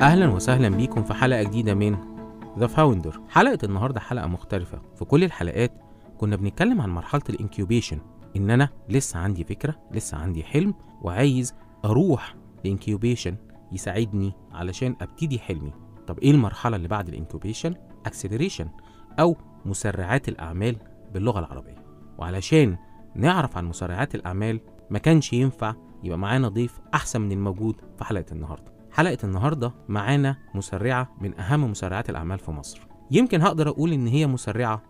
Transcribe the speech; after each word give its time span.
أهلا 0.00 0.28
وسهلا 0.28 0.68
بيكم 0.68 1.02
في 1.02 1.14
حلقة 1.14 1.42
جديدة 1.42 1.74
من 1.74 1.96
The 2.58 2.66
Founder 2.66 3.20
حلقة 3.28 3.58
النهاردة 3.64 4.00
حلقة 4.00 4.26
مختلفة. 4.26 4.80
في 4.96 5.04
كل 5.04 5.24
الحلقات 5.24 5.72
كنا 6.18 6.36
بنتكلم 6.36 6.80
عن 6.80 6.90
مرحلة 6.90 7.22
ال 7.30 7.36
incubation. 7.36 7.98
إن 8.36 8.50
أنا 8.50 8.68
لسه 8.88 9.18
عندي 9.18 9.44
فكرة 9.44 9.74
لسه 9.92 10.16
عندي 10.18 10.42
حلم 10.44 10.74
وعايز 11.02 11.54
أروح 11.84 12.34
ل 12.64 12.71
incubation 12.71 13.36
يساعدني 13.72 14.32
علشان 14.52 14.96
أبتدي 15.00 15.38
حلمي. 15.38 15.72
طب 16.06 16.18
إيه 16.18 16.30
المرحلة 16.30 16.76
اللي 16.76 16.88
بعد 16.88 17.08
ال 17.08 17.14
incubation؟ 17.14 17.74
acceleration 18.06 18.68
أو 19.20 19.36
مسرعات 19.64 20.28
الأعمال 20.28 20.76
باللغة 21.14 21.38
العربية. 21.38 21.84
وعلشان 22.18 22.76
نعرف 23.14 23.56
عن 23.56 23.64
مسرعات 23.64 24.14
الأعمال 24.14 24.60
ما 24.90 24.98
كانش 24.98 25.32
ينفع 25.32 25.74
يبقى 26.02 26.18
معانا 26.18 26.48
ضيف 26.48 26.78
أحسن 26.94 27.20
من 27.20 27.32
الموجود 27.32 27.76
في 27.98 28.04
حلقة 28.04 28.32
النهاردة. 28.32 28.79
حلقة 28.92 29.18
النهاردة 29.24 29.72
معانا 29.88 30.36
مسرعة 30.54 31.08
من 31.20 31.40
أهم 31.40 31.70
مسرعات 31.70 32.10
الأعمال 32.10 32.38
في 32.38 32.50
مصر. 32.50 32.80
يمكن 33.10 33.42
هقدر 33.42 33.68
أقول 33.68 33.92
إن 33.92 34.06
هي 34.06 34.26
مسرعة 34.26 34.82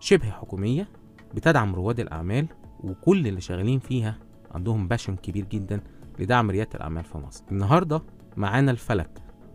شبه 0.00 0.30
حكومية 0.30 0.88
بتدعم 1.34 1.74
رواد 1.74 2.00
الأعمال 2.00 2.46
وكل 2.80 3.26
اللي 3.26 3.40
شغالين 3.40 3.78
فيها 3.78 4.18
عندهم 4.50 4.88
passion 4.88 5.16
كبير 5.16 5.44
جدا 5.44 5.80
لدعم 6.18 6.50
ريادة 6.50 6.70
الأعمال 6.74 7.04
في 7.04 7.18
مصر. 7.18 7.44
النهاردة 7.52 8.02
معانا 8.36 8.70
الفلك 8.70 9.10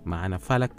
معانا 0.06 0.38
فلك 0.38 0.72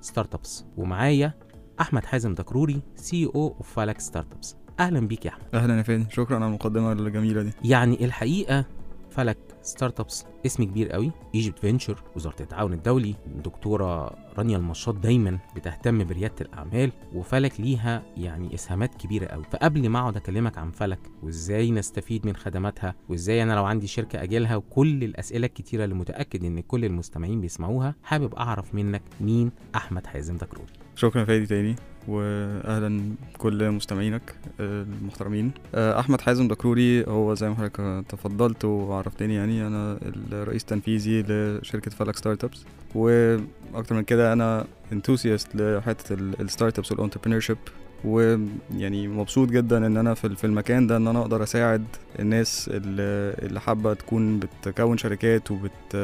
startups 0.00 0.64
ومعايا 0.76 1.34
أحمد 1.80 2.04
حازم 2.04 2.34
دكروري 2.34 2.82
CEO 2.94 3.26
of 3.26 3.72
فلك 3.74 4.00
startups 4.00 4.56
أهلا 4.80 5.00
بيك 5.00 5.24
يا 5.26 5.30
أحمد. 5.30 5.44
أهلا 5.54 5.78
يا 5.78 5.82
فادي 5.82 6.06
شكرا 6.10 6.36
على 6.36 6.46
المقدمة 6.46 6.92
الجميلة 6.92 7.42
دي. 7.42 7.52
يعني 7.64 8.04
الحقيقة 8.04 8.64
فلك 9.10 9.38
startups 9.68 10.24
اسم 10.46 10.64
كبير 10.64 10.92
قوي. 10.92 11.10
Egypt 11.34 11.58
Ventures 11.58 12.02
وزارة 12.16 12.42
التعاون 12.42 12.72
الدولي. 12.72 13.14
الدكتورة 13.26 14.14
رانيا 14.38 14.56
المشاط 14.56 14.94
دايما 14.94 15.38
بتهتم 15.56 16.04
بريادة 16.04 16.34
الأعمال 16.40 16.92
وفلك 17.14 17.60
ليها 17.60 18.02
يعني 18.16 18.54
إسهامات 18.54 18.94
كبيرة 18.94 19.26
قوي. 19.26 19.44
فقبل 19.50 19.88
ما 19.88 19.98
أقعد 19.98 20.16
أكلمك 20.16 20.58
عن 20.58 20.70
فلك 20.70 21.00
وإزاي 21.22 21.70
نستفيد 21.70 22.26
من 22.26 22.36
خدماتها 22.36 22.94
وإزاي 23.08 23.42
أنا 23.42 23.52
لو 23.52 23.64
عندي 23.64 23.86
شركة 23.86 24.22
أجيلها 24.22 24.56
وكل 24.56 25.04
الأسئلة 25.04 25.46
الكتيرة 25.46 25.84
اللي 25.84 25.94
متأكد 25.94 26.44
إن 26.44 26.60
كل 26.60 26.84
المستمعين 26.84 27.40
بيسمعوها 27.40 27.94
حابب 28.02 28.34
أعرف 28.34 28.74
منك 28.74 29.02
مين 29.20 29.50
أحمد 29.74 30.06
حازم 30.06 30.36
دكروري 30.36 30.72
شكرا 30.94 31.24
فادي 31.24 31.46
تاني. 31.46 31.76
واهلا 32.08 33.00
كل 33.38 33.70
مستمعينك 33.70 34.34
آه، 34.60 34.82
المحترمين. 34.82 35.50
آه، 35.74 36.00
أحمد 36.00 36.20
حازم 36.20 36.48
دكروري 36.48 37.04
هو 37.06 37.34
زي 37.34 37.48
ما 37.48 37.54
حضرتك 37.54 38.04
تفضلت 38.08 38.64
وعرفتني 38.64 39.34
يعني 39.34 39.66
أنا 39.66 39.98
الرئيس 40.32 40.62
التنفيذي 40.62 41.22
لشركة 41.22 41.90
فلك 41.90 42.16
startups 42.16 42.64
وأكتر 42.94 43.94
من 43.94 44.02
كده 44.02 44.32
أنا 44.32 44.66
enthusiast 44.92 45.56
لحتة 45.56 46.14
ال 46.14 46.78
startups 46.78 46.92
وال 46.92 47.40
entrepreneurship 47.40 47.58
ويعني 48.04 49.08
مبسوط 49.08 49.48
جدا 49.48 49.86
إن 49.86 49.96
أنا 49.96 50.14
في 50.14 50.44
المكان 50.44 50.86
ده 50.86 50.96
إن 50.96 51.06
أنا 51.08 51.20
أقدر 51.20 51.42
أساعد 51.42 51.84
الناس 52.18 52.70
اللي 52.72 53.60
حابة 53.60 53.94
تكون 53.94 54.40
بتكون 54.40 54.98
شركات 54.98 55.50
وبت 55.50 55.96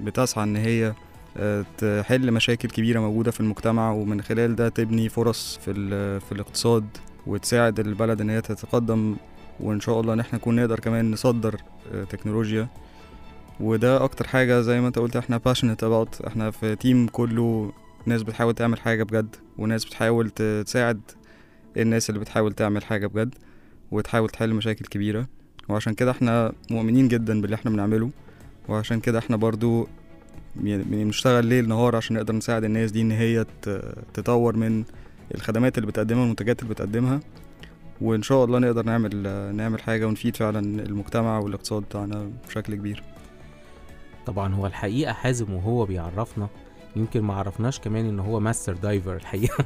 بتسعى 0.00 0.44
إن 0.44 0.56
هي 0.56 0.92
تحل 1.78 2.32
مشاكل 2.32 2.68
كبيرة 2.68 3.00
موجودة 3.00 3.30
في 3.30 3.40
المجتمع 3.40 3.92
ومن 3.92 4.22
خلال 4.22 4.56
ده 4.56 4.68
تبني 4.68 5.08
فرص 5.08 5.58
في 5.64 5.74
في 6.20 6.32
الاقتصاد 6.32 6.84
وتساعد 7.26 7.80
البلد 7.80 8.20
إن 8.20 8.30
هي 8.30 8.40
تتقدم 8.40 9.16
وإن 9.60 9.80
شاء 9.80 10.00
الله 10.00 10.12
إن 10.12 10.20
إحنا 10.20 10.38
نكون 10.38 10.56
نقدر 10.56 10.80
كمان 10.80 11.10
نصدر 11.10 11.60
آه، 11.94 12.04
تكنولوجيا. 12.04 12.68
وده 13.60 14.04
أكتر 14.04 14.26
حاجة 14.26 14.60
زي 14.60 14.80
ما 14.80 14.86
أنت 14.88 14.98
قلت 14.98 15.16
إحنا 15.16 15.40
passionate 15.48 15.80
about. 15.82 16.26
إحنا 16.26 16.50
في 16.50 16.76
تيم 16.76 17.08
كله 17.08 17.72
ناس 18.06 18.22
بتحاول 18.22 18.54
تعمل 18.54 18.80
حاجة 18.80 19.02
بجد 19.02 19.36
وناس 19.58 19.84
بتحاول 19.84 20.30
تساعد 20.30 21.00
الناس 21.76 22.10
اللي 22.10 22.20
بتحاول 22.20 22.52
تعمل 22.52 22.84
حاجة 22.84 23.06
بجد 23.06 23.34
وتحاول 23.90 24.28
تحل 24.28 24.54
مشاكل 24.54 24.84
كبيرة. 24.84 25.26
وعشان 25.68 25.94
كده 25.94 26.10
إحنا 26.10 26.52
مؤمنين 26.70 27.08
جدا 27.08 27.40
باللي 27.40 27.54
إحنا 27.54 27.70
بنعمله. 27.70 28.10
وعشان 28.68 29.00
كده 29.00 29.18
إحنا 29.18 29.36
برضو 29.36 29.88
بنشتغل 30.60 31.46
ليل 31.46 31.68
نهار 31.68 31.96
عشان 31.96 32.16
نقدر 32.16 32.34
نساعد 32.34 32.64
الناس 32.64 32.92
دي 32.92 33.00
إن 33.00 33.10
هي 33.10 33.46
تطور 34.14 34.56
من 34.56 34.84
الخدمات 35.34 35.78
اللي 35.78 35.86
بتقدمها 35.86 36.20
والمنتجات 36.20 36.62
اللي 36.62 36.74
بتقدمها. 36.74 37.20
وإن 38.00 38.22
شاء 38.22 38.44
الله 38.44 38.58
نقدر 38.58 38.82
نعمل 38.82 39.16
نعمل 39.56 39.82
حاجة 39.82 40.06
ونفيد 40.06 40.36
فعلا 40.36 40.60
المجتمع 40.60 41.38
والاقتصاد 41.38 41.82
بتاعنا 41.82 42.30
بشكل 42.48 42.74
كبير. 42.74 43.02
طبعا 44.26 44.54
هو 44.54 44.66
الحقيقة 44.66 45.12
حازم 45.12 45.52
وهو 45.52 45.84
بيعرفنا 45.84 46.48
يمكن 46.96 47.20
ما 47.22 47.34
عرفناش 47.34 47.80
كمان 47.80 48.08
إن 48.08 48.20
هو 48.20 48.40
ماستر 48.40 48.72
دايفر 48.72 49.16
الحقيقة. 49.16 49.64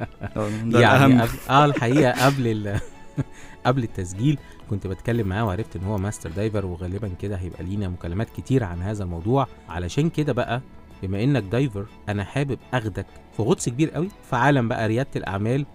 آه، 0.36 0.50
يعني 0.74 1.22
آه 1.50 1.64
الحقيقة 1.64 2.26
قبل 2.26 2.46
ال... 2.46 2.80
قبل 3.66 3.82
التسجيل 3.82 4.38
كنت 4.70 4.86
بتكلم 4.86 5.28
معاه 5.28 5.44
وعرفت 5.44 5.76
إن 5.76 5.82
هو 5.84 5.98
master 5.98 6.30
diver 6.30 6.66
وغالبا 6.66 7.08
كده 7.20 7.36
هيبقى 7.36 7.62
لينا 7.64 7.88
مكالمات 7.88 8.30
كتير 8.30 8.64
عن 8.64 8.82
هذا 8.82 9.04
الموضوع. 9.04 9.46
علشان 9.68 10.10
كده 10.10 10.32
بقى 10.32 10.60
بما 11.02 11.22
إنك 11.24 11.42
diver 11.42 11.86
أنا 12.08 12.24
حابب 12.24 12.58
أخدك 12.74 13.06
في 13.36 13.42
غطس 13.42 13.68
كبير 13.68 13.90
قوي 13.90 14.08
في 14.30 14.36
عالم 14.36 14.68
بقى 14.68 14.88
ريادة 14.88 15.10
الأعمال 15.16 15.66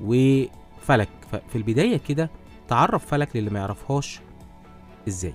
وفلك. 0.00 1.08
ففي 1.32 1.56
البداية 1.56 1.96
كده 2.08 2.30
تعرف 2.68 3.06
فلك 3.06 3.36
للي 3.36 3.50
ما 3.50 3.58
يعرفهاش 3.58 4.20
إزاي. 5.08 5.34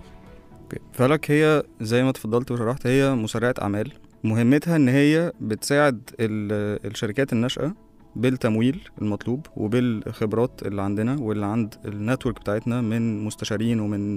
فلك 0.93 1.31
هي 1.31 1.63
زي 1.81 2.03
ما 2.03 2.09
اتفضلت 2.09 2.51
وشرحت 2.51 2.87
هي 2.87 3.15
مسرعة 3.15 3.55
أعمال. 3.61 3.91
مهمتها 4.23 4.75
إن 4.75 4.89
هي 4.89 5.31
بتساعد 5.41 6.09
ال- 6.19 6.87
الشركات 6.91 7.33
الناشئة 7.33 7.75
بالتمويل 8.15 8.89
المطلوب 9.01 9.45
وبالخبرات 9.57 10.61
اللي 10.65 10.81
عندنا 10.81 11.15
واللي 11.19 11.45
عند 11.45 11.75
ال 11.85 11.92
network 11.92 12.39
بتاعتنا 12.39 12.81
من 12.81 13.23
مستشارين 13.23 13.79
ومن 13.79 14.15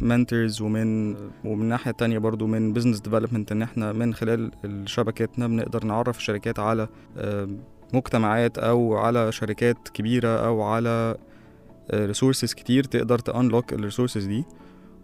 mentors 0.00 0.62
ومن 0.62 1.14
ومن 1.44 1.62
الناحية 1.62 1.90
التانية 1.90 2.18
برضو 2.18 2.46
من 2.46 2.72
business 2.72 3.00
development 3.00 3.52
إن 3.52 3.62
إحنا 3.62 3.92
من 3.92 4.14
خلال 4.14 4.50
شبكاتنا 4.84 5.46
بنقدر 5.46 5.84
نعرف 5.84 6.18
الشركات 6.18 6.58
على 6.58 6.88
آه، 7.18 7.48
مجتمعات 7.94 8.58
أو 8.58 8.96
على 8.96 9.32
شركات 9.32 9.88
كبيرة 9.94 10.28
أو 10.46 10.62
على 10.62 11.16
resources 11.94 12.54
كتير 12.54 12.84
تقدر 12.84 13.18
ت 13.18 13.26
unlock 13.26 13.72
ال 13.72 13.77
resources 13.77 14.24
دي 14.24 14.44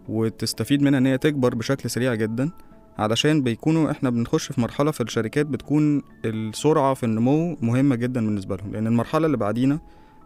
وتستفيد 0.09 0.81
منها 0.81 0.99
ان 0.99 1.05
هي 1.05 1.17
تكبر 1.17 1.55
بشكل 1.55 1.89
سريع 1.89 2.15
جدا. 2.15 2.49
علشان 2.97 3.41
بيكونوا 3.41 3.91
إحنا 3.91 4.09
بنخش 4.09 4.51
في 4.51 4.61
مرحلة 4.61 4.91
في 4.91 5.01
الشركات 5.03 5.45
بتكون 5.45 6.01
السرعة 6.25 6.93
في 6.93 7.03
النمو 7.03 7.57
مهمة 7.61 7.95
جدا 7.95 8.25
بالنسبة 8.25 8.55
لهم. 8.55 8.71
لأن 8.71 8.87
المرحلة 8.87 9.25
اللي 9.25 9.37
بعدينا 9.37 9.79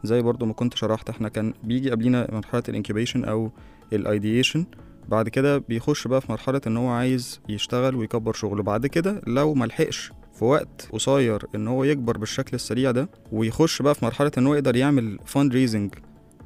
زي 0.03 0.21
برضو 0.21 0.45
ما 0.45 0.53
كنت 0.53 0.73
شرحت 0.77 1.09
إحنا 1.09 1.29
كان 1.29 1.53
بيجي 1.63 1.91
قبلينا 1.91 2.27
مرحلة 2.31 2.63
ال 2.69 2.74
incubation 2.74 3.25
أو 3.25 3.51
ال 3.93 4.01
ideation 4.01 4.65
بعد 5.09 5.29
كده 5.29 5.57
بيخش 5.57 6.07
بقى 6.07 6.21
في 6.21 6.31
مرحلة 6.31 6.61
إن 6.67 6.77
هو 6.77 6.89
عايز 6.89 7.39
يشتغل 7.49 7.95
ويكبر 7.95 8.33
شغله. 8.33 8.63
بعد 8.63 8.87
كده 8.87 9.21
لو 9.27 9.53
ملحقش 9.53 10.11
في 10.33 10.45
وقت 10.45 10.89
قصير 10.93 11.43
إن 11.55 11.67
هو 11.67 11.83
يكبر 11.83 12.17
بالشكل 12.17 12.55
السريع 12.55 12.91
ده 12.91 13.09
ويخش 13.31 13.81
بقى 13.81 13.95
في 13.95 14.05
مرحلة 14.05 14.31
إن 14.37 14.47
هو 14.47 14.53
يقدر 14.53 14.75
يعمل 14.75 15.19
fundraising 15.25 15.93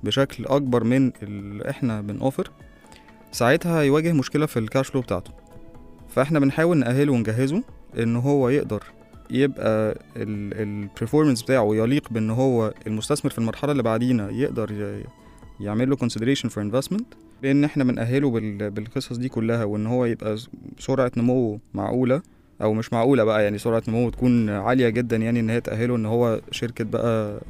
بشكل 0.04 0.46
أكبر 0.46 0.84
من 0.84 1.12
اللي 1.24 1.70
إحنا 1.70 2.02
بنوفر 2.02 2.52
ساعتها 3.32 3.82
هيواجه 3.82 4.14
مشكلة 4.14 4.46
في 4.46 4.60
ال 4.60 4.65
cash 4.65 4.88
flow 4.88 5.02
بتاعته. 5.02 5.32
فاحنا 6.10 6.40
بنحاول 6.40 6.78
نأهله 6.78 7.14
ونجهزه 7.14 7.64
إن 8.00 8.16
هو 8.16 8.50
يقدر 8.50 8.84
يبقى 9.32 9.98
ال 10.18 10.28
performance 10.28 11.42
بتاعه 11.44 11.76
يليق 11.76 12.10
بإن 12.12 12.30
هو 12.30 12.74
المستثمر 12.88 13.32
في 13.32 13.38
المرحلة 13.38 13.72
اللي 13.72 13.84
بعدينا 13.84 14.30
يقدر 14.30 15.02
يعمل 15.60 15.90
له 15.90 15.96
consideration 15.96 16.50
for 16.50 16.60
investment. 16.72 17.04
لأن 17.44 17.64
إحنا 17.64 17.84
بنأهله 17.84 18.30
بال- 18.30 18.70
بالقصص 18.72 19.18
دي 19.18 19.30
كلها 19.30 19.64
وإن 19.64 19.88
هو 19.88 20.06
يبقى 20.06 20.38
س- 20.38 20.50
سرعة 20.80 21.12
نموه 21.18 21.60
معقولة 21.74 22.22
أو 22.62 22.74
مش 22.74 22.94
معقولة 22.94 23.24
بقى 23.24 23.44
يعني 23.44 23.58
سرعة 23.58 23.84
نموه 23.88 24.12
تكون 24.12 24.50
عالية 24.50 24.90
جدا 24.90 25.18
يعني 25.18 25.40
إن 25.40 25.50
هي 25.50 25.62
تأهله 25.62 25.96
إن 25.96 26.06
هو 26.06 26.42
شركة 26.52 26.84
بقى 26.84 27.42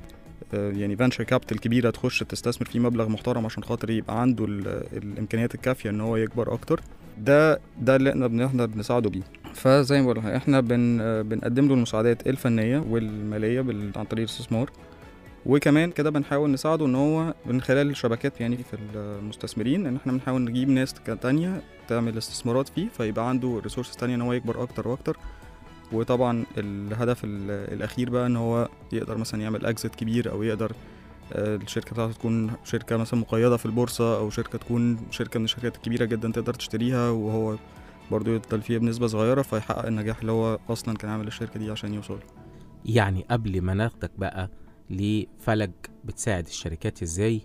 آه، 0.53 0.71
يعني 0.71 0.95
venture 0.95 1.23
capital 1.23 1.59
كبيرة 1.59 1.89
تخش 1.89 2.19
تستثمر 2.23 2.67
فيه 2.67 2.79
مبلغ 2.79 3.09
محترم 3.09 3.45
عشان 3.45 3.63
خاطر 3.63 3.89
يبقى 3.89 4.21
عنده 4.21 4.45
ال- 4.45 4.83
الإمكانيات 4.97 5.55
الكافية 5.55 5.89
إن 5.89 6.01
هو 6.01 6.17
يكبر 6.17 6.53
أكتر. 6.53 6.81
ده 7.19 7.59
ده 7.81 7.95
اللي 7.95 8.09
إحنا 8.09 8.27
بنقدر 8.27 8.77
نساعده 8.79 9.09
بيه. 9.09 9.21
فزي 9.53 10.01
ما 10.01 10.13
بقول 10.13 10.25
إحنا 10.27 10.59
بن 10.61 10.97
بنقدم 11.23 11.67
له 11.67 11.73
المساعدات 11.73 12.27
الفنية 12.27 12.83
والمالية 12.89 13.59
عن 13.95 14.05
طريق 14.05 14.25
الاستثمار. 14.29 14.69
وكمان 15.45 15.91
كده 15.91 16.09
بنحاول 16.09 16.51
نساعده 16.51 16.85
إن 16.85 16.95
هو 16.95 17.33
من 17.45 17.61
خلال 17.61 17.89
الشبكات 17.89 18.41
يعني 18.41 18.57
في 18.57 18.77
المستثمرين 18.95 19.85
إن 19.85 19.95
إحنا 19.95 20.11
بنحاول 20.11 20.41
نجيب 20.43 20.69
ناس 20.69 20.93
تانية 21.21 21.61
تعمل 21.87 22.17
استثمارات 22.17 22.69
فيه 22.69 22.87
فيبقى 22.97 23.29
عنده 23.29 23.59
ريسورسز 23.63 23.95
تانية 23.95 24.15
إن 24.15 24.21
هو 24.21 24.33
يكبر 24.33 24.63
أكتر 24.63 24.87
وأكتر. 24.87 25.17
وطبعا 25.91 26.45
الهدف 26.57 27.23
ال- 27.23 27.73
الأخير 27.73 28.09
بقى 28.09 28.25
إن 28.27 28.35
هو 28.37 28.69
يقدر 28.93 29.17
مثلا 29.17 29.41
يعمل 29.41 29.65
اكزيت 29.65 29.95
كبير 29.95 30.31
أو 30.31 30.43
يقدر 30.43 30.71
الشركة 31.31 31.91
بتاعته 31.91 32.13
تكون 32.13 32.51
شركة 32.63 32.97
مثلا 32.97 33.19
مقيدة 33.19 33.57
في 33.57 33.65
البورصة 33.65 34.17
أو 34.17 34.29
شركة 34.29 34.57
تكون 34.57 34.97
شركة 35.11 35.39
من 35.39 35.45
الشركات 35.45 35.75
الكبيرة 35.75 36.05
جدا 36.05 36.31
تقدر 36.31 36.53
تشتريها 36.53 37.09
وهو 37.09 37.55
برضه 38.11 38.31
يفضل 38.31 38.61
فيها 38.61 38.79
بنسبة 38.79 39.07
صغيرة 39.07 39.41
فيحقق 39.41 39.85
النجاح 39.85 40.19
اللي 40.19 40.31
هو 40.31 40.59
أصلا 40.69 40.97
كان 40.97 41.11
عامل 41.11 41.27
الشركة 41.27 41.59
دي 41.59 41.71
عشان 41.71 41.93
يوصل. 41.93 42.19
يعني 42.85 43.25
قبل 43.31 43.61
ما 43.61 43.73
ناخدك 43.73 44.11
بقى 44.17 44.49
لفلك 44.89 45.89
بتساعد 46.05 46.45
الشركات 46.47 47.01
إزاي 47.01 47.41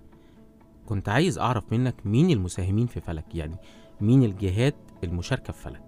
كنت 0.86 1.08
عايز 1.08 1.38
أعرف 1.38 1.72
منك 1.72 1.94
مين 2.04 2.30
المساهمين 2.30 2.86
في 2.86 3.00
فلك؟ 3.00 3.34
يعني 3.34 3.56
مين 4.00 4.22
الجهات 4.22 4.74
المشاركة 5.04 5.52
في 5.52 5.62
فلك؟ 5.62 5.82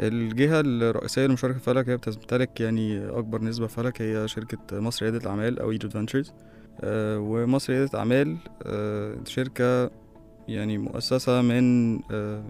الجهة 0.00 0.60
الرئيسية 0.60 1.26
المشاركة 1.26 1.58
في 1.58 1.64
فلك 1.64 1.88
هي 1.88 1.96
بتمتلك 1.96 2.60
يعني 2.60 3.08
أكبر 3.08 3.42
نسبة 3.42 3.66
في 3.66 3.74
فلك 3.74 4.02
هي 4.02 4.28
شركة 4.28 4.80
مصر 4.80 5.02
ريادة 5.06 5.18
الأعمال 5.18 5.58
أو 5.58 5.70
ايجيبت 5.70 5.92
فانتشرز 5.92 6.32
ومصر 6.84 7.72
ريادة 7.72 7.90
الأعمال 7.90 8.36
آه، 8.62 9.16
شركة 9.24 9.90
يعني 10.48 10.78
مؤسسة 10.78 11.42
من 11.42 11.96
آه، 12.10 12.44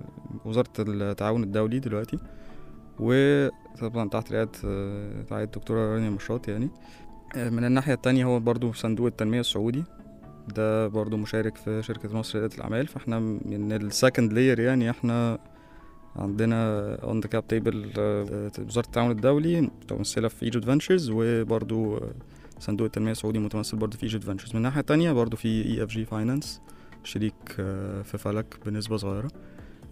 وزارة 0.45 0.71
التعاون 0.79 1.43
الدولي 1.43 1.79
دلوقتي 1.79 2.19
وطبعا 3.01 4.09
تحت 4.09 4.33
رعاية 4.33 4.49
آه، 4.65 5.25
رعاية 5.31 5.45
الدكتورة 5.45 5.95
رانيا 5.95 6.11
مشاط 6.11 6.49
يعني. 6.49 6.71
آه، 7.37 7.51
من 7.51 7.65
الناحية 7.65 7.95
التانية 7.95 8.25
هو 8.25 8.41
برضو 8.41 8.73
صندوق 8.73 9.07
التنمية 9.07 9.41
السعودي. 9.41 9.85
ده 10.57 10.89
برضو 10.89 11.17
مشارك 11.17 11.57
في 11.57 11.83
شركة 11.83 12.19
مصر 12.19 12.39
ريادة 12.39 12.57
الأعمال. 12.57 12.87
فاحنا 12.87 13.19
من 13.19 13.73
ال 13.73 13.81
second 13.81 14.33
layer 14.33 14.61
يعني 14.61 14.91
إحنا 14.91 15.39
عندنا 16.17 16.95
on 16.95 17.21
the 17.21 17.29
cap 17.29 17.49
table 17.49 17.87
وزارة 18.59 18.87
التعاون 18.87 19.11
الدولي 19.11 19.61
متمثلة 19.61 20.29
في 20.29 20.43
Egypt 20.43 20.65
Ventures 20.65 21.11
وبرضو 21.15 21.97
آه، 21.97 22.13
صندوق 22.63 22.85
التنمية 22.85 23.13
السعودي 23.13 23.39
متمثل 23.39 23.77
برضو 23.77 23.97
في 23.97 24.03
Egypt 24.03 24.25
Ventures 24.25 24.51
من 24.51 24.57
الناحية 24.57 24.81
التانية 24.81 25.13
برضو 25.13 25.37
في 25.37 25.49
EFG 25.67 26.05
Finance 26.05 26.61
شريك 27.05 27.35
آه، 27.61 28.03
في 28.03 28.19
فلك 28.19 28.59
بنسبة 28.67 28.97
صغيرة. 28.97 29.31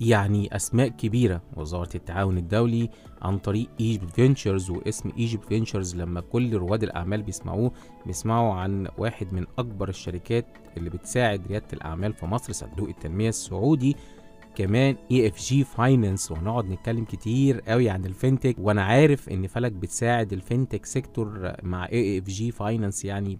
يعني 0.00 0.56
أسماء 0.56 0.88
كبيرة 0.88 1.42
وزارة 1.56 1.88
التعاون 1.94 2.38
الدولي 2.38 2.90
عن 3.22 3.38
طريق 3.38 3.68
Egypt 3.80 4.10
Ventures 4.10 4.70
واسم 4.70 5.12
Egypt 5.18 5.44
Ventures 5.44 5.96
لما 5.96 6.20
كل 6.20 6.54
رواد 6.54 6.82
الأعمال 6.82 7.22
بيسمعوه 7.22 7.72
بيسمعوا 8.06 8.54
عن 8.54 8.88
واحد 8.98 9.32
من 9.34 9.46
أكبر 9.58 9.88
الشركات 9.88 10.46
اللي 10.76 10.90
بتساعد 10.90 11.46
ريادة 11.46 11.66
الأعمال 11.72 12.12
في 12.12 12.26
مصر 12.26 12.52
صندوق 12.52 12.88
التنمية 12.88 13.28
السعودي. 13.28 13.96
كمان 14.54 14.96
EFG 15.10 15.64
Finance 15.64 16.30
وهنقعد 16.30 16.70
نتكلم 16.70 17.04
كتير 17.04 17.60
قوي 17.60 17.90
عن 17.90 18.04
ال 18.04 18.11
FinTech 18.11 18.58
وأنا 18.58 18.82
عارف 18.82 19.28
إن 19.28 19.46
فلك 19.46 19.72
بتساعد 19.72 20.34
ال 20.34 20.40
FinTech 20.40 20.84
sector 20.84 21.52
مع 21.62 21.88
EFG 21.88 22.50
Finance 22.52 23.04
يعني 23.04 23.38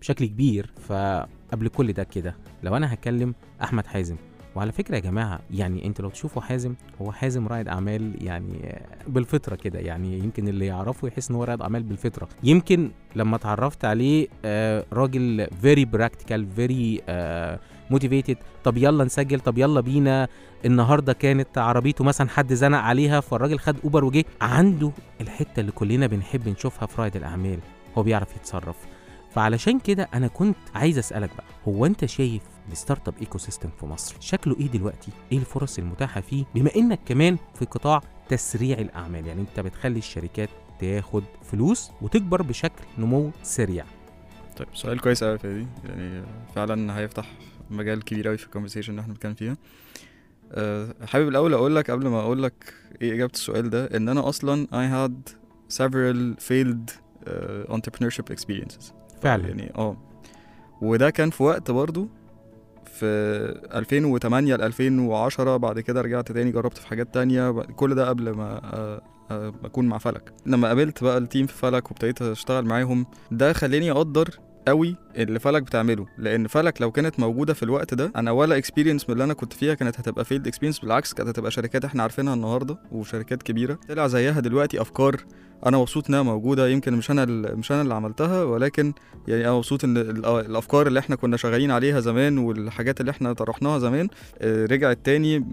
بشكل 0.00 0.26
كبير. 0.26 0.70
فقبل 0.88 1.68
كل 1.68 1.92
ده 1.92 2.04
كده 2.04 2.36
لو 2.62 2.76
أنا 2.76 2.94
هكلم 2.94 3.34
أحمد 3.62 3.86
حازم. 3.86 4.16
وعلى 4.56 4.72
فكرة 4.72 4.94
يا 4.94 5.00
جماعة 5.00 5.40
يعني 5.50 5.86
انت 5.86 6.00
لو 6.00 6.08
تشوفوا 6.10 6.42
حازم 6.42 6.74
هو 7.02 7.12
حازم 7.12 7.46
رائد 7.48 7.68
أعمال 7.68 8.24
يعني 8.24 8.78
بالفطرة 9.06 9.54
كده. 9.56 9.78
يعني 9.78 10.18
يمكن 10.18 10.48
اللي 10.48 10.66
يعرفه 10.66 11.08
يحس 11.08 11.30
إن 11.30 11.36
هو 11.36 11.44
رائد 11.44 11.60
أعمال 11.62 11.82
بالفطرة. 11.82 12.28
يمكن 12.44 12.90
لما 13.16 13.36
اتعرفت 13.36 13.84
عليه 13.84 14.28
آه، 14.44 14.84
راجل 14.92 15.46
very 15.62 15.84
practical 15.84 16.46
very 16.46 17.00
motivated 17.90 18.36
طب 18.64 18.76
يلا 18.76 19.04
نسجل 19.04 19.40
طب 19.40 19.58
يلا 19.58 19.80
بينا. 19.80 20.28
النهارده 20.64 21.12
كانت 21.12 21.58
عربيته 21.58 22.04
مثلا 22.04 22.28
حد 22.28 22.52
زنق 22.54 22.78
عليها 22.78 23.20
فالراجل 23.20 23.58
خد 23.58 23.76
Uber 23.84 24.04
وجه. 24.04 24.24
عنده 24.40 24.92
الحتة 25.20 25.60
اللي 25.60 25.72
كلنا 25.72 26.06
بنحب 26.06 26.48
نشوفها 26.48 26.86
في 26.86 27.00
رائد 27.02 27.16
الأعمال. 27.16 27.58
هو 27.98 28.02
بيعرف 28.02 28.36
يتصرف. 28.36 28.76
فعلشان 29.34 29.78
كده 29.78 30.08
أنا 30.14 30.26
كنت 30.28 30.56
عايز 30.74 30.98
أسألك 30.98 31.30
بقى 31.36 31.46
هو 31.68 31.86
أنت 31.86 32.04
شايف 32.04 32.42
ال 32.72 32.76
startup 32.76 33.08
ecosystem 33.08 33.68
في 33.80 33.86
مصر 33.86 34.16
شكله 34.20 34.56
إيه 34.60 34.66
دلوقتي؟ 34.66 35.10
إيه 35.32 35.38
الفرص 35.38 35.78
المتاحة 35.78 36.20
فيه؟ 36.20 36.44
بما 36.54 36.70
إنك 36.76 37.00
كمان 37.06 37.36
في 37.54 37.64
قطاع 37.64 38.00
تسريع 38.28 38.78
الأعمال. 38.78 39.26
يعني 39.26 39.40
أنت 39.40 39.60
بتخلي 39.60 39.98
الشركات 39.98 40.48
تاخد 40.80 41.24
فلوس 41.42 41.90
وتكبر 42.02 42.42
بشكل 42.42 42.84
نمو 42.98 43.30
سريع. 43.42 43.84
طيب 44.56 44.68
سؤال 44.74 45.00
كويس 45.00 45.24
قوي 45.24 45.38
فادي 45.38 45.66
يعني 45.84 46.22
فعلا 46.54 46.98
هيفتح 46.98 47.26
مجال 47.70 48.04
كبير 48.04 48.28
قوي 48.28 48.36
في 48.38 48.44
ال 48.46 48.49
conversation 48.49 48.90
اللي 48.90 49.00
إحنا 49.00 49.12
بنتكلم 49.12 49.34
فيها. 49.34 49.56
أه، 50.52 50.94
حابب 51.06 51.28
الأول 51.28 51.54
أقول 51.54 51.76
لك 51.76 51.90
قبل 51.90 52.08
ما 52.08 52.20
أقول 52.20 52.42
لك 52.42 52.74
إيه 53.02 53.14
إجابة 53.14 53.32
السؤال 53.34 53.70
ده 53.70 53.84
إن 53.96 54.08
أنا 54.08 54.28
أصلا 54.28 54.66
I 54.66 54.86
had 54.96 55.32
several 55.78 56.42
failed 56.48 56.90
uh, 57.26 57.74
entrepreneurship 57.76 58.34
experiences. 58.34 58.92
فعلا. 59.22 59.48
يعني 59.48 59.72
آه. 59.78 59.96
وده 60.82 61.10
كان 61.10 61.30
في 61.30 61.42
وقت 61.42 61.70
برضو 61.70 62.08
في 62.84 63.06
2008 63.74 64.56
ل 64.56 64.62
2010 64.62 65.56
بعد 65.56 65.80
كده 65.80 66.00
رجعت 66.00 66.32
تاني 66.32 66.50
جربت 66.50 66.78
في 66.78 66.86
حاجات 66.86 67.14
تانية 67.14 67.50
كل 67.50 67.94
ده 67.94 68.08
قبل 68.08 68.30
ما 68.30 68.60
آه، 68.64 69.02
آه، 69.30 69.52
أكون 69.64 69.86
مع 69.88 69.98
فلك. 69.98 70.32
لما 70.46 70.68
قابلت 70.68 71.04
بقى 71.04 71.18
ال 71.18 71.24
team 71.24 71.46
في 71.46 71.54
فلك 71.54 71.90
وابتديت 71.90 72.22
أشتغل 72.22 72.64
معاهم 72.64 73.06
ده 73.30 73.52
خلاني 73.52 73.90
أقدر 73.90 74.38
قوي 74.68 74.96
اللي 75.16 75.38
فلك 75.38 75.62
بتعمله. 75.62 76.06
لأن 76.18 76.46
فلك 76.46 76.80
لو 76.82 76.90
كانت 76.90 77.20
موجودة 77.20 77.54
في 77.54 77.62
الوقت 77.62 77.94
ده 77.94 78.12
أنا 78.16 78.30
ولا 78.30 78.56
experience 78.56 79.08
من 79.08 79.12
اللي 79.12 79.24
أنا 79.24 79.34
كنت 79.34 79.52
فيها 79.52 79.74
كانت 79.74 80.00
هتبقى 80.00 80.24
failed 80.24 80.46
experience 80.46 80.78
بالعكس 80.78 81.12
كانت 81.14 81.28
هتبقى 81.28 81.50
شركات 81.50 81.84
إحنا 81.84 82.02
عارفينها 82.02 82.34
النهارده 82.34 82.78
وشركات 82.92 83.42
كبيرة. 83.42 83.78
طلع 83.88 84.06
زيها 84.06 84.40
دلوقتي 84.40 84.80
أفكار 84.80 85.16
أنا 85.66 85.78
مبسوط 85.78 86.08
إنها 86.08 86.22
موجودة 86.22 86.68
يمكن 86.68 86.92
مش 86.94 87.10
أنا 87.10 87.24
مش 87.54 87.72
أنا 87.72 87.82
اللي 87.82 87.94
عملتها 87.94 88.44
ولكن 88.44 88.92
يعني 89.28 89.44
أنا 89.44 89.52
مبسوط 89.52 89.84
إن 89.84 89.96
ال- 89.96 90.26
الأفكار 90.26 90.86
اللي 90.86 90.98
إحنا 91.00 91.16
كنا 91.16 91.36
شغالين 91.36 91.70
عليها 91.70 92.00
زمان 92.00 92.38
والحاجات 92.38 93.00
اللي 93.00 93.10
إحنا 93.10 93.32
طرحناها 93.32 93.78
زمان 93.78 94.08
آه، 94.38 94.66
رجعت 94.66 94.98
تاني 95.04 95.44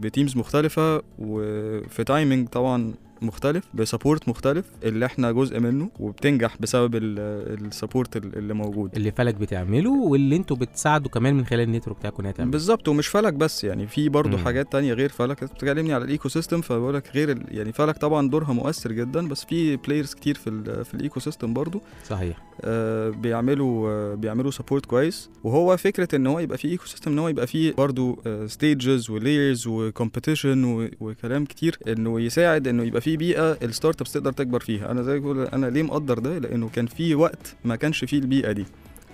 ب 0.00 0.06
teams 0.06 0.36
مختلفة 0.36 1.02
وفي 1.18 2.04
timing 2.04 2.48
طبعا 2.48 2.94
مختلف 3.22 3.64
ب 3.74 3.81
support 3.81 4.28
مختلف 4.28 4.64
اللي 4.84 5.06
إحنا 5.06 5.32
جزء 5.32 5.60
منه 5.60 5.90
وبتنجح 6.00 6.56
بسبب 6.60 6.96
ال 6.96 7.11
support 7.11 8.16
اللي 8.16 8.54
موجود. 8.54 8.96
اللي 8.96 9.10
فلك 9.10 9.34
بتعمله 9.34 9.90
واللي 9.90 10.36
أنتوا 10.36 10.56
بتساعدوا 10.56 11.10
كمان 11.10 11.34
من 11.34 11.46
خلال 11.46 11.60
ال 11.60 11.64
network 11.64 11.96
بتاعكم 11.96 12.22
إنها 12.22 12.32
تعمل 12.32 12.50
بالظبط 12.50 12.88
ومش 12.88 13.08
فلك 13.08 13.32
بس 13.32 13.64
يعني 13.64 13.86
في 13.86 14.08
برضه. 14.08 14.38
حاجات 14.38 14.72
تانية 14.72 14.92
غير 14.92 15.08
فلك. 15.08 15.42
انت 15.42 15.52
بتكلمني 15.52 15.92
على 15.92 16.04
ال 16.04 16.28
ecosystem 16.28 16.60
فبقول 16.60 16.94
لك 16.94 17.10
غير 17.14 17.30
ال... 17.30 17.44
يعني 17.48 17.72
فلك 17.72 17.98
طبعا 17.98 18.28
دورها 18.28 18.52
مؤثر 18.52 18.92
جدا 18.92 19.28
بس 19.28 19.44
في 19.44 19.76
players 19.76 20.14
كتير 20.14 20.34
في 20.34 20.50
ال... 20.50 20.84
في 20.84 20.94
ال 20.94 21.20
ecosystem 21.20 21.54
برضه. 21.54 21.80
صحيح. 22.06 22.42
آه 22.64 23.10
بيعملوا 23.10 23.90
آه 23.90 24.14
بيعملوا 24.14 24.50
support 24.50 24.86
كويس. 24.86 25.30
وهو 25.44 25.76
فكرة 25.76 26.16
إن 26.16 26.26
هو 26.26 26.38
يبقى 26.38 26.58
فيه 26.58 26.68
ecosystem 26.68 27.12
إن 27.12 27.18
هو 27.18 27.28
يبقى 27.28 27.46
فيه 27.46 27.72
برضه 27.72 28.18
stages 28.46 29.10
و 29.10 29.18
layers 29.18 29.66
و 29.66 29.76
competition 29.76 30.90
وكلام 31.00 31.44
كتير 31.44 31.78
إنه 31.88 32.20
يساعد 32.20 32.68
إنه 32.68 32.82
يبقى 32.84 33.00
فيه 33.00 33.09
بيئة 33.16 33.52
ال 33.62 34.00
startups 34.00 34.12
تقدر 34.12 34.32
تكبر 34.32 34.60
فيها. 34.60 34.90
أنا 34.90 35.02
زي 35.02 35.12
ما 35.14 35.18
بقول 35.20 35.40
أنا 35.44 35.66
ليه 35.66 35.82
مقدر 35.82 36.18
ده؟ 36.18 36.38
لأنه 36.38 36.68
كان 36.68 36.86
في 36.86 37.14
وقت 37.14 37.54
ما 37.64 37.76
كانش 37.76 38.04
فيه 38.04 38.18
البيئة 38.18 38.52
دي. 38.52 38.64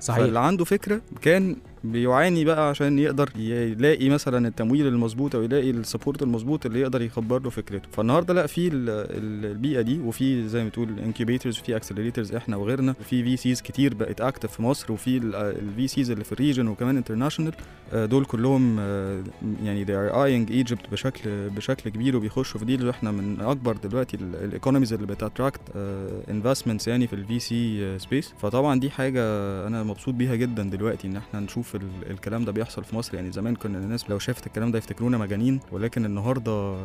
صحيح. 0.01 0.21
فاللي 0.25 0.39
عنده 0.39 0.65
فكرة 0.65 1.01
كان 1.23 1.57
بيعاني 1.93 2.45
بقى 2.45 2.69
عشان 2.69 2.99
يقدر 2.99 3.31
يلاقي 3.37 4.09
مثلا 4.09 4.49
التمويل 4.49 4.87
المظبوط 4.87 5.35
أو 5.35 5.43
يلاقي 5.43 5.71
ال 5.71 5.77
support 5.77 6.23
المظبوط 6.23 6.67
اللي 6.67 6.81
يقدر 6.81 7.03
يكبر 7.03 7.43
له 7.43 7.51
فكرته. 7.51 7.89
فالنهاردة 7.93 8.35
لأ 8.35 8.47
في 8.47 8.69
ال- 8.69 8.91
ال- 8.91 9.51
البيئة 9.51 9.81
دي 9.81 9.99
وفي 10.01 10.49
زي 10.49 10.65
ما 10.65 10.71
تقول 10.71 10.89
incubators 10.99 11.59
وفي 11.59 11.77
accelerators 11.77 12.35
إحنا 12.35 12.57
وغيرنا 12.57 12.95
وفي 13.01 13.25
VCs 13.25 13.63
كتير 13.63 13.95
بقت 13.95 14.21
active 14.21 14.53
في 14.53 14.63
مصر 14.63 14.93
وفي 14.93 15.17
ال 15.37 15.89
VCs 15.89 16.11
اللي 16.11 16.25
في 16.25 16.33
ال 16.33 16.38
region 16.38 16.69
وكمان 16.69 16.97
international 16.97 17.53
دول 17.95 18.25
كلهم 18.25 18.77
آه، 18.81 19.23
يعني 19.65 19.87
they 19.87 19.89
are 19.89 20.13
eyeing 20.15 20.67
Egypt 20.69 20.91
بشكل 20.93 21.51
بشكل 21.51 21.91
كبير 21.91 22.17
وبيخشوا 22.17 22.61
في 22.61 22.67
deals 22.67 22.85
وإحنا 22.85 23.11
من 23.11 23.41
أكبر 23.41 23.77
دلوقتي 23.77 24.17
ال 24.17 24.24
economies 24.24 24.93
اللي 24.93 25.07
بت 25.07 25.19
attract 25.19 25.61
investments 26.31 26.89
يعني 26.89 27.07
في 27.07 27.13
ال 27.13 27.39
VC 27.39 27.99
space 27.99 28.35
فطبعا 28.39 28.81
دي 28.81 28.91
حاجة 28.91 29.21
أنا 29.67 29.83
مبسوط 29.83 30.15
بيها 30.15 30.35
جدا 30.35 30.63
دلوقتي 30.63 31.09
إن 31.09 31.17
إحنا 31.17 31.41
نشوف 31.41 31.76
ال- 31.77 32.11
الكلام 32.11 32.45
ده 32.45 32.53
بيحصل 32.53 32.85
في 32.85 32.97
مصر. 32.97 33.15
يعني 33.15 33.33
زمان 33.33 33.57
كنا 33.57 33.79
الناس 33.79 34.11
لو 34.11 34.19
شافت 34.19 34.47
الكلام 34.47 34.71
ده 34.71 34.79
يفتكرونا 34.79 35.19
مجانين 35.19 35.61
ولكن 35.73 36.05
النهارده 36.05 36.77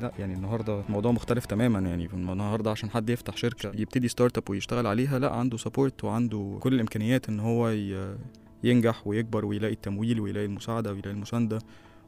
لا 0.00 0.12
يعني 0.18 0.34
النهارده 0.34 0.80
الموضوع 0.88 1.12
مختلف 1.12 1.46
تماما. 1.46 1.78
يعني 1.78 2.08
النهارده 2.14 2.70
عشان 2.70 2.90
حد 2.90 3.10
يفتح 3.10 3.36
شركة 3.36 3.72
يبتدي 3.74 4.08
startup 4.08 4.50
ويشتغل 4.50 4.86
عليها 4.86 5.18
لا 5.18 5.30
عنده 5.32 5.56
support 5.56 6.04
وعنده 6.04 6.56
كل 6.60 6.74
الإمكانيات 6.74 7.28
إن 7.28 7.40
هو 7.40 7.74
ينجح 8.64 9.06
ويكبر 9.06 9.44
ويلاقي 9.44 9.74
التمويل 9.74 10.20
ويلاقي 10.20 10.46
المساعدة 10.46 10.90
ويلاقي 10.92 11.10
المساندة 11.10 11.58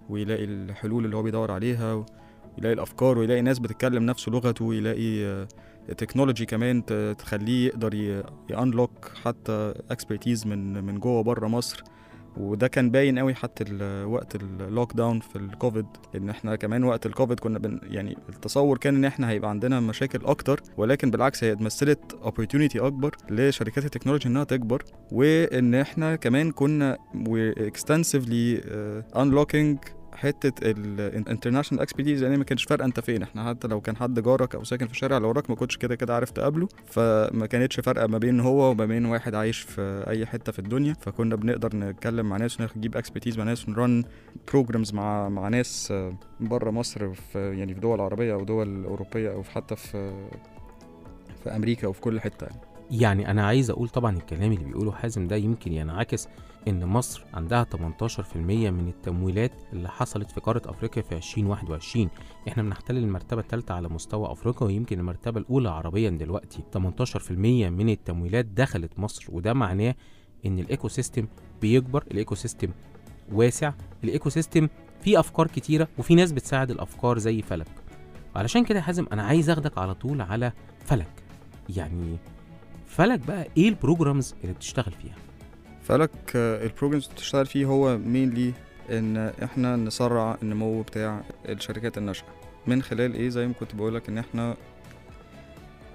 ويلاقي 0.08 0.44
الحلول 0.44 1.04
اللي 1.04 1.16
هو 1.16 1.22
بيدور 1.22 1.50
عليها 1.50 2.04
ويلاقي 2.56 2.72
الأفكار 2.74 3.18
ويلاقي 3.18 3.42
ناس 3.42 3.58
بتتكلم 3.58 4.06
نفس 4.06 4.28
لغته 4.28 4.64
ويلاقي 4.64 5.46
technology 5.98 6.46
كمان 6.46 6.84
تخليه 7.18 7.66
يقدر 7.66 7.94
ي 8.50 8.59
unlock 8.59 9.10
حتى 9.24 9.74
expertise 9.90 10.46
من 10.46 10.84
من 10.84 10.98
جوه 10.98 11.22
بره 11.22 11.48
مصر. 11.48 11.82
وده 12.36 12.68
كان 12.68 12.90
باين 12.90 13.18
قوي 13.18 13.34
حتى 13.34 13.64
وقت 14.04 14.34
ال 14.36 14.92
lockdown 14.92 15.20
في 15.20 15.36
الكوفيد 15.36 15.86
إن 16.16 16.30
إحنا 16.30 16.56
كمان 16.56 16.84
وقت 16.84 17.06
الكوفيد 17.06 17.40
كنا 17.40 17.58
بن 17.58 17.80
يعني 17.82 18.16
التصور 18.28 18.78
كان 18.78 18.94
إن 18.96 19.04
إحنا 19.04 19.30
هيبقى 19.30 19.50
عندنا 19.50 19.80
مشاكل 19.80 20.24
أكتر 20.24 20.60
ولكن 20.76 21.10
بالعكس 21.10 21.44
هي 21.44 21.54
مثلت 21.60 22.18
opportunity 22.24 22.82
أكبر 22.82 23.16
لشركات 23.30 23.84
ال 23.84 23.88
technology 23.88 24.28
إنها 24.28 24.44
تكبر 24.44 24.82
وإن 25.12 25.74
إحنا 25.74 26.16
كمان 26.16 26.50
كنا 26.52 26.98
extensively 27.68 28.60
uh, 28.60 29.18
unlocking 29.18 29.78
حتة 30.24 30.70
ال 30.70 30.78
international 30.78 31.82
expertise 31.82 32.22
يعني 32.22 32.36
ما 32.36 32.44
كانش 32.44 32.64
فارقة 32.64 32.84
انت 32.84 33.00
فين. 33.00 33.22
إحنا 33.22 33.48
حتى 33.48 33.68
لو 33.68 33.80
كان 33.80 33.96
حد 33.96 34.20
جارك 34.20 34.54
أو 34.54 34.64
ساكن 34.64 34.86
في 34.86 34.92
الشارع 34.92 35.16
اللي 35.16 35.28
وراك 35.28 35.50
ما 35.50 35.56
كنتش 35.56 35.76
كده 35.76 35.94
كده 35.94 36.14
عارف 36.14 36.30
تقابله. 36.30 36.68
فما 36.86 37.46
كانتش 37.46 37.80
فارقة 37.80 38.06
ما 38.06 38.18
بين 38.18 38.40
هو 38.40 38.70
وما 38.70 38.86
بين 38.86 39.06
واحد 39.06 39.34
عايش 39.34 39.58
في 39.60 40.04
أي 40.08 40.26
حتة 40.26 40.52
في 40.52 40.58
الدنيا. 40.58 40.94
فكنا 41.00 41.36
بنقدر 41.36 41.76
نتكلم 41.76 42.26
مع 42.28 42.36
ناس 42.36 42.60
ونجيب 42.60 42.96
expertise 42.96 43.38
مع 43.38 43.44
ناس 43.44 43.68
ون 43.68 43.82
run 43.82 44.04
programs 44.52 44.94
مع 44.94 45.28
مع 45.28 45.48
ناس 45.48 45.92
بره 46.40 46.70
مصر 46.70 47.14
في 47.14 47.38
يعني 47.58 47.74
في 47.74 47.80
دول 47.80 48.00
عربية 48.00 48.34
أو 48.34 48.44
دول 48.44 48.84
أوروبية 48.84 49.32
أو 49.32 49.42
حتى 49.42 49.76
في 49.76 50.12
في 51.44 51.56
أمريكا 51.56 51.86
وفي 51.88 52.00
كل 52.00 52.20
حتة 52.20 52.44
يعني. 52.44 52.60
يعني 52.90 53.30
أنا 53.30 53.46
عايز 53.46 53.70
أقول 53.70 53.88
طبعا 53.88 54.16
الكلام 54.16 54.52
اللي 54.52 54.64
بيقوله 54.64 54.92
حازم 54.92 55.26
ده 55.26 55.36
يمكن 55.36 55.72
ينعكس 55.72 56.28
إن 56.68 56.84
مصر 56.86 57.24
عندها 57.34 57.64
18% 57.64 58.36
من 58.36 58.88
التمويلات 58.88 59.52
اللي 59.72 59.88
حصلت 59.88 60.30
في 60.30 60.40
قارة 60.40 60.62
أفريقيا 60.70 61.02
في 61.02 61.16
2021 61.16 62.08
إحنا 62.48 62.62
بنحتل 62.62 62.96
المرتبة 62.96 63.40
الثالثه 63.40 63.74
على 63.74 63.88
مستوى 63.88 64.32
أفريقيا 64.32 64.66
ويمكن 64.66 64.98
المرتبة 64.98 65.40
الأولى 65.40 65.70
عربيا 65.70 66.10
دلوقتي. 66.10 66.62
18% 66.74 67.30
من 67.70 67.88
التمويلات 67.88 68.44
دخلت 68.44 68.98
مصر 68.98 69.26
وده 69.28 69.52
معناه 69.52 69.94
إن 70.46 70.58
ال 70.58 70.88
ecosystem 70.88 71.26
بيكبر 71.60 72.04
ال 72.10 72.34
ecosystem 72.34 72.68
واسع 73.32 73.72
ال 74.04 74.28
ecosystem 74.30 74.68
فيه 75.00 75.20
أفكار 75.20 75.46
كتيرة 75.46 75.88
وفي 75.98 76.14
ناس 76.14 76.32
بتساعد 76.32 76.70
الأفكار 76.70 77.18
زي 77.18 77.42
فلك. 77.42 77.66
علشان 78.36 78.64
كده 78.64 78.78
يا 78.78 78.84
حازم 78.84 79.06
أنا 79.12 79.22
عايز 79.22 79.50
أخدك 79.50 79.78
على 79.78 79.94
طول 79.94 80.20
على 80.20 80.52
فلك. 80.84 81.22
يعني 81.76 82.16
فلك 82.86 83.18
بقى 83.26 83.46
إيه 83.56 83.68
ال 83.68 83.75
programs 83.75 84.34
اللي 84.42 84.54
بتشتغل 84.54 84.92
فيها؟ 84.92 85.14
فلك 85.84 86.10
ال 86.36 86.44
programs 86.44 87.04
اللي 87.04 87.14
بتشتغل 87.14 87.46
فيه 87.46 87.66
هو 87.66 87.98
mainly 87.98 88.52
إن 88.90 89.16
إحنا 89.42 89.76
نسرع 89.76 90.36
النمو 90.42 90.82
بتاع 90.82 91.20
الشركات 91.48 91.98
الناشئه 91.98 92.26
من 92.66 92.82
خلال 92.82 93.14
إيه؟ 93.14 93.28
زي 93.28 93.46
ما 93.46 93.52
كنت 93.60 93.74
بقولك 93.74 94.08
إن 94.08 94.18
إحنا 94.18 94.56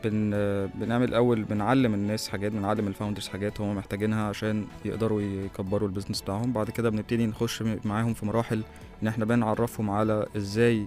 بن 0.03 0.29
بنعمل 0.75 1.07
الأول 1.09 1.43
بنعلم 1.43 1.93
الناس 1.93 2.29
حاجات 2.29 2.51
بنعلم 2.51 2.87
ال 2.87 2.92
founders 2.92 3.27
حاجات 3.27 3.61
هم 3.61 3.75
محتاجينها 3.75 4.23
عشان 4.29 4.65
يقدروا 4.85 5.21
يكبروا 5.21 5.87
ال 5.87 5.91
business 5.91 6.21
بتاعهم. 6.21 6.53
بعد 6.53 6.69
كده 6.69 6.89
بنبتدي 6.89 7.25
نخش 7.25 7.63
معاهم 7.85 8.13
في 8.13 8.25
مراحل 8.25 8.63
إن 9.03 9.07
إحنا 9.07 9.25
بنعرفهم 9.25 9.89
على 9.89 10.25
إزاي 10.37 10.85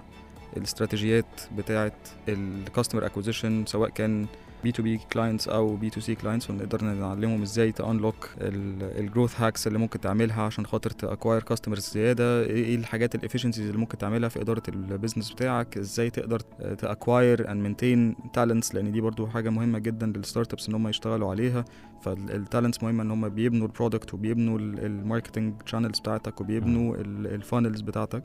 الاستراتيجيات 0.57 1.41
بتاعه 1.59 1.93
ال 2.29 2.38
customer 2.38 3.07
acquisition 3.07 3.67
سواء 3.67 3.91
كان 3.91 4.27
B2B 4.63 4.73
clients 4.73 5.49
أو 5.49 5.77
B2C 5.77 6.01
clients 6.01 6.51
ونقدر 6.51 6.85
نعلمهم 6.85 7.43
إزاي 7.43 7.73
ت 7.73 7.81
unlock 7.81 8.29
ال 8.39 8.53
growth 8.53 9.41
hacks 9.41 9.67
اللي 9.67 9.79
ممكن 9.79 10.01
تعملها 10.01 10.43
عشان 10.43 10.67
خاطر 10.67 10.91
ت 10.91 10.97
acquire 10.97 11.43
customers 11.43 11.91
زيادة. 11.91 12.43
إيه 12.43 12.77
الحاجات 12.77 13.15
ال 13.15 13.19
efficiencies 13.19 13.67
اللي 13.67 13.79
ممكن 13.79 13.99
تعملها 13.99 14.29
في 14.29 14.41
إدارة 14.41 14.63
ال 14.69 14.76
business 14.76 15.33
بتاعك؟ 15.33 15.79
إزاي 15.79 16.11
تقدر 16.11 16.41
ت 16.79 16.88
acquire 16.88 17.51
and 17.51 17.63
maintain 17.63 18.17
talents 18.33 18.75
لأن 18.75 18.93
دي 18.93 19.01
برضو 19.01 19.27
حاجة 19.27 19.51
مهمة 19.51 19.79
جدا 19.79 20.07
لل 20.07 20.53
startups 20.53 20.69
إن 20.69 20.75
هم 20.75 20.89
يشتغلوا 20.89 21.31
عليها. 21.31 21.65
فال 22.03 22.21
talents 22.21 22.83
مهمة 22.83 23.03
إن 23.03 23.11
هم 23.11 23.29
بيبنوا 23.29 23.67
ال 23.67 23.73
product 23.73 24.15
وبيبنوا 24.15 24.59
ال 24.59 24.68
marketing 24.68 25.55
channels 25.67 26.01
بتاعتك 26.01 26.41
وبيبنوا 26.41 26.97
ال 26.99 27.09
funnels 27.09 27.81
بتاعتك. 27.81 28.25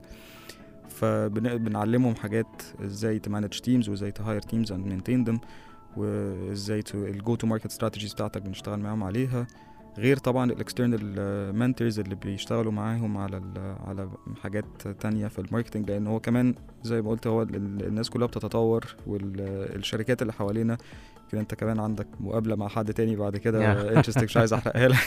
فبنعلمهم 0.89 2.15
حاجات 2.15 2.61
إزاي 2.85 3.19
ت 3.19 3.25
manage 3.25 3.59
teams 3.59 3.89
وإزاي 3.89 4.11
ت 4.11 4.17
hire 4.17 4.41
teams 4.41 4.71
and 4.71 4.87
maintain 4.87 5.23
them 5.23 5.39
وازاي 5.97 6.83
ال 6.93 7.35
go-to-market 7.35 7.65
strategies 7.65 8.13
بتاعتك 8.13 8.41
بنشتغل 8.41 8.79
معاهم 8.79 9.03
عليها. 9.03 9.47
غير 9.97 10.17
طبعا 10.17 10.51
ال 10.51 10.63
external 10.63 11.55
mentors 11.55 11.99
اللي 11.99 12.15
بيشتغلوا 12.15 12.71
معاهم 12.71 13.17
على 13.17 13.41
على 13.87 14.09
حاجات 14.43 14.87
تانية 14.99 15.27
في 15.27 15.39
ال 15.39 15.44
marketing 15.44 15.91
لأن 15.91 16.07
هو 16.07 16.19
كمان 16.19 16.55
زي 16.83 17.01
ما 17.01 17.09
قلت 17.09 17.27
هو 17.27 17.41
الناس 17.41 18.09
كلها 18.09 18.27
بتتطور 18.27 18.95
والشركات 19.07 20.21
اللي 20.21 20.33
حوالينا 20.33 20.77
يمكن 21.27 21.37
انت 21.37 21.55
كمان 21.55 21.79
عندك 21.79 22.07
مقابلة 22.19 22.55
مع 22.55 22.67
حد 22.67 22.93
تاني 22.93 23.15
بعد 23.15 23.37
كده 23.37 23.71
interesting 23.97 24.23
مش 24.29 24.37
عايز 24.37 24.53
أحرقها 24.53 24.87
لك. 24.87 24.97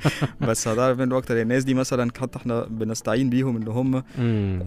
بس 0.48 0.68
هتعرف 0.68 0.98
منه 0.98 1.18
أكتر 1.18 1.40
الناس 1.40 1.64
دي 1.64 1.74
مثلا 1.74 2.10
حتى 2.20 2.38
إحنا 2.38 2.64
بنستعين 2.64 3.30
بيهم 3.30 3.56
إن 3.56 3.68
هم 3.68 4.02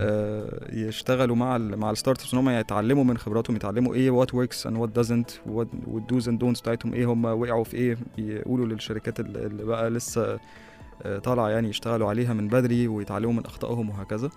آه 0.02 0.68
يشتغلوا 0.74 1.36
مع 1.36 1.56
ال 1.56 1.78
مع 1.78 1.92
ال 1.92 2.22
startups 2.22 2.34
إن 2.34 2.40
هم 2.40 2.50
يتعلموا 2.50 3.04
من 3.04 3.18
خبراتهم 3.18 3.56
يتعلموا 3.56 3.94
إيه 3.96 4.10
what 4.12 4.34
works 4.34 4.68
and 4.68 4.78
what 4.78 4.90
doesn't 4.90 5.32
وال 5.88 6.05
dos 6.05 6.30
and 6.30 6.40
don'ts 6.40 6.62
بتاعتهم 6.62 6.94
إيه 6.94 7.06
هم 7.14 7.26
وقعوا 7.26 7.64
في 7.64 7.78
إيه 7.78 7.98
يقولوا 8.18 8.66
للشركات 8.66 9.20
اللي 9.20 9.64
بقى 9.66 9.90
لسه 9.90 10.40
آه 11.04 11.20
طالعة 11.20 11.50
يعني 11.50 11.70
يشتغلوا 11.70 12.10
عليها 12.10 12.34
من 12.34 12.48
بدري 12.48 12.88
ويتعلموا 12.88 13.34
من 13.34 13.46
أخطائهم 13.46 13.90
وهكذا. 13.90 14.30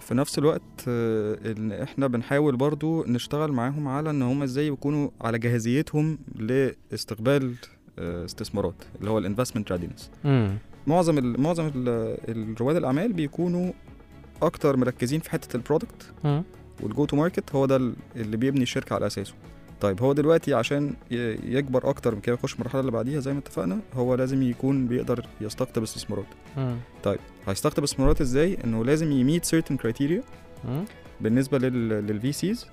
في 0.00 0.08
نفس 0.10 0.38
الوقت 0.38 0.88
إن 0.88 1.72
إحنا 1.82 2.06
بنحاول 2.06 2.56
برضو 2.56 3.04
نشتغل 3.04 3.52
معاهم 3.52 3.88
على 3.88 4.10
إن 4.10 4.22
هم 4.22 4.42
إزاي 4.42 4.66
يكونوا 4.66 5.10
على 5.20 5.38
جاهزيتهم 5.38 6.18
لاستقبال 6.34 7.54
استثمارات 7.98 8.74
اللي 9.00 9.10
هو 9.10 9.18
ال 9.18 9.23
investment 9.23 9.72
readiness 9.72 10.10
معظم 10.86 11.18
ال 11.18 11.40
معظم 11.40 11.70
رواد 12.60 12.76
الأعمال 12.76 13.12
بيكونوا 13.12 13.72
أكتر 14.42 14.76
مركزين 14.76 15.20
في 15.20 15.30
حتة 15.30 15.56
ال 15.56 15.63
product 15.63 16.12
وال 16.82 16.93
go 16.93 17.04
to 17.04 17.16
market 17.16 17.54
هو 17.54 17.66
ده 17.66 17.76
اللي 18.16 18.36
بيبني 18.36 18.62
الشركة 18.62 18.94
على 18.94 19.06
أساسه. 19.06 19.34
طيب 19.80 20.02
هو 20.02 20.12
دلوقتي 20.12 20.54
عشان 20.54 20.94
يكبر 21.44 21.90
أكتر 21.90 22.14
من 22.14 22.20
كده 22.20 22.34
يخش 22.34 22.54
المرحلة 22.54 22.80
اللي 22.80 22.92
بعديها 22.92 23.20
زي 23.20 23.32
ما 23.32 23.38
اتفقنا 23.38 23.78
هو 23.94 24.14
لازم 24.14 24.42
يكون 24.42 24.86
بيقدر 24.86 25.26
يستقطب 25.40 25.82
استثمارات 25.82 26.24
طيب 27.02 27.18
هيستقطب 27.48 27.82
استثمارات 27.82 28.20
إزاي؟ 28.20 28.58
إنه 28.64 28.84
لازم 28.84 29.12
ي 29.12 29.19
meet 29.19 29.46
certain 29.46 29.74
criteria 29.86 30.22
بالنسبة 31.20 31.58
لل 31.58 32.32
VCs 32.32 32.66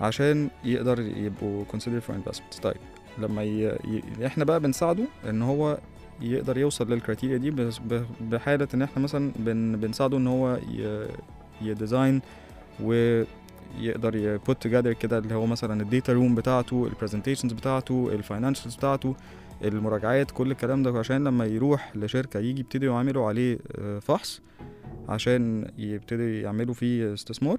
عشان 0.00 0.48
يقدر 0.64 1.00
يبقوا 1.00 1.64
considered 1.64 2.02
for 2.08 2.12
investments. 2.12 2.60
طيب 2.62 2.76
لما 3.18 3.42
ي... 3.42 3.64
ي... 4.20 4.26
إحنا 4.26 4.44
بقى 4.44 4.60
بنساعده 4.60 5.04
إن 5.28 5.42
هو 5.42 5.78
يقدر 6.20 6.58
يوصل 6.58 6.92
لل 6.92 7.01
criteria 7.01 7.36
دي 7.36 7.50
بس 7.50 7.80
بحالة 8.20 8.68
إن 8.74 8.82
إحنا 8.82 9.02
مثلا 9.02 9.32
بن... 9.36 9.76
بنساعده 9.76 10.16
إن 10.16 10.26
هو 10.26 10.58
ي... 10.72 11.06
ي 11.62 11.70
design 11.70 12.20
و 12.82 13.22
يقدر 13.78 14.16
ي 14.16 14.27
put 14.27 14.62
together 14.62 14.92
كده 14.92 15.18
اللي 15.18 15.34
هو 15.34 15.46
مثلا 15.46 15.82
ال 15.82 15.88
data 15.88 16.12
room 16.12 16.34
بتاعته 16.34 16.86
ال 16.86 16.91
presentations 16.91 17.52
بتاعته 17.52 18.08
ال 18.12 18.18
financials 18.18 18.74
بتاعته 18.76 19.16
المراجعات 19.64 20.30
كل 20.30 20.50
الكلام 20.50 20.82
ده 20.82 20.98
عشان 20.98 21.24
لما 21.24 21.44
يروح 21.46 21.96
لشركة 21.96 22.40
يجي 22.40 22.60
يبتدوا 22.60 22.94
يعملوا 22.94 23.26
عليه 23.28 23.58
فحص 24.00 24.42
عشان 25.08 25.70
يبتدوا 25.78 26.24
يعملوا 26.26 26.74
فيه 26.74 27.14
استثمار 27.14 27.56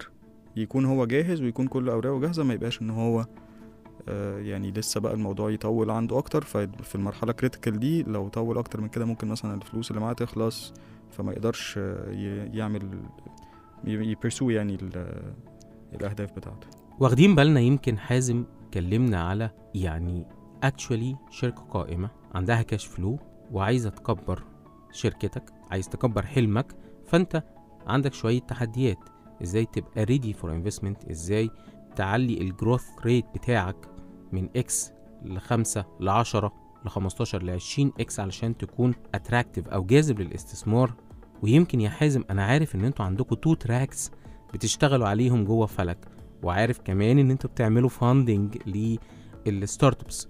يكون 0.55 0.85
هو 0.85 1.05
جاهز 1.05 1.41
ويكون 1.41 1.67
كل 1.67 1.89
أوراقه 1.89 2.19
جاهزة 2.19 2.43
ما 2.43 2.53
يبقاش 2.53 2.81
إن 2.81 2.89
هو 2.89 3.25
يعني 4.37 4.71
لسه 4.71 4.99
بقى 4.99 5.13
الموضوع 5.13 5.51
يطول 5.51 5.89
عنده 5.89 6.17
أكتر. 6.17 6.43
ففي 6.43 6.95
المرحلة 6.95 7.31
critical 7.31 7.79
دي 7.79 8.03
لو 8.03 8.27
طول 8.27 8.57
أكتر 8.57 8.81
من 8.81 8.87
كده 8.87 9.05
ممكن 9.05 9.27
مثلا 9.27 9.55
الفلوس 9.55 9.91
اللي 9.91 10.01
معاه 10.01 10.13
تخلص 10.13 10.73
فما 11.11 11.31
يقدرش 11.31 11.77
يعمل 12.53 12.81
ي 13.83 13.93
pursue 13.93 14.49
يعني 14.49 14.77
الأهداف 15.95 16.31
بتاعته. 16.31 16.67
واخدين 16.99 17.35
بالنا 17.35 17.59
يمكن 17.59 17.97
حازم 17.97 18.45
كلمنا 18.73 19.21
على 19.21 19.51
يعني 19.75 20.25
actually 20.63 21.15
شركة 21.29 21.61
قائمة 21.61 22.09
عندها 22.35 22.61
cash 22.61 22.85
flow 22.85 23.19
وعايزة 23.51 23.89
تكبر 23.89 24.43
شركتك 24.91 25.53
عايز 25.71 25.89
تكبر 25.89 26.25
حلمك 26.25 26.75
فأنت 27.05 27.43
عندك 27.87 28.13
شوية 28.13 28.39
تحديات. 28.39 28.99
إزاي 29.43 29.65
تبقى 29.65 30.03
ready 30.03 30.33
for 30.33 30.51
investment 30.51 31.05
إزاي 31.05 31.49
تعلي 31.95 32.41
ال 32.41 32.48
growth 32.48 32.85
rate 33.05 33.25
بتاعك 33.35 33.89
من 34.31 34.49
إكس 34.55 34.91
ل 35.25 35.37
5 35.37 35.85
ل 35.99 36.09
10 36.09 36.51
ل 36.85 36.89
15 36.89 37.43
ل 37.43 37.49
20 37.49 37.91
إكس 37.99 38.19
علشان 38.19 38.57
تكون 38.57 38.93
attractive 39.15 39.67
أو 39.67 39.83
جاذب 39.85 40.21
للاستثمار؟ 40.21 40.93
ويمكن 41.43 41.81
يا 41.81 41.89
حازم 41.89 42.23
أنا 42.29 42.43
عارف 42.45 42.75
إن 42.75 42.85
أنتوا 42.85 43.05
عندكم 43.05 43.35
two 43.35 43.53
tracks 43.53 44.11
بتشتغلوا 44.55 45.07
عليهم 45.07 45.43
جوه 45.43 45.65
فلك. 45.65 45.97
وعارف 46.43 46.79
كمان 46.85 47.19
إن 47.19 47.31
أنتوا 47.31 47.49
بتعملوا 47.49 47.89
funding 47.89 48.57
لل 49.45 50.03
startups 50.03 50.27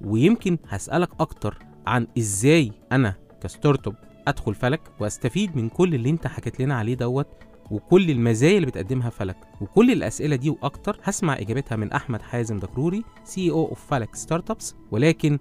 ويمكن 0.00 0.58
هسألك 0.68 1.08
أكتر 1.20 1.58
عن 1.86 2.06
إزاي 2.18 2.72
أنا 2.92 3.14
ك 3.42 3.86
startup 3.86 3.94
أدخل 4.28 4.54
فلك 4.54 4.80
وأستفيد 5.00 5.56
من 5.56 5.68
كل 5.68 5.94
اللي 5.94 6.10
أنت 6.10 6.26
حكيت 6.26 6.60
لنا 6.60 6.74
عليه 6.74 6.94
دوت 6.94 7.26
وكل 7.70 8.10
المزايا 8.10 8.56
اللي 8.56 8.66
بتقدمها 8.66 9.10
فلك 9.10 9.36
وكل 9.60 9.90
الأسئلة 9.90 10.36
دي 10.36 10.50
وأكتر 10.50 11.00
هسمع 11.02 11.38
إجابتها 11.38 11.76
من 11.76 11.92
أحمد 11.92 12.22
حازم 12.22 12.58
دكروري 12.58 13.04
CO 13.24 13.50
of 13.50 13.86
Falak 13.86 14.14
Startups 14.14 14.74
ولكن 14.90 15.38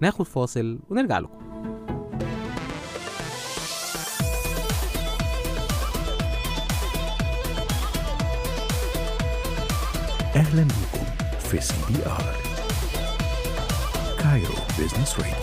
ناخد 0.00 0.26
فاصل 0.26 0.78
ونرجع 0.90 1.18
لكم. 1.18 1.38
أهلا 10.50 10.62
بكم 10.62 11.04
في 11.38 11.60
سي 11.60 11.74
بي 11.88 12.06
آر. 12.06 12.34
Cairo 14.18 14.54
Business 14.78 15.18
Radio 15.18 15.34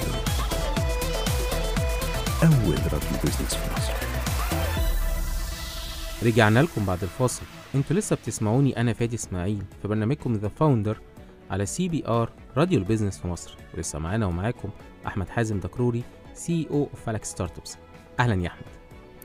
أول 2.44 2.78
راديو 2.84 3.22
business 3.24 3.56
في 3.56 3.74
مصر. 3.78 3.94
رجعنا 6.24 6.60
لكم 6.60 6.86
بعد 6.86 7.04
الفاصل. 7.04 7.44
أنتوا 7.76 7.96
لسه 7.96 8.16
بتسمعوني 8.16 8.82
أنا 8.82 8.94
فادي 8.94 9.16
إسماعيل 9.16 9.64
في 9.82 9.88
برنامجكم 9.88 10.34
The 10.34 10.48
Founder 10.48 11.00
على 11.52 11.66
سي 11.66 11.90
بي 11.90 12.08
آر 12.08 12.32
راديو 12.58 12.80
ال 12.80 12.84
business 12.84 13.18
في 13.18 13.28
مصر. 13.28 13.58
ولسه 13.74 14.00
معانا 14.00 14.26
ومعاكم 14.26 14.70
أحمد 15.08 15.30
حازم 15.30 15.60
دكروري 15.60 16.04
CO 16.34 16.68
of 16.72 17.06
Falak 17.06 17.26
Startups 17.26 17.78
أهلا 18.20 18.42
يا 18.44 18.48
أحمد. 18.48 18.66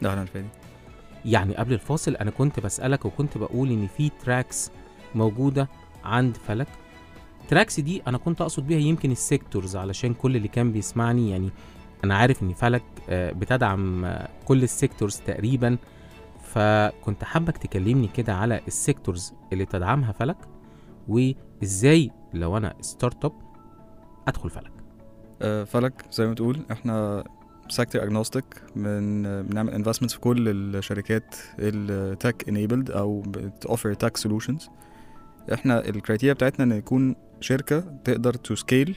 أهلا 0.05 0.25
فادي. 0.25 0.49
يعني 1.25 1.57
قبل 1.57 1.73
الفاصل 1.73 2.17
أنا 2.17 2.31
كنت 2.31 2.61
بسألك 2.61 3.05
وكنت 3.05 3.39
بقول 3.39 3.71
إن 3.71 3.89
في 3.97 4.11
تراكس 4.25 4.71
موجودة 5.15 5.69
عند 6.05 6.37
فلك. 6.37 6.69
tracks 7.49 7.81
دي 7.81 8.03
أنا 8.07 8.19
كنت 8.19 8.41
أقصد 8.41 8.67
بيها 8.67 8.79
يمكن 8.79 9.11
ال 9.11 9.19
sectors 9.19 9.77
علشان 9.77 10.15
كل 10.15 10.37
اللي 10.37 10.49
كان 10.49 10.73
بيسمعني 10.73 11.31
يعني 11.31 11.51
أنا 12.05 12.17
عارف 12.17 12.43
إن 12.43 12.53
فلك 12.53 12.83
آه، 13.09 13.33
بتدعم 13.33 14.05
آه، 14.05 14.29
كل 14.45 14.63
ال 14.63 14.70
sectors 14.70 15.17
تقريبا. 15.27 15.77
فكنت 16.43 17.25
حابك 17.25 17.57
تكلمني 17.57 18.09
كده 18.09 18.35
على 18.35 18.61
ال 18.67 18.75
sectors 18.75 19.35
اللي 19.53 19.65
تدعمها 19.65 20.13
فلك 20.13 20.37
وإزاي 21.09 22.11
لو 22.35 22.57
أنا 22.57 22.75
startup 22.81 23.33
أدخل 24.29 24.51
فلك. 24.51 24.73
آه، 25.43 25.65
فلك 25.65 26.05
زي 26.13 26.27
ما 26.27 26.35
تقول 26.35 26.61
إحنا 26.73 27.25
sector 27.69 28.03
agnostic 28.03 28.45
من 28.77 29.23
بنعمل 29.43 29.71
investments 29.75 30.15
في 30.15 30.21
كل 30.21 30.49
الشركات 30.49 31.35
ال 31.59 31.77
tech 31.77 32.49
enabled 32.49 32.91
أو 32.91 33.23
بتوفر 33.27 33.95
tech 33.95 34.17
solutions 34.17 34.69
إحنا 35.53 35.89
ال 35.89 35.94
criteria 35.94 36.35
بتاعتنا 36.35 36.65
ان 36.65 36.79
يكون 36.79 37.17
شركة 37.41 37.81
تقدر 38.05 38.35
to 38.35 38.55
scale 38.55 38.97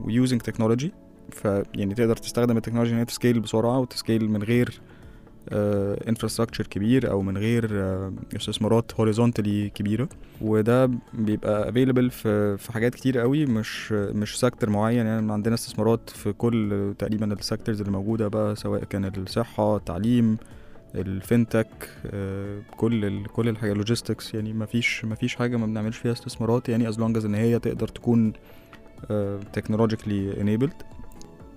و 0.00 0.07
using 0.07 0.40
technology 0.40 0.92
فيعني 1.30 1.94
تقدر 1.94 2.16
تستخدم 2.16 2.56
ال 2.56 2.59
technology 2.59 2.92
ان 2.92 2.98
هي 2.98 3.04
ت 3.04 3.10
scale 3.10 3.40
بسرعة 3.40 3.78
وت 3.78 3.93
scale 3.93 4.30
من 4.30 4.42
غير 4.42 4.80
infrastructure 6.08 6.66
كبير 6.66 7.10
أو 7.10 7.22
من 7.22 7.38
غير 7.38 7.68
آه، 7.72 8.12
استثمارات 8.36 8.92
horizontally 8.94 9.70
كبيرة. 9.70 10.08
وده 10.40 10.90
بيبقى 11.14 11.68
available 11.68 12.10
في 12.10 12.56
في 12.56 12.72
حاجات 12.72 12.94
كتير 12.94 13.18
قوي 13.18 13.46
مش 13.46 13.92
مش 13.92 14.40
sector 14.40 14.70
معين. 14.70 15.06
يعني 15.06 15.32
عندنا 15.32 15.54
استثمارات 15.54 16.10
في 16.10 16.32
كل 16.32 16.94
تقريبا 16.98 17.32
ال 17.32 17.38
sectors 17.38 17.80
اللي 17.80 17.92
موجودة 17.92 18.28
بقى 18.28 18.56
سواء 18.56 18.84
كان 18.84 19.04
الصحة 19.04 19.76
التعليم 19.76 20.36
ال 20.96 21.08
fintech 21.08 21.90
آه، 22.06 22.62
كل 22.76 23.26
كل 23.26 23.48
الحاجة 23.48 23.72
logistics 23.72 24.34
يعني 24.34 24.52
ما 24.52 24.66
فيش 24.66 25.04
ما 25.04 25.14
فيش 25.14 25.36
حاجة 25.36 25.56
ما 25.56 25.66
بنعملش 25.66 25.96
فيها 25.98 26.12
استثمارات 26.12 26.68
يعني 26.68 26.88
as 26.88 26.98
long 26.98 27.24
إن 27.24 27.34
هي 27.34 27.58
تقدر 27.58 27.88
تكون 27.88 28.32
technologically 29.52 30.40
enabled 30.40 30.82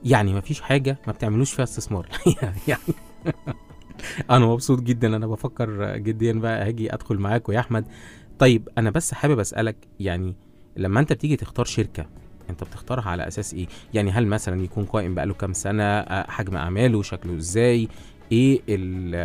يعني 0.04 0.34
مفيش 0.34 0.62
حاجة 0.62 0.98
ما 1.08 1.14
بتعملوش 1.14 1.54
فيها 1.54 1.64
استثمار. 1.64 2.08
يعني 2.68 2.84
أنا 4.30 4.46
مبسوط 4.46 4.82
جدا 4.82 5.16
أنا 5.16 5.28
بفكر 5.28 5.98
جديا 5.98 6.34
بقى 6.34 6.68
هاجي 6.68 6.94
أدخل 6.94 7.18
معاكم 7.18 7.54
يا 7.54 7.60
أحمد. 7.60 7.86
طيب 8.40 8.70
أنا 8.78 8.90
بس 8.90 9.14
حابب 9.14 9.40
أسألك 9.40 9.76
يعني 10.00 10.36
لما 10.78 11.00
أنت 11.00 11.14
بتيجي 11.14 11.36
تختار 11.36 11.66
شركة 11.66 12.06
أنت 12.50 12.64
بتختارها 12.64 13.10
على 13.10 13.28
أساس 13.28 13.54
إيه؟ 13.54 13.68
يعني 13.94 14.12
هل 14.12 14.28
مثلا 14.28 14.64
يكون 14.64 14.86
قائم 14.86 15.16
بقاله 15.16 15.34
كام 15.34 15.54
سنة؟ 15.54 15.84
آه، 15.84 16.32
حجم 16.32 16.58
أعماله؟ 16.58 17.02
شكله 17.02 17.38
إزاي؟ 17.38 17.88
إيه 18.32 18.60
ال- 18.70 19.16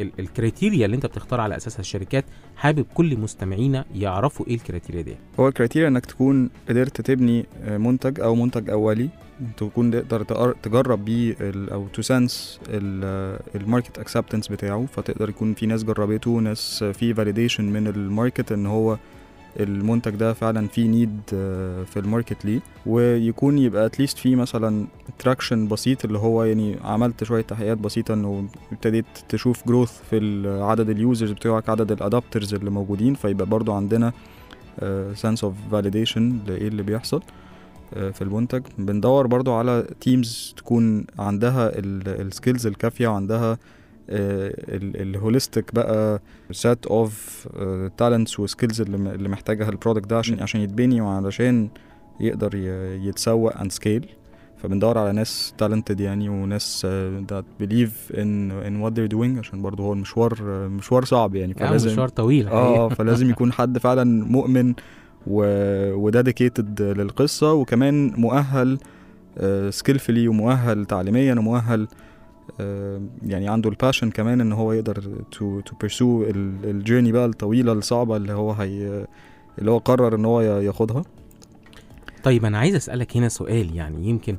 ال- 0.00 0.12
ال 0.18 0.25
criteria 0.25 0.84
اللي 0.86 0.96
انت 0.96 1.06
بتختار 1.06 1.40
على 1.40 1.56
أساسها 1.56 1.80
الشركات 1.80 2.24
حابب 2.56 2.86
كل 2.94 3.16
مستمعينا 3.18 3.84
يعرفوا 3.94 4.46
إيه 4.46 4.54
ال 4.54 4.59
criteria 4.59 5.02
دي؟ 5.02 5.14
هو 5.40 5.48
ال 5.48 5.52
criteria 5.52 5.88
انك 5.88 6.06
تكون 6.06 6.50
قدرت 6.68 7.00
تبني 7.00 7.46
آه، 7.62 7.78
منتج 7.78 8.20
أو 8.20 8.34
منتج 8.34 8.70
اولي 8.70 9.08
تكون 9.56 9.90
تقدر 9.90 10.22
تجرب 10.62 11.04
بيه 11.04 11.36
أو 11.72 11.86
ت 11.88 12.00
sense 12.00 12.60
ال 13.54 13.60
market 13.60 13.98
acceptance 13.98 14.48
بتاعه 14.48 14.86
فتقدر 14.86 15.28
يكون 15.28 15.54
في 15.54 15.66
ناس 15.66 15.84
جربته 15.84 16.30
ناس 16.30 16.84
في 16.84 17.14
validation 17.14 17.64
من 17.64 17.86
ال 17.86 17.95
market 17.95 18.52
إن 18.52 18.66
هو 18.66 18.98
المنتج 19.60 20.14
ده 20.14 20.32
فعلا 20.32 20.66
في 20.68 20.88
need 20.88 21.20
في 21.86 21.96
ال 21.96 22.03
market 22.03 22.44
ليه. 22.44 22.60
ويكون 22.86 23.58
يبقى 23.58 23.86
at 23.86 23.95
least 23.95 24.18
في 24.18 24.36
مثلا 24.36 24.86
traction 25.18 25.68
بسيط 25.68 26.04
اللي 26.04 26.18
هو 26.18 26.44
يعني 26.44 26.76
عملت 26.84 27.24
شوية 27.24 27.42
تحقيقات 27.42 27.78
بسيطة 27.78 28.14
إنه 28.14 28.46
ابتديت 28.72 29.04
تشوف 29.28 29.66
growth 29.68 30.00
في 30.10 30.16
ال- 30.18 30.62
عدد 30.62 30.90
ال 30.90 30.97
users 30.97 31.30
بتوعك 31.30 31.68
عدد 31.68 31.92
ال 31.92 31.99
adopters 31.99 32.54
اللي 32.54 32.70
موجودين 32.70 33.14
فيبقى 33.14 33.46
برضو 33.46 33.72
عندنا 33.72 34.12
sense 35.14 35.44
of 35.44 35.54
validation 35.72 36.38
لإيه 36.46 36.68
اللي 36.68 36.82
بيحصل 36.82 37.22
آه، 37.94 38.10
في 38.10 38.22
المنتج. 38.22 38.62
بندور 38.78 39.26
برضو 39.26 39.52
على 39.52 39.86
teams 40.00 40.54
تكون 40.56 41.04
عندها 41.18 41.72
ال 41.76 41.89
skills 41.89 42.66
الكافية 42.66 43.08
وعندها 43.08 43.58
ال 44.08 44.26
holistic 44.26 45.74
بقى 45.74 46.20
set 46.50 46.86
of 46.86 47.48
talents 47.96 48.40
و 48.40 48.46
skills 48.46 48.80
اللي 48.80 49.28
محتاجها 49.28 49.68
ال 49.68 49.73
product 49.73 50.06
ده 50.06 50.18
عشان. 50.18 50.42
عشان 50.42 50.60
يتبني 50.60 51.00
وعلشان 51.00 51.68
يقدر 52.20 52.54
يتسوق 53.02 53.56
and 53.60 53.72
scale 53.72 54.06
فبندور 54.56 54.98
على 54.98 55.12
ناس 55.12 55.54
talented 55.58 56.00
يعني 56.00 56.28
وناس 56.28 56.86
that 57.30 57.44
believe 57.60 58.12
in 58.18 58.50
in 58.50 58.76
what 58.76 58.92
they're 59.00 59.12
doing 59.14 59.38
عشان 59.38 59.62
برضو 59.62 59.82
هو 59.82 59.92
المشوار 59.92 60.38
آه، 60.42 60.68
مشوار 60.68 61.04
صعب 61.04 61.34
يعني 61.34 61.54
يعني 61.60 61.74
مشوار 61.74 62.08
طويل 62.08 62.48
آه 62.48 62.88
فلازم 62.88 63.30
يكون 63.30 63.52
حد 63.52 63.78
فعلا 63.78 64.04
مؤمن. 64.26 64.74
و 65.26 65.42
dedicated 65.42 66.82
للقصة 66.82 67.52
وكمان 67.52 68.12
مؤهل 68.16 68.78
skillfully 69.70 70.28
ومؤهل 70.28 70.86
تعليميا 70.86 71.34
ومؤهل 71.34 71.80
آه، 71.82 71.88
يعني 73.26 73.48
عنده 73.48 73.70
ال 73.70 73.75
passion 73.75 74.10
كمان 74.10 74.40
إن 74.40 74.52
هو 74.52 74.72
يقدر 74.72 75.00
to 75.32 75.60
to 75.60 75.76
pursue 75.80 76.24
ال 76.64 76.70
journey 76.70 77.12
بقى 77.12 77.26
الطويلة 77.26 77.72
الصعبة 77.72 78.16
اللي 78.16 78.32
هو 78.32 78.52
هي 78.52 79.06
اللي 79.58 79.70
هو 79.70 79.78
قرر 79.78 80.14
إن 80.14 80.24
هو 80.24 80.40
ياخدها. 80.40 81.02
طيب 82.24 82.44
أنا 82.44 82.58
عايز 82.58 82.74
أسألك 82.74 83.16
هنا 83.16 83.28
سؤال 83.28 83.76
يعني 83.76 84.08
يمكن 84.08 84.36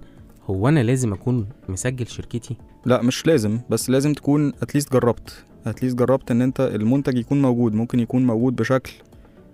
هو 0.49 0.69
أنا 0.69 0.83
لازم 0.83 1.13
أكون 1.13 1.47
مسجل 1.69 2.07
شركتي؟ 2.07 2.57
لا 2.85 3.01
مش 3.01 3.27
لازم 3.27 3.59
بس 3.69 3.89
لازم 3.89 4.13
تكون 4.13 4.47
at 4.62 4.71
least 4.71 4.93
جربت 4.93 5.45
at 5.67 5.75
least 5.75 5.95
جربت 5.97 6.31
إن 6.31 6.41
أنت 6.41 6.61
المنتج 6.61 7.17
يكون 7.17 7.41
موجود 7.41 7.73
ممكن 7.73 7.99
يكون 7.99 8.25
موجود 8.25 8.55
بشكل 8.55 8.91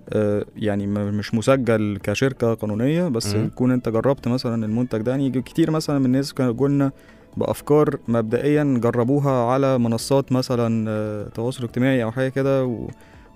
آه، 0.09 0.45
يعني 0.55 0.87
م- 0.87 0.93
مش 1.17 1.33
مسجل 1.35 1.99
كشركة 2.03 2.53
قانونية 2.53 3.07
بس 3.07 3.35
مم. 3.35 3.45
يكون 3.45 3.71
أنت 3.71 3.89
جربت 3.89 4.27
مثلا 4.27 4.65
المنتج 4.65 5.01
ده. 5.01 5.11
يعني 5.11 5.41
كتير 5.41 5.71
مثلا 5.71 5.99
من 5.99 6.05
الناس 6.05 6.33
كانوا 6.33 6.53
قلنا 6.53 6.91
بأفكار 7.38 7.96
مبدئيا 8.08 8.80
جربوها 8.84 9.32
على 9.52 9.78
منصات 9.80 10.32
مثلا 10.32 10.86
آه، 10.89 11.28
تواصل 11.30 11.63
اجتماعي 11.63 12.04
أو 12.04 12.12
حاجة 12.12 12.30
كده 12.30 12.65
و... 12.65 12.88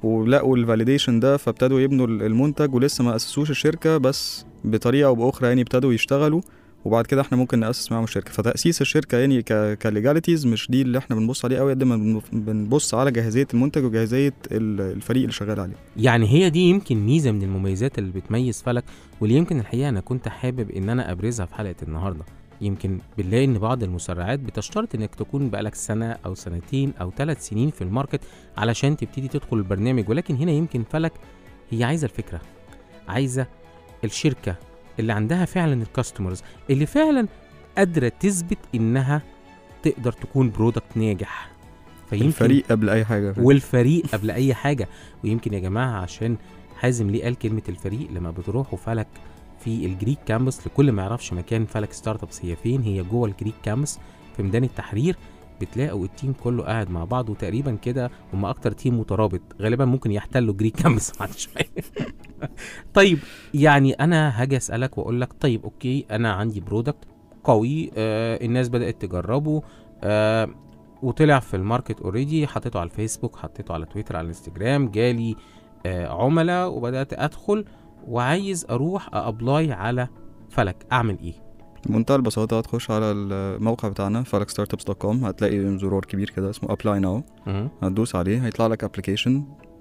ولقوا 0.03 0.57
ال 0.57 0.63
validation 0.63 1.19
ده 1.19 1.37
فابتدوا 1.37 1.79
يبنوا 1.79 2.07
ال- 2.07 2.23
المنتج 2.23 2.75
ولسه 2.75 3.03
ما 3.03 3.15
أسسوش 3.15 3.49
الشركة 3.51 3.97
بس 3.97 4.45
بطريقة 4.63 5.07
أو 5.07 5.15
بأخرى 5.15 5.47
يعني 5.47 5.61
ابتدوا 5.61 5.93
يشتغلوا 5.93 6.41
وبعد 6.85 7.05
كده 7.05 7.21
إحنا 7.21 7.37
ممكن 7.37 7.59
نأسس 7.59 7.91
معاهم 7.91 8.03
الشركة. 8.03 8.31
فتأسيس 8.31 8.81
الشركة 8.81 9.17
يعني 9.17 9.41
ك 9.41 9.77
ك 9.81 9.87
legalities 9.87 10.45
مش 10.47 10.71
دي 10.71 10.81
اللي 10.81 10.97
إحنا 10.97 11.15
بنبص 11.15 11.45
عليه 11.45 11.57
قوي 11.57 11.71
قد 11.71 11.83
ما 11.83 11.95
بن- 11.95 12.21
بنبص 12.31 12.93
على 12.93 13.11
جاهزية 13.11 13.47
المنتج 13.53 13.83
وجاهزية 13.83 14.33
ال- 14.51 14.81
الفريق 14.81 15.21
اللي 15.21 15.33
شغال 15.33 15.59
عليه. 15.59 15.73
يعني 15.97 16.27
هي 16.27 16.49
دي 16.49 16.59
يمكن 16.59 17.05
ميزة 17.05 17.31
من 17.31 17.43
المميزات 17.43 17.99
اللي 17.99 18.11
بتميز 18.11 18.61
فلك 18.61 18.83
واللي 19.21 19.35
يمكن 19.35 19.59
الحقيقة 19.59 19.89
أنا 19.89 19.99
كنت 19.99 20.27
حابب 20.27 20.71
إن 20.71 20.89
أنا 20.89 21.11
أبرزها 21.11 21.45
في 21.45 21.55
حلقة 21.55 21.75
النهارده. 21.83 22.23
يمكن 22.61 22.99
بنلاقي 23.17 23.45
إن 23.45 23.57
بعض 23.57 23.83
المسرعات 23.83 24.39
بتشترط 24.39 24.95
إنك 24.95 25.15
تكون 25.15 25.49
بقالك 25.49 25.75
سنة 25.75 26.17
أو 26.25 26.35
سنتين 26.35 26.93
أو 27.01 27.11
ثلاث 27.11 27.47
سنين 27.47 27.69
في 27.69 27.81
ال 27.81 27.87
market 27.87 28.21
علشان 28.57 28.97
تبتدي 28.97 29.27
تدخل 29.27 29.57
البرنامج. 29.57 30.09
ولكن 30.09 30.35
هنا 30.35 30.51
يمكن 30.51 30.83
فلك 30.83 31.13
هي 31.69 31.83
عايزة 31.83 32.05
الفكرة 32.05 32.41
عايزة 33.07 33.47
الشركة 34.03 34.55
اللي 34.99 35.13
عندها 35.13 35.45
فعلا 35.45 35.81
ال 35.81 35.87
customers 35.87 36.43
اللي 36.69 36.85
فعلا 36.85 37.27
قادرة 37.77 38.11
تثبت 38.19 38.57
إنها 38.75 39.21
تقدر 39.83 40.11
تكون 40.11 40.51
product 40.51 40.97
ناجح. 40.97 41.51
فيمكن 42.09 42.25
الفريق 42.25 42.65
قبل 42.69 42.89
أي 42.89 43.05
حاجة. 43.05 43.35
والفريق 43.37 44.05
قبل 44.13 44.31
أي 44.31 44.53
حاجة. 44.53 44.87
ويمكن 45.23 45.53
يا 45.53 45.59
جماعة 45.59 46.01
عشان 46.01 46.37
حازم 46.75 47.09
ليه 47.09 47.23
قال 47.23 47.35
كلمة 47.35 47.61
الفريق 47.69 48.11
لما 48.11 48.31
بتروحوا 48.31 48.77
فلك 48.77 49.07
في 49.65 49.85
الجريك 49.85 50.19
كامبس 50.25 50.67
لكل 50.67 50.91
ما 50.91 51.01
يعرفش 51.01 51.33
مكان 51.33 51.65
فلك 51.65 51.93
ستارت 51.93 52.23
أبس 52.23 52.45
هي 52.45 52.55
فين 52.55 52.81
هي 52.81 53.03
جوه 53.03 53.27
الجريك 53.29 53.53
كامبس 53.63 53.99
في 54.37 54.43
ميدان 54.43 54.63
التحرير 54.63 55.15
بتلاقوا 55.61 56.05
ال 56.05 56.11
team 56.11 56.33
كله 56.33 56.63
قاعد 56.63 56.89
مع 56.89 57.03
بعض 57.03 57.29
وتقريبا 57.29 57.75
كده 57.75 58.11
هم 58.33 58.45
أكتر 58.45 58.71
team 58.71 58.99
مترابط 58.99 59.41
غالبا 59.61 59.85
ممكن 59.85 60.11
يحتلوا 60.11 60.53
جريك 60.53 60.75
كامبس 60.75 61.11
بعد 61.19 61.31
شوية. 61.31 61.69
طيب 62.93 63.19
يعني 63.53 63.93
أنا 63.93 64.41
هاجي 64.41 64.57
أسألك 64.57 64.97
وأقول 64.97 65.21
لك 65.21 65.33
طيب 65.39 65.63
okay 65.63 66.05
أنا 66.11 66.33
عندي 66.33 66.59
product 66.59 67.05
قوي 67.43 67.91
آه 67.97 68.45
الناس 68.45 68.69
بدأت 68.69 69.01
تجربه 69.01 69.61
آه 70.03 70.49
وطلع 71.01 71.39
في 71.39 71.53
ال 71.53 71.60
market 71.60 72.01
already 72.01 72.47
حطيته 72.47 72.79
على 72.79 72.89
الفيسبوك 72.89 73.35
حطيته 73.35 73.73
على 73.73 73.85
تويتر 73.85 74.15
على 74.15 74.23
الانستجرام 74.23 74.89
جالي 74.89 75.35
آه 75.85 76.07
عملاء 76.23 76.71
وبدأت 76.71 77.13
أدخل 77.13 77.65
وعايز 78.07 78.65
أروح 78.69 79.09
apply 79.13 79.71
على 79.71 80.07
فلك. 80.49 80.85
أعمل 80.91 81.17
إيه؟ 81.19 81.33
بمنتهى 81.85 82.15
البساطة 82.15 82.57
هتخش 82.57 82.91
على 82.91 83.05
الموقع 83.11 83.89
بتاعنا 83.89 84.23
falakstartups.com 84.23 85.05
هتلاقي 85.23 85.77
زرار 85.77 86.05
كبير 86.05 86.29
كده 86.29 86.49
اسمه 86.49 86.69
now. 86.75 87.23
مهم. 87.47 87.69
هتدوس 87.81 88.15
عليه 88.15 88.45
هيطلع 88.45 88.67
لك 88.67 88.85
application. 88.85 89.31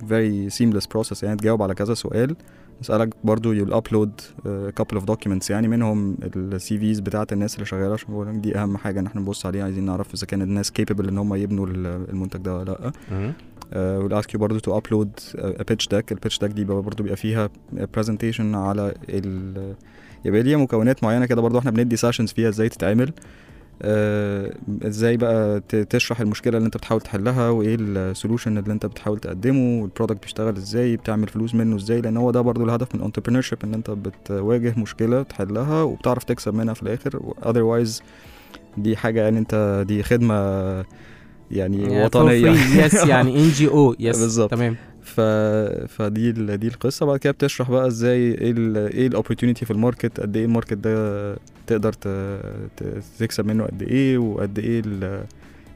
Very 0.02 0.54
seamless 0.58 0.86
process 0.96 1.22
يعني 1.24 1.36
تجاوب 1.36 1.62
على 1.62 1.74
كذا 1.74 1.94
سؤال. 1.94 2.36
يسألك 2.80 3.14
برضو 3.24 3.52
upload 3.80 4.08
uh, 4.10 4.48
couple 4.80 4.98
of 5.00 5.04
documents. 5.04 5.50
يعني 5.50 5.68
منهم 5.68 6.16
ال 6.22 6.60
CVs 6.60 7.02
بتاعت 7.02 7.32
الناس 7.32 7.54
اللي 7.54 7.66
شغالة. 7.66 7.92
عشان 7.92 8.14
بقول 8.14 8.40
دي 8.40 8.58
أهم 8.58 8.76
حاجة 8.76 9.00
إن 9.00 9.06
إحنا 9.06 9.20
نبص 9.20 9.46
عليها. 9.46 9.64
عايزين 9.64 9.84
نعرف 9.84 10.14
إذا 10.14 10.26
كان 10.26 10.42
الناس 10.42 10.70
capable 10.80 11.08
إن 11.08 11.18
هم 11.18 11.34
يبنوا 11.34 11.66
ال- 11.66 12.10
المنتج 12.10 12.40
ده 12.40 12.56
ولا 12.56 12.64
لأ. 13.10 13.32
مهم. 13.74 14.08
uh, 14.08 14.08
we'll 14.10 14.22
ask 14.24 14.30
you 14.34 14.36
برضو 14.38 14.58
to 14.58 14.80
upload 14.80 15.08
a 15.38 15.64
pitch 15.64 15.86
deck 15.94 16.12
ال 16.12 16.18
pitch 16.26 16.36
deck 16.38 16.52
دي 16.52 16.64
برضو 16.64 17.02
بيبقى 17.02 17.16
فيها 17.16 17.48
presentation 17.98 18.40
على 18.54 18.94
ال 19.08 19.74
يبقى 20.24 20.42
ليها 20.42 20.56
مكونات 20.56 21.04
معينة 21.04 21.26
كده 21.26 21.42
برضو 21.42 21.58
إحنا 21.58 21.70
بندي 21.70 21.96
sessions 21.96 22.34
فيها 22.34 22.48
إزاي 22.48 22.68
تتعمل 22.68 23.12
آه، 23.82 24.54
إزاي 24.82 25.16
بقى 25.16 25.60
تشرح 25.90 26.20
المشكلة 26.20 26.56
اللي 26.56 26.66
انت 26.66 26.76
بتحاول 26.76 27.00
تحلها 27.00 27.50
وايه 27.50 27.76
ال 27.80 27.89
solution 27.89 28.58
اللي 28.58 28.72
انت 28.72 28.86
بتحاول 28.86 29.18
تقدمه 29.18 29.82
وال 29.82 29.91
product 29.91 30.22
بيشتغل 30.22 30.56
إزاي 30.56 30.96
بتعمل 30.96 31.28
فلوس 31.28 31.54
منه 31.54 31.76
إزاي 31.76 32.00
لأن 32.00 32.16
هو 32.16 32.30
ده 32.30 32.40
برضو 32.40 32.64
الهدف 32.64 32.94
من 32.94 33.10
entrepreneurship 33.12 33.56
ان 33.64 33.74
انت 33.74 33.90
بتواجه 33.90 34.74
مشكلة 34.78 35.22
تحلها 35.22 35.82
وبتعرف 35.82 36.24
تكسب 36.24 36.54
منها 36.54 36.74
في 36.74 36.82
الآخر 36.82 37.20
otherwise 37.42 38.02
دي 38.78 38.96
حاجة 38.96 39.20
يعني 39.22 39.38
انت 39.38 39.84
دي 39.88 40.02
خدمة 40.02 40.34
يعني 41.50 41.86
for 41.86 42.04
وطنية. 42.04 42.54
yes 42.88 43.06
يعني 43.08 43.36
NGO 43.36 43.48
yes 43.48 44.20
بالظبط. 44.20 44.50
تمام. 44.50 44.76
ف... 45.02 45.20
فدي 45.88 46.30
ال... 46.30 46.58
دي 46.58 46.68
القصة. 46.68 47.06
بعد 47.06 47.18
كده 47.18 47.32
بتشرح 47.32 47.70
بقى 47.70 47.86
إزاي 47.86 48.18
إيه 48.18 48.50
ال... 48.50 48.76
إيه 48.76 49.06
ال 49.06 49.11
opportunity 49.11 49.64
في 49.64 49.70
ال 49.70 49.77
market 49.77 50.20
قد 50.20 50.36
إيه 50.36 50.44
ال 50.44 50.48
market 50.48 50.72
ده 50.74 51.36
تقدر 51.66 51.92
ت... 51.92 52.08
ت... 52.76 52.84
تكسب 53.18 53.46
منه 53.46 53.64
قد 53.64 53.82
إيه 53.82 54.18
وقد 54.18 54.58
إيه 54.58 54.82
ال... 54.86 55.24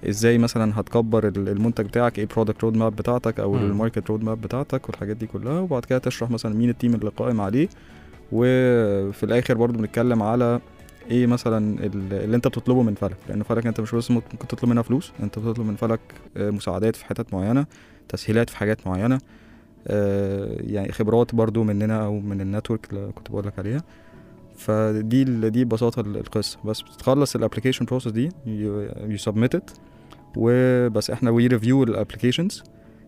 إزاي 0.09 0.39
مثلا 0.39 0.81
هتكبر 0.81 1.29
ال- 1.29 1.49
المنتج 1.49 1.85
بتاعك 1.85 2.19
إيه 2.19 2.27
product 2.27 2.65
roadmap 2.65 2.97
بتاعتك 2.97 3.41
أو. 3.41 3.57
ال 3.57 4.11
market 4.11 4.25
roadmap 4.25 4.41
بتاعتك 4.41 4.89
والحاجات 4.89 5.17
دي 5.17 5.27
كلها. 5.27 5.61
وبعد 5.61 5.85
كده 5.85 5.99
تشرح 5.99 6.31
مثلا 6.31 6.55
مين 6.55 6.71
ال 6.71 6.75
team 6.75 6.95
اللي 6.95 7.11
قائم 7.17 7.41
عليه. 7.41 7.69
وفي 8.33 9.25
الآخر 9.25 9.55
برضو 9.55 9.79
بنتكلم 9.79 10.23
على 10.23 10.61
إيه 11.11 11.27
مثلا 11.27 11.85
ال- 11.87 12.13
اللي 12.13 12.37
انت 12.37 12.49
بتطلبه 12.49 12.83
من 12.83 12.95
فلك؟ 12.95 13.17
لأن 13.29 13.43
فلك 13.43 13.67
انت 13.67 13.81
مش 13.81 13.95
بس 13.95 14.11
ممكن 14.11 14.39
تطلب 14.39 14.71
منها 14.71 14.83
فلوس 14.83 15.13
انت 15.23 15.39
بتطلب 15.39 15.67
من 15.67 15.77
فلك 15.77 16.01
آه، 16.37 16.51
مساعدات 16.51 16.97
في 16.97 17.05
حتت 17.07 17.35
معينة 17.35 17.67
تسهيلات 18.09 18.51
في 18.51 18.57
حاجات 18.57 18.87
معينة 18.87 19.19
آه، 19.87 20.57
يعني 20.61 20.93
خبرات 20.93 21.35
برضو 21.35 21.63
مننا 21.65 22.05
أو 22.05 22.21
من 22.21 22.41
ال 22.41 22.47
network 22.47 22.91
اللي 22.91 23.13
كنت 23.15 23.31
بقول 23.31 23.47
لك 23.47 23.59
عليها. 23.59 23.83
فدي 24.57 25.25
دي 25.25 25.65
ببساطة 25.65 26.01
ال- 26.01 26.17
القصة. 26.17 26.59
بس 26.65 26.81
بتخلص 26.83 27.37
ال 27.37 27.41
application 27.41 27.85
process 27.85 28.13
دي 28.13 28.29
you 28.47 29.17
submit 29.17 29.53
وبس. 30.37 31.11
إحنا 31.11 31.31
we 31.31 31.47
review 31.47 31.83
ال 31.83 31.89
applications 31.89 32.63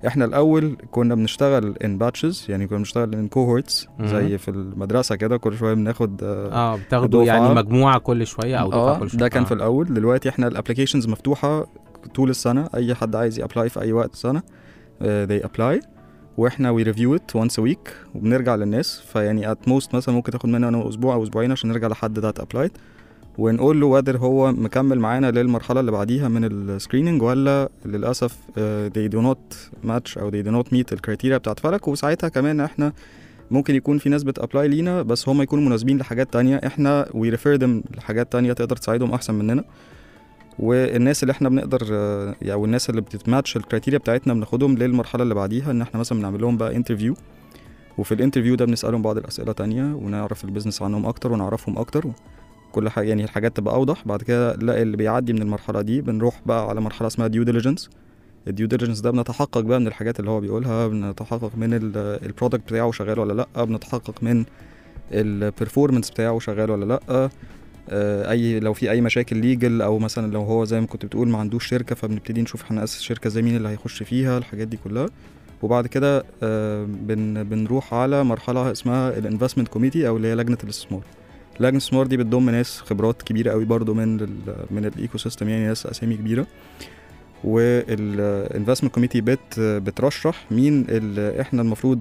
إحنا 0.07 0.25
الأول 0.25 0.77
كنا 0.91 1.15
بنشتغل 1.15 1.75
in 1.85 1.99
batches 1.99 2.47
يعني 2.49 2.67
كنا 2.67 2.79
بنشتغل 2.79 3.15
in 3.15 3.29
cohorts. 3.29 3.89
زي 4.01 4.39
في 4.39 4.49
المدرسة 4.51 5.17
كده 5.17 5.37
كل 5.37 5.57
شوية 5.57 5.75
بناخد 5.75 6.23
آه، 6.23 6.53
آه 6.53 6.77
بتاخدوا 6.77 7.25
يعني. 7.25 7.55
مجموعة 7.55 7.99
كل 7.99 8.27
شوية 8.27 8.57
أو 8.57 8.69
دفعه 8.69 8.79
آه 8.81 8.99
كل 8.99 9.11
شوية 9.11 9.21
ده 9.21 9.29
كان 9.29 9.43
آه. 9.43 9.47
في 9.47 9.55
الأول 9.55 9.95
دلوقتي 9.95 10.29
إحنا 10.29 10.47
ال 10.47 10.51
applications 10.51 11.09
مفتوحة 11.09 11.67
طول 12.15 12.31
السنة 12.31 12.69
أي 12.75 12.95
حد 12.95 13.17
عايز 13.17 13.39
ي 13.39 13.44
apply 13.44 13.69
في 13.69 13.81
أي 13.81 13.93
وقت 13.93 14.13
السنة 14.13 14.41
uh, 14.41 15.05
they 15.05 15.47
apply 15.49 15.85
وإحنا 16.37 16.77
we 16.77 16.87
review 16.87 17.19
it 17.19 17.41
once 17.41 17.53
a 17.53 17.63
week 17.71 17.91
وبنرجع 18.15 18.55
للناس 18.55 19.01
فيعني 19.01 19.55
at 19.55 19.59
most 19.69 19.95
مثلا 19.95 20.15
ممكن 20.15 20.33
تاخد 20.33 20.49
مننا 20.49 20.89
أسبوع 20.89 21.15
أو 21.15 21.23
أسبوعين 21.23 21.53
عشان 21.53 21.71
نرجع 21.71 21.89
لحد 21.89 22.21
ده 22.21 22.33
applied 22.33 22.71
ونقول 23.41 23.81
له 23.81 24.01
whether 24.01 24.17
هو 24.17 24.53
مكمل 24.53 24.99
معانا 24.99 25.31
للمرحلة 25.31 25.81
اللي 25.81 25.93
بعديها 25.93 26.29
من 26.29 26.45
ال 26.45 26.52
screening 26.52 27.23
ولا 27.23 27.69
للأسف 27.85 28.33
uh, 28.33 28.93
they 28.95 29.13
do 29.13 29.23
not 29.23 29.57
match 29.89 30.19
أو 30.19 30.31
they 30.31 30.45
do 30.45 30.49
not 30.51 30.71
meet 30.71 30.93
ال 30.93 30.98
criteria 30.98 31.39
بتاعت 31.39 31.61
فلك؟ 31.61 31.89
وساعتها 31.89 32.29
كمان 32.29 32.61
إحنا 32.61 32.93
ممكن 33.51 33.75
يكون 33.75 33.99
في 33.99 34.09
ناس 34.09 34.23
بت 34.23 34.36
apply 34.36 34.69
لينا 34.69 35.03
بس 35.03 35.29
هم 35.29 35.43
يكونوا 35.43 35.65
مناسبين 35.65 35.99
لحاجات 35.99 36.33
تانية. 36.33 36.61
إحنا 36.67 37.05
we 37.05 37.35
refer 37.35 37.61
them 37.61 37.97
لحاجات 37.97 38.33
تانية 38.33 38.53
تقدر 38.53 38.77
تساعدهم 38.77 39.13
أحسن 39.13 39.35
مننا. 39.35 39.65
والناس 40.59 41.23
اللي 41.23 41.33
إحنا 41.33 41.49
بنقدر 41.49 41.87
آه، 41.93 42.35
يعني 42.43 42.61
والناس 42.61 42.91
اللي 42.91 43.01
بتت 43.01 43.22
match 43.22 43.57
ال 43.57 43.61
criteria 43.61 43.99
بتاعتنا 43.99 44.35
بناخدهم 44.35 44.77
للمرحلة 44.79 45.23
اللي 45.23 45.35
بعديها 45.35 45.71
إن 45.71 45.83
إحنا 45.83 46.01
مثلا 46.01 46.19
بنعمل 46.19 46.41
لهم 46.41 46.57
بقى 46.57 46.77
interview 46.77 47.15
وفي 47.99 48.15
ال 48.15 48.19
interview 48.19 48.55
ده 48.55 48.65
بنسألهم 48.65 49.03
بعض 49.03 49.17
الأسئلة 49.19 49.53
تانية 49.53 49.95
ونعرف 49.95 50.45
ال 50.45 50.49
business 50.49 50.83
عنهم 50.83 51.07
أكتر 51.07 51.33
ونعرفهم 51.33 51.79
أكتر. 51.79 52.05
كل 52.73 52.89
حاجة 52.89 53.09
يعني 53.09 53.25
الحاجات 53.25 53.57
تبقى 53.57 53.75
أوضح. 53.75 54.03
بعد 54.07 54.23
كده 54.23 54.55
لا 54.55 54.83
اللي 54.83 54.97
بيعدي 54.97 55.33
من 55.33 55.43
المرحلة 55.43 55.83
دي 55.83 56.01
بنروح 56.01 56.41
بقى 56.47 56.69
على 56.69 56.81
مرحلة 56.81 57.07
اسمها 57.09 57.27
due 57.27 57.43
diligence 57.43 57.91
ال 58.49 58.53
due 58.53 58.67
diligence 58.67 59.01
ده 59.01 59.11
بنتحقق 59.11 59.61
بقى 59.61 59.81
من 59.81 59.87
الحاجات 59.87 60.21
اللي 60.21 60.31
هو 60.31 60.41
بيقولها 60.41 60.89
بنتحقق 60.89 61.51
من 61.57 61.69
ال 61.95 62.03
product 62.03 62.63
بتاعه 62.67 62.91
شغال 62.91 63.19
ولا 63.19 63.33
لأ 63.55 63.65
بنتحقق 63.65 64.23
من 64.23 64.45
ال 65.13 65.21
performance 65.21 66.11
بتاعه 66.11 66.39
شغال 66.39 66.71
ولا 66.71 66.85
لأ. 66.85 67.31
آه، 67.93 68.31
أي 68.31 68.61
لو 68.61 68.73
في 68.73 68.91
أي 68.91 69.01
مشاكل 69.01 69.37
legal 69.37 69.83
أو 69.83 69.99
مثلا 69.99 70.33
لو 70.33 70.43
هو 70.43 70.65
زي 70.65 70.81
ما 70.81 70.87
كنت 70.87 71.07
بتقول 71.07 71.29
ما 71.29 71.39
عندوش 71.39 71.67
شركة 71.67 71.95
فبنبتدي 71.95 72.43
نشوف 72.43 72.73
ناسس 72.73 73.01
شركه 73.01 73.31
زي 73.31 73.43
مين 73.43 73.57
اللي 73.57 73.69
هيخش 73.69 74.03
فيها 74.03 74.39
الحاجات 74.39 74.69
دي 74.69 74.77
كلها. 74.77 75.07
وبعد 75.63 75.87
كده 75.87 76.25
آه، 76.43 76.85
بن 76.85 77.43
بنروح 77.45 77.95
على 77.95 78.25
مرحلة 78.25 78.73
اسمها 78.73 79.19
ال 79.19 79.23
investment 79.23 79.69
committee 79.69 80.09
أو 80.09 80.17
اللي 80.17 80.29
هي 80.29 80.35
لجنة 80.35 80.59
الاستثمار. 80.65 81.03
لجنه 81.61 81.71
الاستثمار 81.71 82.07
دي 82.07 82.17
بتضم 82.17 82.51
ناس 82.51 82.81
خبرات 82.81 83.23
كبيرة 83.23 83.51
قوي 83.51 83.65
برضو 83.65 83.95
من 83.95 84.21
ال 84.21 84.31
من 84.71 84.85
ال 84.85 85.19
ecosystem 85.19 85.49
يعني 85.49 85.67
ناس 85.67 85.87
أسامي 85.87 86.17
كبيرة. 86.17 86.47
وال 87.45 87.70
investment 87.70 88.95
committee 88.95 89.21
بت 89.21 89.61
بترشح 89.61 90.45
مين 90.51 90.87
اللي 90.89 91.41
إحنا 91.41 91.63
المفروض 91.63 92.01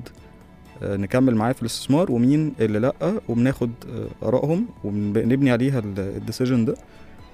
آه، 0.84 0.98
نكمل 0.98 1.36
معاه 1.36 1.52
في 1.52 1.62
الاستثمار 1.62 2.12
ومين 2.12 2.54
اللي 2.60 2.80
لأ 2.80 2.93
وبناخد 3.28 3.72
آه، 4.24 4.28
آرائهم 4.28 4.65
وبنبني 4.84 5.52
عليها 5.52 5.80
ال 5.97 6.05
decision 6.05 6.65
ده. 6.65 6.76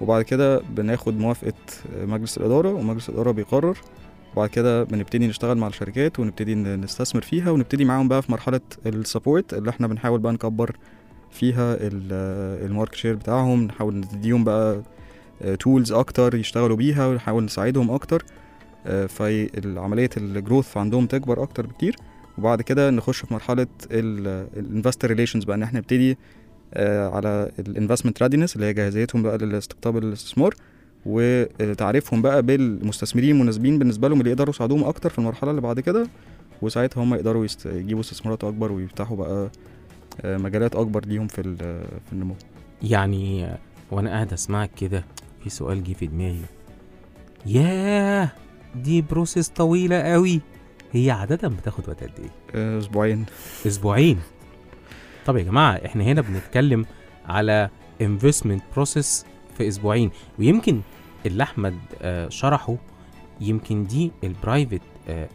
وبعد 0.00 0.22
كده 0.22 0.58
بناخد 0.58 1.18
موافقة 1.18 1.52
آه، 1.96 2.04
مجلس 2.04 2.38
الإدارة 2.38 2.72
ومجلس 2.72 3.08
الإدارة 3.08 3.30
بيقرر. 3.30 3.78
وبعد 4.34 4.48
كده 4.48 4.84
بنبتدي 4.84 5.26
نشتغل 5.28 5.58
مع 5.58 5.66
الشركات 5.68 6.20
ونبتدي 6.20 6.54
نستثمر 6.54 7.22
فيها 7.22 7.50
ونبتدي 7.50 7.84
معاهم 7.84 8.08
بقى 8.08 8.22
في 8.22 8.32
مرحلة 8.32 8.60
ال 8.86 8.94
support 8.94 9.54
اللي 9.54 9.70
إحنا 9.70 9.86
بنحاول 9.86 10.20
بقى 10.20 10.32
نكبر 10.32 10.76
فيها 11.30 11.76
ال 11.80 11.96
market 11.96 12.94
share 12.94 13.14
بتاعهم 13.14 13.62
نحاول 13.62 13.94
نديهم 13.96 14.44
بقى 14.44 14.82
tools 15.60 15.92
أكتر 15.92 16.34
يشتغلوا 16.34 16.76
بيها 16.76 17.06
ونحاول 17.06 17.44
نساعدهم 17.44 17.90
أكتر 17.90 18.24
فالعمليه 19.08 20.10
ال 20.16 20.25
growth 20.25 20.76
عندهم 20.76 21.06
تكبر 21.06 21.42
أكتر 21.42 21.66
بكتير 21.66 21.96
وبعد 22.38 22.62
كده 22.62 22.90
نخش 22.90 23.20
في 23.20 23.34
مرحلة 23.34 23.66
ال 23.90 24.03
investor 24.03 25.08
relations 25.08 25.44
بقى 25.44 25.56
إن 25.56 25.62
إحنا 25.62 25.78
نبتدي 25.78 26.18
آه، 26.74 27.08
على 27.08 27.50
ال 27.58 27.64
investment 27.64 28.22
readiness 28.22 28.56
اللي 28.56 28.66
هي 28.66 28.72
جاهزيتهم 28.72 29.22
بقى 29.22 29.38
لاستقطاب 29.38 29.96
الاستثمار 29.98 30.54
وتعريفهم 31.06 32.22
بقى 32.22 32.42
بالمستثمرين 32.42 33.30
المناسبين 33.36 33.78
بالنسبة 33.78 34.08
لهم 34.08 34.18
اللي 34.20 34.30
يقدروا 34.30 34.54
يساعدوهم 34.54 34.84
أكتر 34.84 35.10
في 35.10 35.18
المرحلة 35.18 35.50
اللي 35.50 35.60
بعد 35.60 35.80
كده 35.80 36.06
وساعتها 36.62 37.02
هم 37.02 37.14
يقدروا. 37.14 37.46
يجيبوا 37.66 38.00
استثمارات 38.00 38.44
أكبر 38.44 38.72
ويفتحوا 38.72 39.16
بقى 39.16 39.30
آه، 39.30 39.50
مجالات 40.24 40.76
أكبر 40.76 41.04
ليهم 41.06 41.26
في 41.26 41.40
ال- 41.40 41.56
في 42.06 42.12
النمو. 42.12 42.34
يعني 42.82 43.44
آه، 43.44 43.58
وأنا 43.90 44.10
قاعد 44.10 44.32
أسمعك 44.32 44.70
كده 44.76 45.04
في 45.44 45.50
سؤال 45.50 45.84
جه 45.84 45.92
في 45.92 46.06
دماغي. 46.06 46.42
ياه! 47.46 48.28
دي 48.74 49.02
process 49.02 49.48
طويلة 49.48 50.02
قوي 50.02 50.40
هي 50.92 51.10
عادة 51.10 51.48
بتاخد 51.48 51.88
وقت 51.88 52.02
قد 52.02 52.10
إيه؟ 52.18 52.30
آه، 52.54 52.78
أسبوعين. 52.78 53.26
أسبوعين. 53.66 54.18
طب 55.26 55.36
يا 55.36 55.42
جماعة 55.42 55.72
إحنا 55.86 56.04
هنا 56.04 56.20
بنتكلم 56.20 56.86
على 57.26 57.70
investment 58.02 58.62
process 58.74 59.24
في 59.58 59.68
أسبوعين. 59.68 60.10
ويمكن 60.38 60.80
اللي 61.26 61.42
أحمد 61.42 61.74
آه، 62.02 62.28
شرحه 62.28 62.76
يمكن 63.40 63.86
دي 63.86 64.12
ال 64.24 64.31
private 64.31 64.80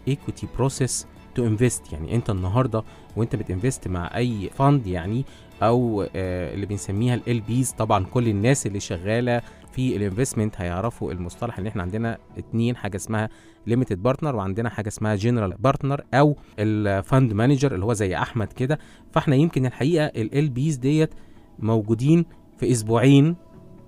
equity 0.08 0.48
process 0.56 1.08
to 1.36 1.48
invest 1.48 1.94
يعني 1.94 2.16
أنت 2.16 2.30
النهارده 2.30 2.84
وانت 3.16 3.36
بت 3.36 3.49
invest 3.49 3.88
مع 3.88 4.18
اي 4.18 4.50
fund 4.50 4.88
يعني 4.88 5.26
أو 5.64 6.02
آه، 6.16 6.54
اللي 6.54 6.66
بنسميها 6.66 7.20
ال 7.28 7.42
LPs 7.42 7.72
طبعا 7.72 8.06
كل 8.06 8.28
الناس 8.28 8.68
اللي 8.68 8.80
شغالة 8.80 9.42
في 9.72 9.96
ال 9.96 10.01
investment 10.01 10.56
هيعرفوا 10.62 11.12
المصطلح 11.12 11.60
ان 11.60 11.68
إحنا 11.68 11.82
عندنا 11.82 12.18
اتنين 12.38 12.76
حاجة 12.76 12.96
اسمها 12.96 13.30
limited 13.68 14.04
partner 14.04 14.36
وعندنا 14.36 14.70
حاجة 14.70 14.88
اسمها 14.88 15.16
general 15.16 15.54
partner 15.60 16.02
أو 16.14 16.36
ال 16.60 16.75
fund 16.75 17.34
manager 17.34 17.76
اللي 17.76 17.86
هو 17.86 17.94
زي 17.94 18.16
أحمد 18.16 18.54
كده. 18.54 18.80
فاحنا 19.12 19.36
يمكن 19.36 19.66
الحقيقة 19.66 20.06
ال 20.06 20.50
LPs 20.50 20.76
ديت 20.76 21.14
موجودين 21.60 22.26
في 22.58 22.72
أسبوعين 22.72 23.36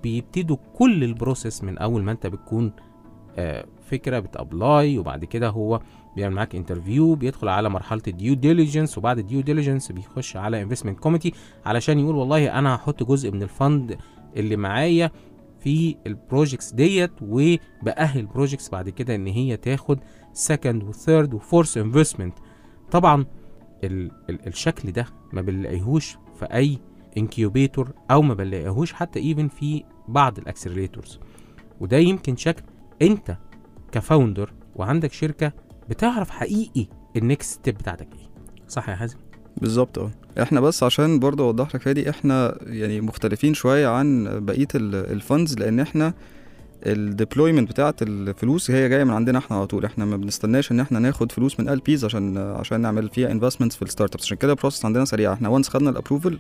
بيبتدوا 0.04 0.58
كل 0.74 1.04
ال 1.04 1.11
process 1.11 1.64
من 1.64 1.78
أول 1.78 2.04
ما 2.04 2.12
انت 2.12 2.28
بتكون 2.28 2.72
آه، 3.38 3.66
فكرة 3.90 4.20
بت 4.20 4.42
apply 4.42 4.98
وبعد 4.98 5.26
كده 5.26 5.50
هو 5.50 5.80
بيعمل 6.16 6.36
معاك 6.36 6.56
interview 6.56 7.16
بيدخل 7.16 7.48
على 7.48 7.70
مرحلة 7.70 8.02
ال 8.08 8.14
due 8.14 8.34
diligence 8.34 8.98
وبعد 8.98 9.18
ال 9.20 9.25
due 9.25 9.42
diligence 9.42 9.92
بيخش 9.92 10.38
على 10.38 10.62
investment 10.62 11.00
committee 11.00 11.34
علشان 11.66 12.00
يقول 12.00 12.16
والله 12.16 12.60
أنا 12.60 12.76
هحط 12.76 13.04
جزء 13.04 13.32
من 13.32 13.44
ال 13.44 13.55
fund 13.55 13.98
اللي 14.36 14.56
معايا 14.56 15.12
في 15.60 15.96
ال 16.08 16.15
projects 16.15 16.74
ديت 16.74 17.12
وبأهل 17.22 18.26
projects 18.26 18.70
بعد 18.70 18.90
كده 18.90 19.16
إن 19.16 19.28
هي 19.28 19.58
تاخد 19.58 20.00
second 20.34 20.84
و 20.84 20.92
third 20.92 21.34
و 21.34 21.40
fourth 21.40 21.78
investment 21.78 22.38
طبعا 22.92 23.26
ال 23.84 24.12
ال 24.30 24.48
الشكل 24.48 24.92
ده 24.92 25.06
ما 25.34 25.42
بنلاقيهوش 25.42 26.18
في 26.40 26.46
أي 26.46 26.78
incubator 27.18 27.92
أو 28.12 28.22
ما 28.22 28.34
بنلاقيهوش 28.34 28.94
حتى 28.94 29.20
even 29.20 29.48
في 29.48 29.84
بعض 30.08 30.38
ال 30.38 30.44
accelerators 30.44 31.20
وده 31.80 31.98
يمكن 31.98 32.36
شكل 32.36 32.64
أنت 33.02 33.38
ك 33.92 34.00
founder 34.00 34.54
وعندك 34.76 35.12
شركة 35.14 35.54
بتعرف 35.90 36.30
حقيقي 36.30 36.88
ال 37.18 37.25
next 37.25 37.52
step 37.54 37.78
بتاعتك 37.78 38.08
إيه. 38.14 38.30
صح 38.68 38.90
يا 38.90 38.96
حازم؟ 38.96 39.18
بالظبط 39.58 40.00
آه. 40.00 40.12
إحنا 40.42 40.62
بس 40.62 40.84
عشان 40.84 41.20
برضه 41.20 41.44
اوضح 41.44 41.76
لك 41.76 41.82
فادي 41.82 42.10
إحنا 42.10 42.58
يعني 42.62 43.02
مختلفين 43.02 43.54
شوية 43.54 43.88
عن 43.88 44.28
بقية 44.46 44.68
ال 44.76 44.89
funds 44.89 45.56
لأن 45.60 45.80
إحنا 45.80 46.14
ال 46.86 46.93
deployment 46.93 47.70
بتاعة 47.70 47.96
الفلوس 48.02 48.72
هي 48.72 48.90
جاية 48.90 49.04
من 49.04 49.12
عندنا 49.12 49.38
إحنا 49.38 49.58
على 49.58 49.68
طول. 49.68 49.86
إحنا 49.86 50.06
ما 50.06 50.18
بنستناش 50.18 50.72
ان 50.72 50.80
إحنا 50.80 51.00
ناخد 51.00 51.32
فلوس 51.32 51.60
من 51.60 51.70
ال 51.70 51.80
LPs 51.80 52.06
عشان 52.06 52.38
عشان 52.38 52.82
نعمل 52.82 53.10
فيها 53.10 53.32
investments 53.32 53.76
في 53.76 53.82
ال 53.82 54.16
startups 54.16 54.24
عشان 54.26 54.38
كده 54.38 54.52
ال 54.52 54.56
process 54.56 54.86
عندنا 54.86 55.06
سريع. 55.06 55.34
إحنا 55.34 55.50
once 55.50 55.70
خدنا 55.70 55.90
ال 55.90 55.95
approval 55.95 56.40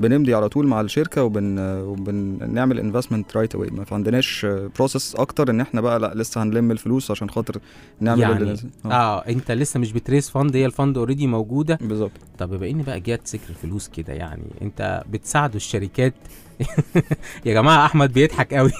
بنمضي 0.00 0.34
على 0.34 0.48
طول 0.48 0.66
مع 0.66 0.80
الشركة 0.80 1.22
وبن 1.24 1.58
وبنعمل 1.58 2.78
investment 2.78 3.36
right 3.36 3.54
away 3.54 3.70
ما 3.70 3.84
عندناش 3.92 4.46
process 4.46 5.14
أكتر 5.16 5.50
إن 5.50 5.60
إحنا 5.60 5.80
بقى 5.80 6.00
لأ 6.00 6.12
لسه 6.14 6.42
هنلم 6.42 6.70
الفلوس 6.70 7.10
عشان 7.10 7.30
خاطر 7.30 7.58
نعمل 8.00 8.20
يعني 8.20 8.56
آه. 8.84 9.18
أنت 9.18 9.52
لسه 9.52 9.80
مش 9.80 9.92
بت 9.92 10.03
raise 10.03 10.30
fund 10.30 10.56
هي 10.56 10.66
ال 10.66 10.72
fund 10.72 10.98
already 10.98 11.26
موجودة. 11.26 11.78
بالظبط. 11.80 12.10
طب 12.38 12.50
بما 12.50 12.70
إن 12.70 12.82
بقى 12.82 13.00
جات 13.00 13.28
ذكر 13.28 13.50
الفلوس 13.50 13.88
كده 13.88 14.12
يعني 14.12 14.42
أنت 14.62 15.02
بتساعدوا 15.10 15.56
الشركات؟ 15.56 16.14
يا 17.46 17.54
جماعة 17.54 17.86
أحمد 17.86 18.12
بيضحك 18.12 18.54
قوي. 18.54 18.72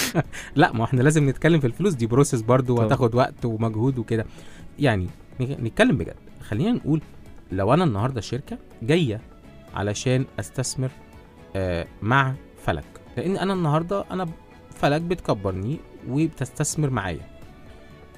لأ 0.56 0.72
ما 0.72 0.84
إحنا 0.84 1.02
لازم 1.02 1.28
نتكلم 1.28 1.60
في 1.60 1.66
الفلوس 1.66 1.94
دي 1.94 2.06
process 2.06 2.42
برضو. 2.42 2.76
وهتاخد 2.76 3.14
وقت 3.14 3.44
ومجهود 3.44 3.98
وكده. 3.98 4.26
يعني 4.78 5.06
نتكلم 5.40 5.98
بجد. 5.98 6.14
خلينا 6.48 6.72
نقول 6.72 7.00
لو 7.52 7.74
أنا 7.74 7.84
النهارده 7.84 8.20
شركة 8.20 8.58
جاية 8.82 9.20
علشان 9.74 10.24
أستثمر 10.40 10.90
آه 11.56 11.86
مع 12.02 12.34
فلك. 12.64 12.84
لأن 13.16 13.36
أنا 13.36 13.52
النهارده 13.52 14.04
أنا 14.10 14.26
فلك 14.74 15.00
بتكبرني 15.00 15.78
وبتستثمر 16.08 16.90
معايا. 16.90 17.30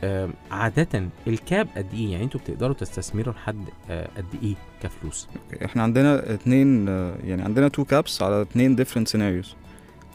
آه 0.05 0.29
عادة 0.51 1.09
ال 1.27 1.37
cap 1.37 1.68
قد 1.77 1.87
إيه؟ 1.95 2.12
يعني 2.12 2.25
أنتوا 2.25 2.41
بتقدروا 2.41 2.75
تستثمروا 2.75 3.35
لحد 3.35 3.65
آه 3.91 4.09
قد 4.17 4.27
إيه 4.43 4.55
كفلوس؟ 4.83 5.29
إحنا 5.65 5.83
عندنا 5.83 6.35
اتنين 6.35 6.88
يعني 7.25 7.43
عندنا 7.43 7.69
two 7.68 7.85
caps 7.85 8.23
على 8.23 8.43
اتنين 8.43 8.77
different 8.77 9.09
scenarios 9.09 9.55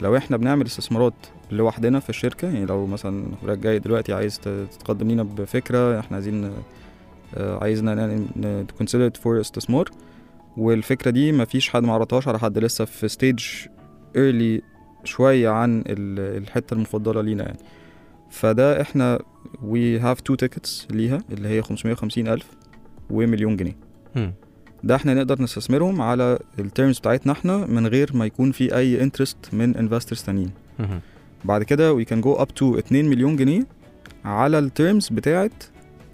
لو 0.00 0.16
إحنا 0.16 0.36
بنعمل 0.36 0.66
استثمارات 0.66 1.14
لوحدنا 1.50 2.00
في 2.00 2.10
الشركة 2.10 2.48
يعني 2.48 2.66
لو 2.66 2.86
مثلا 2.86 3.26
حضرتك 3.42 3.58
جاي 3.58 3.78
دلوقتي 3.78 4.12
عايز 4.12 4.40
تتقدم 4.40 5.08
لينا 5.08 5.22
بفكرة 5.22 6.00
إحنا 6.00 6.16
عايزين 6.16 6.52
عايزنا 7.36 8.24
ت 8.68 8.73
consider 8.73 9.10
for 9.20 9.40
استثمار 9.40 9.90
والفكرة 10.56 11.10
دي 11.10 11.32
مفيش 11.32 11.70
حد 11.70 11.82
معرضهاش 11.82 12.28
على 12.28 12.38
حد 12.38 12.58
لسه 12.58 12.84
في 12.84 13.08
stage 13.08 13.44
early 14.16 14.62
شوية 15.04 15.48
عن 15.48 15.80
ال- 15.86 16.42
الحتة 16.42 16.74
المفضلة 16.74 17.22
لينا 17.22 17.44
يعني 17.44 17.58
فده 18.30 18.80
إحنا 18.80 19.18
we 19.72 20.00
have 20.02 20.16
two 20.30 20.36
tickets 20.46 20.70
ليها 20.90 21.18
اللي 21.32 21.48
هي 21.48 21.62
550 21.62 22.28
ألف 22.28 22.46
ومليون 23.10 23.56
جنيه. 23.56 23.76
ده 24.84 24.94
إحنا 24.96 25.14
نقدر 25.14 25.42
نستثمرهم 25.42 26.00
على 26.02 26.38
ال 26.58 26.65
terms 26.65 26.98
بتاعتنا 26.98 27.32
إحنا 27.32 27.66
من 27.66 27.86
غير 27.86 28.10
ما 28.16 28.26
يكون 28.26 28.52
في 28.52 28.76
أي 28.76 29.02
interest 29.02 29.36
من 29.52 29.76
investors 29.76 30.22
تانيين. 30.22 30.50
بعد 31.44 31.62
كده 31.62 31.98
we 31.98 32.04
can 32.06 32.22
go 32.24 32.38
up 32.40 32.48
to 32.60 32.62
2 32.78 33.04
مليون 33.04 33.36
جنيه 33.36 33.66
على 34.24 34.58
ال 34.58 34.66
terms 34.66 35.08
بتاعت 35.08 35.64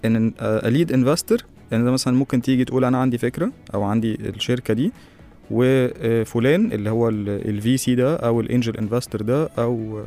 a 0.05 0.33
lead 0.63 0.91
investor 0.91 1.37
يعني 1.71 1.83
ده 1.83 1.91
مثلا 1.91 2.17
ممكن 2.17 2.41
تيجي 2.41 2.65
تقول 2.65 2.85
أنا 2.85 2.97
عندي 2.97 3.17
فكرة 3.17 3.51
أو 3.73 3.83
عندي 3.83 4.15
الشركة 4.15 4.73
دي 4.73 4.91
وفلان 5.51 6.71
اللي 6.71 6.89
هو 6.89 7.09
ال 7.09 7.77
VC 7.77 7.95
ده 7.95 8.15
أو 8.15 8.39
ال 8.39 8.45
angel 8.45 8.77
investor 8.77 9.21
ده 9.21 9.49
أو 9.57 10.01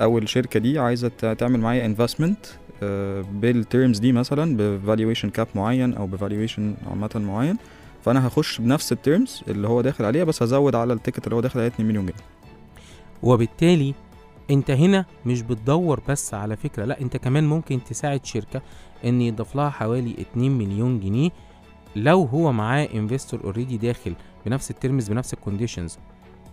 أو 0.00 0.18
الشركة 0.18 0.60
دي 0.60 0.78
عايزة 0.78 1.08
تعمل 1.08 1.60
معايا 1.60 1.86
investment 1.86 2.46
بال 3.32 3.51
terms 3.51 3.98
دي 3.98 4.12
مثلا 4.12 4.56
ب 4.56 4.63
valuation 4.63 5.30
cap 5.30 5.46
معين 5.54 5.94
أو 5.94 6.06
ب 6.06 6.13
valuation 6.13 6.74
عامة 6.90 7.10
معين. 7.14 7.56
فأنا 8.04 8.26
هخش 8.26 8.60
بنفس 8.60 8.92
ال 8.92 9.00
terms 9.00 9.42
اللي 9.48 9.68
هو 9.68 9.80
داخل 9.80 10.04
عليها 10.04 10.24
بس 10.24 10.42
هزود 10.42 10.74
على 10.74 10.92
ال 10.92 10.97
ticket 10.97 11.24
اللي 11.24 11.36
هو 11.36 11.40
داخل 11.40 11.60
عليها 11.60 11.72
2 11.72 11.88
مليون 11.88 12.06
جنيه. 12.06 12.16
وبالتالي 13.22 13.94
أنت 14.50 14.70
هنا 14.70 15.04
مش 15.26 15.42
بتدور 15.42 16.00
بس 16.08 16.34
على 16.34 16.56
فكرة 16.56 16.84
لا 16.84 17.00
أنت 17.00 17.16
كمان 17.16 17.44
ممكن 17.44 17.84
تساعد 17.84 18.26
شركة. 18.26 18.62
إن 19.04 19.20
يضاف 19.20 19.56
لها 19.56 19.70
حوالي 19.70 20.14
2 20.20 20.50
مليون 20.58 21.00
جنيه 21.00 21.30
لو 21.96 22.22
هو 22.22 22.52
معاه 22.52 22.88
investor 22.94 23.44
already 23.44 23.76
داخل 23.76 24.14
بنفس 24.46 24.70
ال 24.70 24.76
terms 24.76 25.08
بنفس 25.08 25.32
ال 25.34 25.40
conditions 25.40 25.98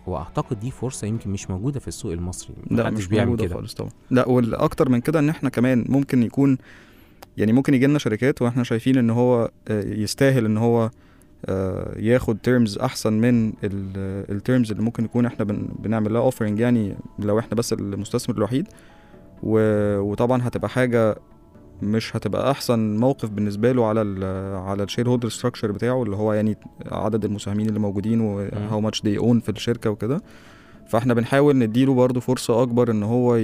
وأعتقد 0.06 0.60
دي 0.60 0.70
فرصة 0.70 1.06
يمكن 1.06 1.30
مش 1.30 1.50
موجودة 1.50 1.80
في 1.80 1.88
السوق 1.88 2.12
المصري. 2.12 2.54
لا 2.70 2.90
مش 2.90 3.06
بيعمل 3.06 3.36
كده. 3.36 3.54
خالص 3.54 3.74
طبعا. 3.74 3.90
لا 4.10 4.28
والأكتر 4.28 4.88
من 4.88 5.00
كده 5.00 5.18
إن 5.18 5.28
إحنا 5.28 5.48
كمان 5.48 5.84
ممكن 5.88 6.22
يكون 6.22 6.58
يعني 7.36 7.52
ممكن 7.52 7.74
يجي 7.74 7.86
لنا 7.86 7.98
شركات 7.98 8.42
وإحنا 8.42 8.64
شايفين 8.64 8.98
إن 8.98 9.10
هو 9.10 9.50
آه، 9.68 9.84
يستاهل 9.94 10.44
إن 10.44 10.56
هو 10.56 10.90
آه، 11.46 11.98
ياخد 11.98 12.38
terms 12.38 12.78
أحسن 12.78 13.12
من 13.12 13.52
ال 13.64 13.82
terms 13.82 14.70
اللي 14.70 14.82
ممكن 14.82 15.04
يكون 15.04 15.26
إحنا 15.26 15.44
بن- 15.44 15.68
بنعمل 15.78 16.12
لها 16.12 16.20
offering 16.22 16.60
يعني 16.60 16.96
لو 17.18 17.38
إحنا 17.38 17.54
بس 17.54 17.72
المستثمر 17.72 18.36
الوحيد. 18.36 18.68
وطبعا 19.42 20.48
هتبقى 20.48 20.68
حاجة 20.68 21.16
مش 21.82 22.16
هتبقى 22.16 22.50
أحسن 22.50 22.96
موقف 22.96 23.28
بالنسبة 23.30 23.72
له 23.72 23.86
على 23.86 24.02
ال 24.02 24.24
على 24.56 24.82
ال 24.82 25.08
shareholder 25.08 25.28
structure 25.28 25.72
بتاعه 25.72 26.02
اللي 26.02 26.16
هو 26.16 26.32
يعني 26.32 26.56
عدد 26.92 27.24
المساهمين 27.24 27.68
اللي 27.68 27.80
موجودين 27.80 28.20
و 28.20 28.80
how 28.80 28.89
much 28.89 29.00
they 29.02 29.16
own 29.18 29.40
في 29.40 29.48
الشركة 29.48 29.90
وكده. 29.90 30.22
فاحنا 30.88 31.14
بنحاول 31.14 31.56
نديله 31.58 31.94
برضه 31.94 32.20
فرصة 32.20 32.62
أكبر 32.62 32.90
إن 32.90 33.02
هو 33.02 33.36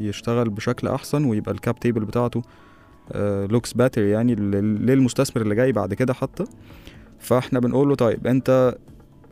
يشتغل 0.00 0.50
بشكل 0.50 0.88
أحسن 0.88 1.24
ويبقى 1.24 1.52
ال 1.52 1.59
cap 1.59 1.80
table 1.80 2.04
بتاعته 2.04 2.42
looks 3.50 3.72
better 3.72 4.02
يعني 4.02 4.34
لل- 4.34 4.86
للمستثمر 4.86 5.42
اللي 5.42 5.54
جاي 5.54 5.72
بعد 5.72 5.94
كده 5.94 6.14
حتى. 6.14 6.44
فاحنا 7.18 7.60
بنقول 7.60 7.88
له 7.88 7.94
طيب 7.94 8.26
أنت 8.26 8.76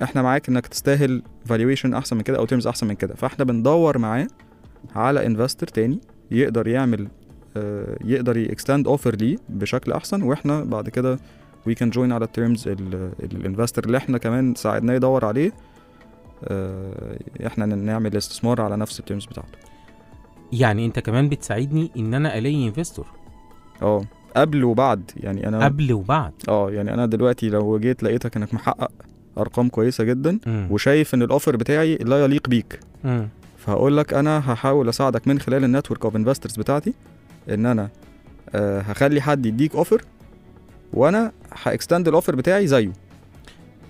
إحنا 0.02 0.22
معاك 0.22 0.48
إنك 0.48 0.66
تستاهل 0.66 1.22
valuation 1.44 1.94
أحسن 1.94 2.16
من 2.16 2.22
كده 2.22 2.38
أو 2.38 2.44
terms 2.44 2.66
أحسن 2.66 2.86
من 2.86 2.94
كده. 2.94 3.14
فاحنا 3.14 3.44
بندور 3.44 3.98
معاه 3.98 4.26
على 4.96 5.26
investor 5.26 5.68
تاني 5.68 6.00
يقدر 6.30 6.68
يعمل 6.68 7.02
آه، 7.02 7.08
يقدر 8.04 8.36
ي 8.36 8.44
extend 8.44 8.88
offer 8.88 9.14
ليه 9.16 9.36
بشكل 9.48 9.92
أحسن 9.92 10.22
وإحنا 10.22 10.64
بعد 10.64 10.88
كده 10.88 11.18
we 11.66 11.74
can 11.74 11.90
join 11.90 12.12
على 12.12 12.24
ال 12.24 12.32
terms 12.32 12.68
ال 12.68 12.81
investor 12.81 13.84
اللي 13.84 13.96
إحنا 13.96 14.18
كمان 14.18 14.54
ساعدناه 14.54 14.94
يدور 14.94 15.24
عليه 15.24 15.52
آه، 16.44 17.18
إحنا 17.46 17.66
نعمل 17.66 18.16
استثمار 18.16 18.60
على 18.60 18.76
نفس 18.76 19.00
ال 19.00 19.04
terms 19.04 19.24
بتاعته 19.26 19.58
يعني 20.52 20.86
أنت 20.86 20.98
كمان 20.98 21.28
بتساعدني 21.28 21.90
إن 21.96 22.14
أنا 22.14 22.38
ألاقي 22.38 22.66
investor 22.66 23.06
آه 23.82 24.04
قبل 24.36 24.64
وبعد 24.64 25.10
يعني 25.16 25.48
أنا 25.48 25.64
قبل 25.64 25.92
وبعد 25.92 26.32
آه 26.48 26.70
يعني 26.70 26.94
أنا 26.94 27.06
دلوقتي 27.06 27.48
لو 27.48 27.78
جيت 27.78 28.02
لقيتك 28.02 28.36
إنك 28.36 28.54
محقق 28.54 28.90
أرقام 29.38 29.68
كويسة 29.68 30.04
جدا 30.04 30.38
مم. 30.46 30.68
وشايف 30.70 31.14
إن 31.14 31.22
ال 31.22 31.28
offer 31.28 31.56
بتاعي 31.56 31.94
لا 31.96 32.24
يليق 32.24 32.48
بيك 32.48 32.80
مم. 33.04 33.28
فهقول 33.58 33.96
لك 33.96 34.14
أنا 34.14 34.52
هحاول 34.52 34.88
أساعدك 34.88 35.28
من 35.28 35.38
خلال 35.38 35.64
ال 35.64 35.69
network 35.69 36.04
of 36.04 36.16
investors 36.16 36.56
بتاعتي 36.56 36.94
إن 37.50 37.66
أنا 37.66 37.88
آه 38.54 38.80
هخلي 38.80 39.20
حد 39.20 39.46
يديك 39.46 39.74
offer 39.74 40.02
وأنا 40.92 41.32
ه 41.64 41.71
extend 41.71 42.08
ال 42.08 42.12
offer 42.12 42.34
بتاعي 42.34 42.66
زيه. 42.66 42.92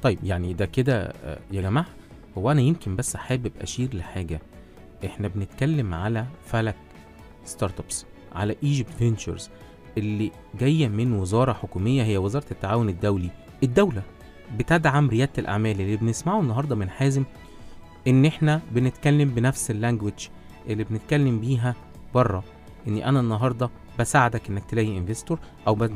طيب 0.03 0.19
يعني 0.25 0.53
ده 0.53 0.67
كده 0.67 1.13
آه، 1.25 1.39
يا 1.53 1.63
جماعة 1.63 1.87
هو 2.39 2.51
أنا 2.51 2.61
يمكن 2.61 2.97
بس 2.97 3.17
حابب 3.17 3.53
أشير 3.61 3.89
لحاجة. 3.97 4.41
إحنا 5.05 5.29
بنتكلم 5.29 5.95
على 5.95 6.27
فلك 6.47 6.77
startups 7.45 8.07
على 8.35 8.57
Egypt 8.63 8.91
Ventures 8.99 9.51
اللي 9.99 10.31
جاية 10.61 10.89
من 10.89 11.13
وزارة 11.13 11.53
حكومية 11.53 12.03
هي 12.03 12.17
وزارة 12.19 12.45
التعاون 12.51 12.89
الدولي. 12.89 13.31
الدولة 13.63 14.03
بتدعم 14.59 15.09
ريادة 15.11 15.33
الأعمال 15.39 15.81
اللي 15.81 15.97
بنسمعه 15.97 16.41
النهارده 16.41 16.77
من 16.77 16.91
حازم 16.91 17.25
إن 18.09 18.25
إحنا 18.27 18.61
بنتكلم 18.73 19.29
بنفس 19.31 19.71
ال 19.71 19.77
language 19.77 20.29
اللي 20.69 20.85
بنتكلم 20.85 21.41
بيها 21.41 21.75
بره 22.15 22.45
إني 22.89 23.09
أنا 23.09 23.21
النهارده 23.21 23.71
بساعدك 23.99 24.49
إنك 24.51 24.65
تلاقي 24.65 24.99
investor 24.99 25.39
أو 25.67 25.89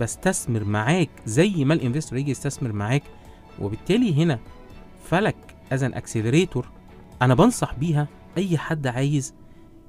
بستثمر 0.00 0.64
معاك 0.64 1.10
زي 1.26 1.64
ما 1.64 1.74
ال 1.74 1.79
investor 1.79 2.18
يجي 2.18 2.30
يستثمر 2.30 2.72
معاك. 2.72 3.02
وبالتالي 3.60 4.22
هنا 4.22 4.38
فلك 5.04 5.36
as 5.72 5.82
an 5.82 5.94
accelerator 5.94 6.68
أنا 7.22 7.34
بنصح 7.34 7.74
بيها 7.74 8.08
أي 8.38 8.58
حد 8.58 8.86
عايز 8.86 9.34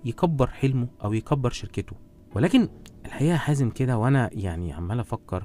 يكبر 0.05 0.47
حلمه 0.47 0.87
أو 1.03 1.13
يكبر 1.13 1.49
شركته. 1.49 1.95
ولكن 2.35 2.69
الحقيقة 3.05 3.37
حازم 3.37 3.69
كده 3.69 3.97
وأنا 3.97 4.29
يعني 4.33 4.73
عمال 4.73 4.99
أفكر 4.99 5.43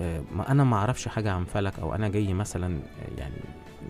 آه، 0.00 0.22
ما 0.34 0.50
أنا 0.50 0.64
ما 0.64 0.76
أعرفش 0.76 1.08
حاجة 1.08 1.32
عن 1.32 1.44
فلك 1.44 1.78
أو 1.78 1.94
أنا 1.94 2.08
جاي 2.08 2.34
مثلا 2.34 2.76
آه، 2.76 3.18
يعني 3.20 3.34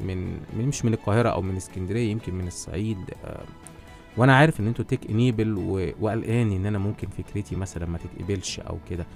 من 0.05 0.33
من- 0.57 0.68
مش 0.68 0.85
من 0.85 0.94
القاهرة 0.94 1.29
أو 1.29 1.42
من 1.42 1.57
اسكندرية 1.57 2.11
يمكن 2.11 2.35
من 2.35 2.46
الصعيد 2.46 2.99
آه، 3.25 3.44
وأنا 4.16 4.37
عارف 4.37 4.61
ان 4.61 4.66
أنتوا 4.66 4.85
tech 4.85 5.11
enabled 5.11 5.54
وقلقان 6.00 6.52
ان 6.52 6.66
أنا 6.66 6.79
ممكن 6.79 7.09
فكرتي 7.09 7.57
مثلا 7.57 7.87
ما 7.87 7.98
تتقبلش 7.98 8.61
أو 8.61 8.79
كده. 8.90 9.07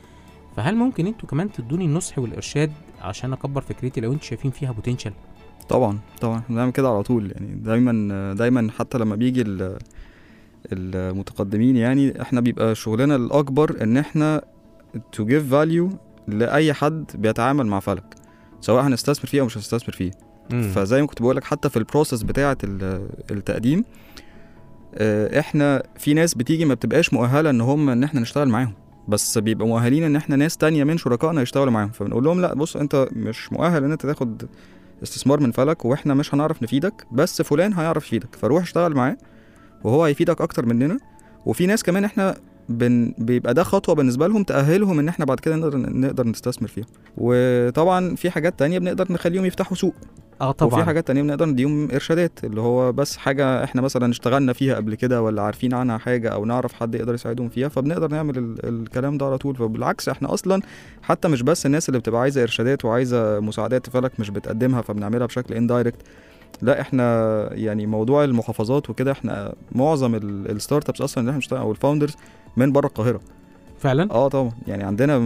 فهل 0.56 0.76
ممكن 0.76 1.06
أنتوا 1.06 1.28
كمان 1.28 1.52
تدوني 1.52 1.84
النصح 1.84 2.18
والإرشاد 2.18 2.72
عشان 3.02 3.32
أكبر 3.32 3.60
فكرتي 3.60 4.00
لو 4.00 4.12
أنتوا 4.12 4.26
شايفين 4.26 4.50
فيها 4.50 4.72
potential 4.72 5.12
طبعا 5.68 5.98
طبعا. 6.20 6.38
إحنا 6.38 6.54
بنعمل 6.56 6.72
كده 6.72 6.88
على 6.88 7.02
طول. 7.02 7.32
يعني 7.32 7.54
دايما 7.54 8.34
دايما 8.34 8.70
حتى 8.78 8.98
لما 8.98 9.16
بيجي 9.16 9.42
ال- 9.42 9.78
المتقدمين 10.72 11.76
يعني 11.76 12.22
إحنا 12.22 12.40
بيبقى 12.40 12.74
شغلنا 12.74 13.16
الأكبر 13.16 13.82
إن 13.82 13.96
إحنا 13.96 14.42
to 14.96 15.20
give 15.24 15.52
value 15.52 15.94
لأي 16.28 16.72
حد 16.72 17.04
بيتعامل 17.14 17.66
مع 17.66 17.80
فلك 17.80 18.14
سواء 18.60 18.86
هنستثمر 18.86 19.26
فيه 19.26 19.40
أو 19.40 19.46
مش 19.46 19.56
هنستثمر 19.56 19.94
فيه. 19.94 20.10
فزي 20.50 21.00
ما 21.00 21.06
كنت 21.06 21.22
بقولك 21.22 21.44
حتى 21.44 21.68
في 21.68 21.76
البروسيس 21.76 22.22
بتاعة 22.22 22.58
ال- 22.64 23.08
التقديم 23.30 23.84
إحنا 25.38 25.82
في 25.98 26.14
ناس 26.14 26.34
بتيجي 26.34 26.64
ما 26.64 26.74
بتبقاش 26.74 27.12
مؤهلة 27.12 27.50
ان 27.50 27.60
هم 27.60 27.88
ان 27.88 28.04
إحنا 28.04 28.20
نشتغل 28.20 28.48
معاهم. 28.48 28.72
بس 29.08 29.38
بيبقى 29.38 29.66
مؤهلين 29.66 30.02
ان 30.04 30.16
إحنا 30.16 30.36
ناس 30.36 30.56
تانية 30.56 30.84
من 30.84 30.98
شركائنا 30.98 31.42
يشتغلوا 31.42 31.72
معاهم. 31.72 31.88
فبنقول 31.90 32.24
لهم 32.24 32.40
لا 32.40 32.54
بص 32.54 32.76
انت 32.76 33.08
مش 33.12 33.52
مؤهل 33.52 33.84
ان 33.84 33.92
انت 33.92 34.06
تاخد 34.06 34.42
استثمار 35.02 35.40
من 35.40 35.50
فلك 35.50 35.84
وإحنا 35.84 36.14
مش 36.14 36.34
هنعرف 36.34 36.62
نفيدك 36.62 37.06
بس 37.12 37.42
فلان 37.42 37.72
هيعرف 37.74 38.06
يفيدك. 38.06 38.34
فروح 38.36 38.62
اشتغل 38.62 38.94
معاه 38.94 39.16
وهو 39.84 40.04
هيفيدك 40.04 40.40
أكتر 40.40 40.66
مننا. 40.66 40.98
وفي 41.46 41.66
ناس 41.66 41.82
كمان 41.82 42.04
إحنا 42.04 42.36
بن 42.70 43.14
بيبقى 43.18 43.54
ده 43.54 43.62
خطوة 43.62 43.94
بالنسبة 43.94 44.26
لهم 44.26 44.42
تأهلهم 44.42 44.98
إن 44.98 45.08
إحنا 45.08 45.24
بعد 45.24 45.40
كده 45.40 45.56
نقدر 45.56 45.76
نقدر 45.78 46.26
نستثمر 46.26 46.68
فيها. 46.68 46.84
وطبعا 47.16 48.14
في 48.16 48.30
حاجات 48.30 48.58
تانية 48.58 48.78
بنقدر 48.78 49.12
نخليهم 49.12 49.44
يفتحوا 49.44 49.76
سوق. 49.76 49.94
آه 50.40 50.52
طبعا. 50.52 50.74
وفي 50.74 50.84
حاجات 50.84 51.06
تانية 51.06 51.22
بنقدر 51.22 51.46
نديهم 51.46 51.88
إرشادات 51.90 52.44
اللي 52.44 52.60
هو 52.60 52.92
بس 52.92 53.16
حاجة 53.16 53.64
إحنا 53.64 53.82
مثلا 53.82 54.10
اشتغلنا 54.10 54.52
فيها 54.52 54.74
قبل 54.74 54.94
كده 54.94 55.22
ولا 55.22 55.42
عارفين 55.42 55.74
عنها 55.74 55.98
حاجة 55.98 56.28
أو 56.28 56.44
نعرف 56.44 56.72
حد 56.72 56.94
يقدر 56.94 57.14
يساعدهم 57.14 57.48
فيها 57.48 57.68
فبنقدر 57.68 58.08
نعمل 58.10 58.38
ال- 58.38 58.68
الكلام 58.68 59.18
ده 59.18 59.26
على 59.26 59.38
طول. 59.38 59.56
فبالعكس 59.56 60.08
إحنا 60.08 60.34
أصلا 60.34 60.62
حتى 61.02 61.28
مش 61.28 61.42
بس 61.42 61.66
الناس 61.66 61.88
اللي 61.88 61.98
بتبقى 62.00 62.20
عايزة 62.20 62.42
إرشادات 62.42 62.84
وعايزة 62.84 63.40
مساعدات 63.40 63.90
فلك 63.90 64.12
مش 64.20 64.30
بتقدمها 64.30 64.82
فبنعملها 64.82 65.26
بشكل 65.26 65.54
اندايركت 65.54 65.98
لا 66.62 66.80
إحنا 66.80 67.04
يعني 67.52 67.86
موضوع 67.86 68.24
المحافظات 68.24 68.90
وكده 68.90 69.12
إحنا 69.12 69.52
معظم 69.72 70.14
ال- 70.14 70.50
الـ 70.50 70.88
startups 70.88 71.00
أصلا 71.00 71.20
اللي 71.20 71.30
إحنا 71.30 71.38
بنشتغل 71.38 71.58
أو 71.60 71.70
ال 71.70 71.75
founders 71.75 72.14
من 72.56 72.72
بره 72.72 72.86
القاهرة. 72.86 73.20
فعلا؟ 73.78 74.10
آه 74.10 74.28
طبعا. 74.28 74.52
يعني 74.66 74.84
عندنا 74.84 75.16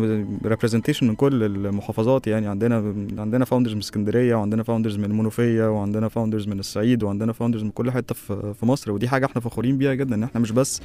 representation 0.44 1.08
من 1.08 1.14
كل 1.14 1.42
المحافظات 1.42 2.26
يعني 2.26 2.46
عندنا 2.46 2.76
عندنا 3.18 3.44
founders 3.44 3.72
من 3.72 3.78
اسكندرية 3.78 4.34
وعندنا 4.34 4.62
founders 4.62 4.96
من 4.96 5.04
المنوفية 5.04 5.70
وعندنا 5.70 6.08
founders 6.08 6.48
من 6.48 6.58
الصعيد 6.58 7.02
وعندنا 7.02 7.32
founders 7.32 7.62
من 7.62 7.70
كل 7.70 7.90
حتة 7.90 8.14
في 8.54 8.66
مصر. 8.66 8.92
ودي 8.92 9.08
حاجة 9.08 9.26
إحنا 9.26 9.40
فخورين 9.40 9.78
بيها 9.78 9.94
جدا 9.94 10.14
إن 10.14 10.22
إحنا 10.22 10.40
مش 10.40 10.52
بس 10.52 10.80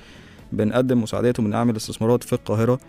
بنقدم 0.52 1.02
مساعدات 1.02 1.39
وبنعمل 1.39 1.75
استثمارات 1.75 2.23
في 2.23 2.34
القاهرة 2.34 2.80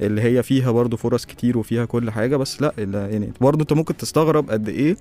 اللي 0.00 0.20
هي 0.22 0.42
فيها 0.42 0.70
برضو 0.70 0.96
فرص 0.96 1.26
كتير 1.26 1.58
وفيها 1.58 1.84
كل 1.84 2.10
حاجة 2.10 2.36
بس 2.36 2.62
لا 2.62 2.72
يعني 2.78 3.32
برضو 3.40 3.62
انت 3.62 3.72
ممكن 3.72 3.96
تستغرب 3.96 4.50
قد 4.50 4.68
إيه 4.68 4.96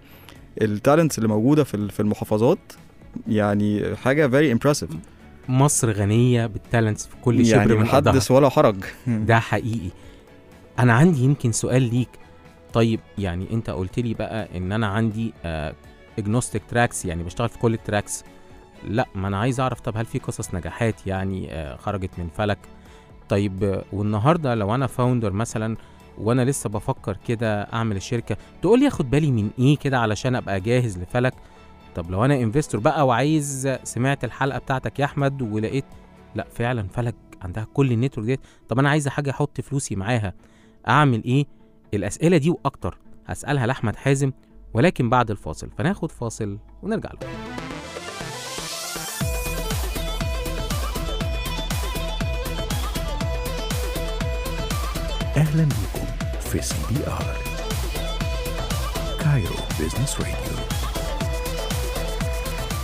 ال 0.61 0.68
talents 0.68 1.17
اللي 1.17 1.29
موجودة 1.29 1.63
في 1.63 1.99
المحافظات. 1.99 2.59
يعني 3.27 3.95
حاجة 3.95 4.27
very 4.27 4.51
impressive 4.51 4.89
مصر 5.49 5.91
غنية 5.91 6.45
بال 6.45 6.59
talents 6.59 7.07
في 7.07 7.15
كل 7.21 7.45
شبر 7.45 7.57
يعني 7.57 7.73
من 7.73 7.81
حدث 7.81 8.31
ولا 8.31 8.49
حرج. 8.49 8.75
ده 9.07 9.39
حقيقي. 9.39 9.89
أنا 10.79 10.93
عندي 10.93 11.23
يمكن 11.23 11.51
سؤال 11.51 11.81
ليك. 11.81 12.09
طيب 12.73 12.99
يعني 13.17 13.47
أنت 13.53 13.69
قلت 13.69 13.99
لي 13.99 14.13
بقى 14.13 14.57
إن 14.57 14.71
أنا 14.71 14.87
عندي 14.87 15.33
agnostic 16.19 16.61
tracks 16.69 17.05
يعني 17.05 17.23
بشتغل 17.23 17.49
في 17.49 17.57
كل 17.59 17.73
ال 17.73 17.80
tracks 17.80 18.23
لا 18.87 19.05
ما 19.15 19.27
أنا 19.27 19.37
عايز 19.37 19.59
أعرف 19.59 19.79
طب 19.79 19.97
هل 19.97 20.05
في 20.05 20.19
قصص 20.19 20.53
نجاحات؟ 20.53 21.07
يعني 21.07 21.51
آه، 21.53 21.75
خرجت 21.75 22.09
من 22.17 22.27
فلك. 22.37 22.57
طيب 23.29 23.63
آه، 23.63 23.83
والنهاردة 23.93 24.55
لو 24.55 24.75
أنا 24.75 24.87
founder 24.87 25.31
مثلا 25.33 25.77
وأنا 26.17 26.45
لسه 26.45 26.69
بفكر 26.69 27.17
كده 27.27 27.61
أعمل 27.61 27.95
الشركة 27.95 28.37
تقول 28.61 28.79
لي 28.79 28.87
آخد 28.87 29.09
بالي 29.09 29.31
من 29.31 29.49
إيه 29.59 29.77
كده 29.77 29.99
علشان 29.99 30.35
أبقى 30.35 30.59
جاهز 30.59 30.97
لفلك؟ 30.97 31.33
طب 31.95 32.11
لو 32.11 32.25
أنا 32.25 32.35
investor 32.35 32.81
بقى 32.81 33.07
وعايز 33.07 33.69
سمعت 33.83 34.23
الحلقة 34.23 34.59
بتاعتك 34.59 34.99
يا 34.99 35.05
أحمد 35.05 35.41
ولقيت 35.41 35.85
لا 36.35 36.47
فعلا 36.51 36.87
فلك 36.87 37.15
عندها 37.41 37.67
كل 37.73 37.91
ال 37.91 37.95
network 37.96 38.25
ديت 38.27 38.39
طب 38.69 38.79
أنا 38.79 38.89
عايز 38.89 39.07
حاجة 39.07 39.29
أحط 39.31 39.61
فلوسي 39.61 39.95
معاها 39.95 40.33
أعمل 40.87 41.23
إيه؟ 41.23 41.45
الأسئلة 41.93 42.37
دي 42.37 42.49
وأكتر 42.49 42.97
هسألها 43.27 43.67
لأحمد 43.67 43.95
حازم 43.95 44.31
ولكن 44.73 45.09
بعد 45.09 45.31
الفاصل 45.31 45.69
فناخد 45.77 46.11
فاصل 46.11 46.59
ونرجع 46.83 47.09
له 47.11 47.19
أهلا 55.37 55.63
بكم 55.63 56.05
في 56.41 56.61
CBR 56.61 57.35
Cairo 59.19 59.55
Business 59.79 60.19
Radio 60.19 60.68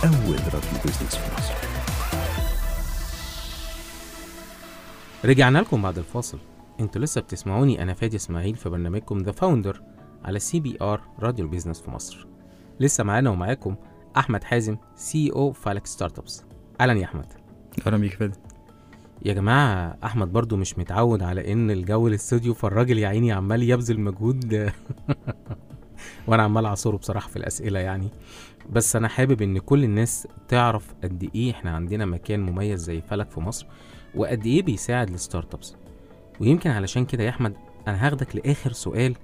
أول 0.04 0.38
راديو 0.54 0.82
business 0.84 1.16
في 1.16 1.34
مصر 1.36 1.54
رجعنا 5.24 5.58
لكم 5.58 5.82
بعد 5.82 5.98
الفاصل. 5.98 6.38
أنتوا 6.80 7.00
لسه 7.02 7.20
بتسمعوني 7.20 7.82
أنا 7.82 7.94
فادي 7.94 8.16
إسماعيل 8.16 8.56
في 8.56 8.68
برنامجكم 8.68 9.18
The 9.18 9.32
Founder 9.32 9.82
على 10.24 10.38
CBR 10.38 11.00
راديو 11.20 11.44
ال 11.44 11.48
business 11.48 11.80
في 11.80 11.90
مصر. 11.90 12.26
لسه 12.80 13.04
معانا 13.04 13.30
ومعاكم 13.30 13.76
أحمد 14.16 14.44
حازم 14.44 14.76
CEO 14.96 15.30
فلك 15.32 15.86
startups 15.86 16.44
أهلا 16.80 16.92
يا 16.92 17.04
أحمد. 17.04 17.32
أهلا 17.86 17.96
بيك 17.96 18.14
فادي. 18.14 18.38
يا 19.24 19.32
جماعة 19.32 19.96
أحمد 20.04 20.32
برضو 20.32 20.56
مش 20.56 20.78
متعود 20.78 21.22
على 21.22 21.52
إن 21.52 21.70
الجو 21.70 22.08
الاستوديو 22.08 22.54
فالراجل 22.54 22.98
يا 22.98 23.08
عيني 23.08 23.32
عمال 23.32 23.62
يبذل 23.62 24.00
مجهود. 24.00 24.54
وأنا 26.26 26.42
عمال 26.42 26.66
أعصره 26.66 26.96
بصراحة 26.96 27.28
في 27.28 27.36
الأسئلة 27.36 27.78
يعني. 27.80 28.08
بس 28.72 28.96
أنا 28.96 29.08
حابب 29.08 29.42
إن 29.42 29.58
كل 29.58 29.84
الناس 29.84 30.28
تعرف 30.48 30.94
قد 31.04 31.30
إيه 31.34 31.50
إحنا 31.50 31.70
عندنا 31.70 32.06
مكان 32.06 32.40
مميز 32.40 32.80
زي 32.80 33.00
فلك 33.00 33.30
في 33.30 33.40
مصر 33.40 33.66
وقد 34.14 34.46
إيه 34.46 34.62
بيساعد 34.62 35.10
ال 35.10 35.54
startups 35.54 35.74
ويمكن 36.40 36.70
علشان 36.70 37.04
كده 37.04 37.24
يا 37.24 37.28
أحمد 37.30 37.54
أنا 37.88 38.06
هاخدك 38.06 38.36
لآخر 38.36 38.72
سؤال 38.72 39.14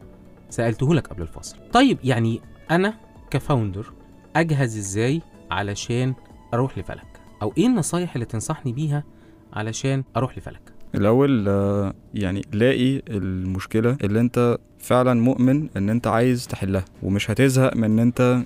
سألته 0.50 0.94
لك 0.94 1.06
قبل 1.08 1.22
الفاصل. 1.22 1.56
طيب 1.72 1.98
يعني 2.04 2.40
أنا 2.70 2.94
ك 3.30 3.38
founder 3.38 3.92
أجهز 4.36 4.76
إزاي 4.76 5.22
علشان 5.50 6.14
أروح 6.54 6.78
لفلك؟ 6.78 7.20
أو 7.42 7.52
إيه 7.58 7.66
النصايح 7.66 8.14
اللي 8.14 8.24
تنصحني 8.26 8.72
بيها 8.72 9.04
علشان 9.52 10.04
أروح 10.16 10.38
لفلك؟ 10.38 10.60
الأول 10.94 11.48
آه، 11.48 11.94
يعني 12.14 12.42
لاقي 12.52 13.02
المشكلة 13.08 13.96
اللي 14.04 14.20
أنت 14.20 14.58
فعلا 14.78 15.20
مؤمن 15.20 15.68
إن 15.76 15.90
أنت 15.90 16.06
عايز 16.06 16.46
تحلها 16.46 16.84
ومش 17.02 17.30
هتزهق 17.30 17.76
من 17.76 17.84
إن 17.84 17.98
أنت 17.98 18.42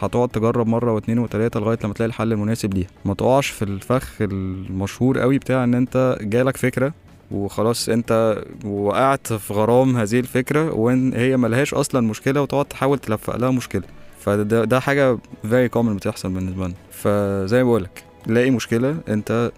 هتقعد 0.00 0.28
تجرب 0.28 0.66
مرة 0.66 0.92
واتنين 0.92 1.18
وتلاتة 1.18 1.60
لغاية 1.60 1.78
لما 1.84 1.94
تلاقي 1.94 2.08
الحل 2.08 2.32
المناسب 2.32 2.74
ليها. 2.74 2.88
ما 3.04 3.14
تقعش 3.14 3.46
في 3.48 3.62
الفخ 3.62 4.12
المشهور 4.20 5.18
قوي 5.18 5.38
بتاع 5.38 5.64
إن 5.64 5.74
أنت 5.74 6.18
جالك 6.20 6.56
فكرة 6.56 6.92
وخلاص 7.30 7.88
أنت 7.88 8.42
وقعت 8.64 9.32
في 9.32 9.52
غرام 9.52 9.96
هذه 9.96 10.20
الفكرة 10.20 10.72
وإن 10.72 11.12
هي 11.14 11.36
ملهاش 11.36 11.74
أصلا 11.74 12.00
مشكلة 12.00 12.42
وتقعد 12.42 12.64
تحاول 12.64 12.98
تلفق 12.98 13.36
لها 13.36 13.50
مشكلة. 13.50 13.82
فده 14.20 14.64
ده 14.64 14.80
حاجة 14.80 15.16
very 15.44 15.68
common 15.76 15.88
بتحصل 15.88 16.28
بالنسبة 16.30 16.64
لنا. 16.66 16.74
فزي 16.90 17.56
ما 17.62 17.68
بقولك 17.68 18.04
لاقي 18.26 18.50
مشكلة 18.50 18.96
أنت 19.08 19.52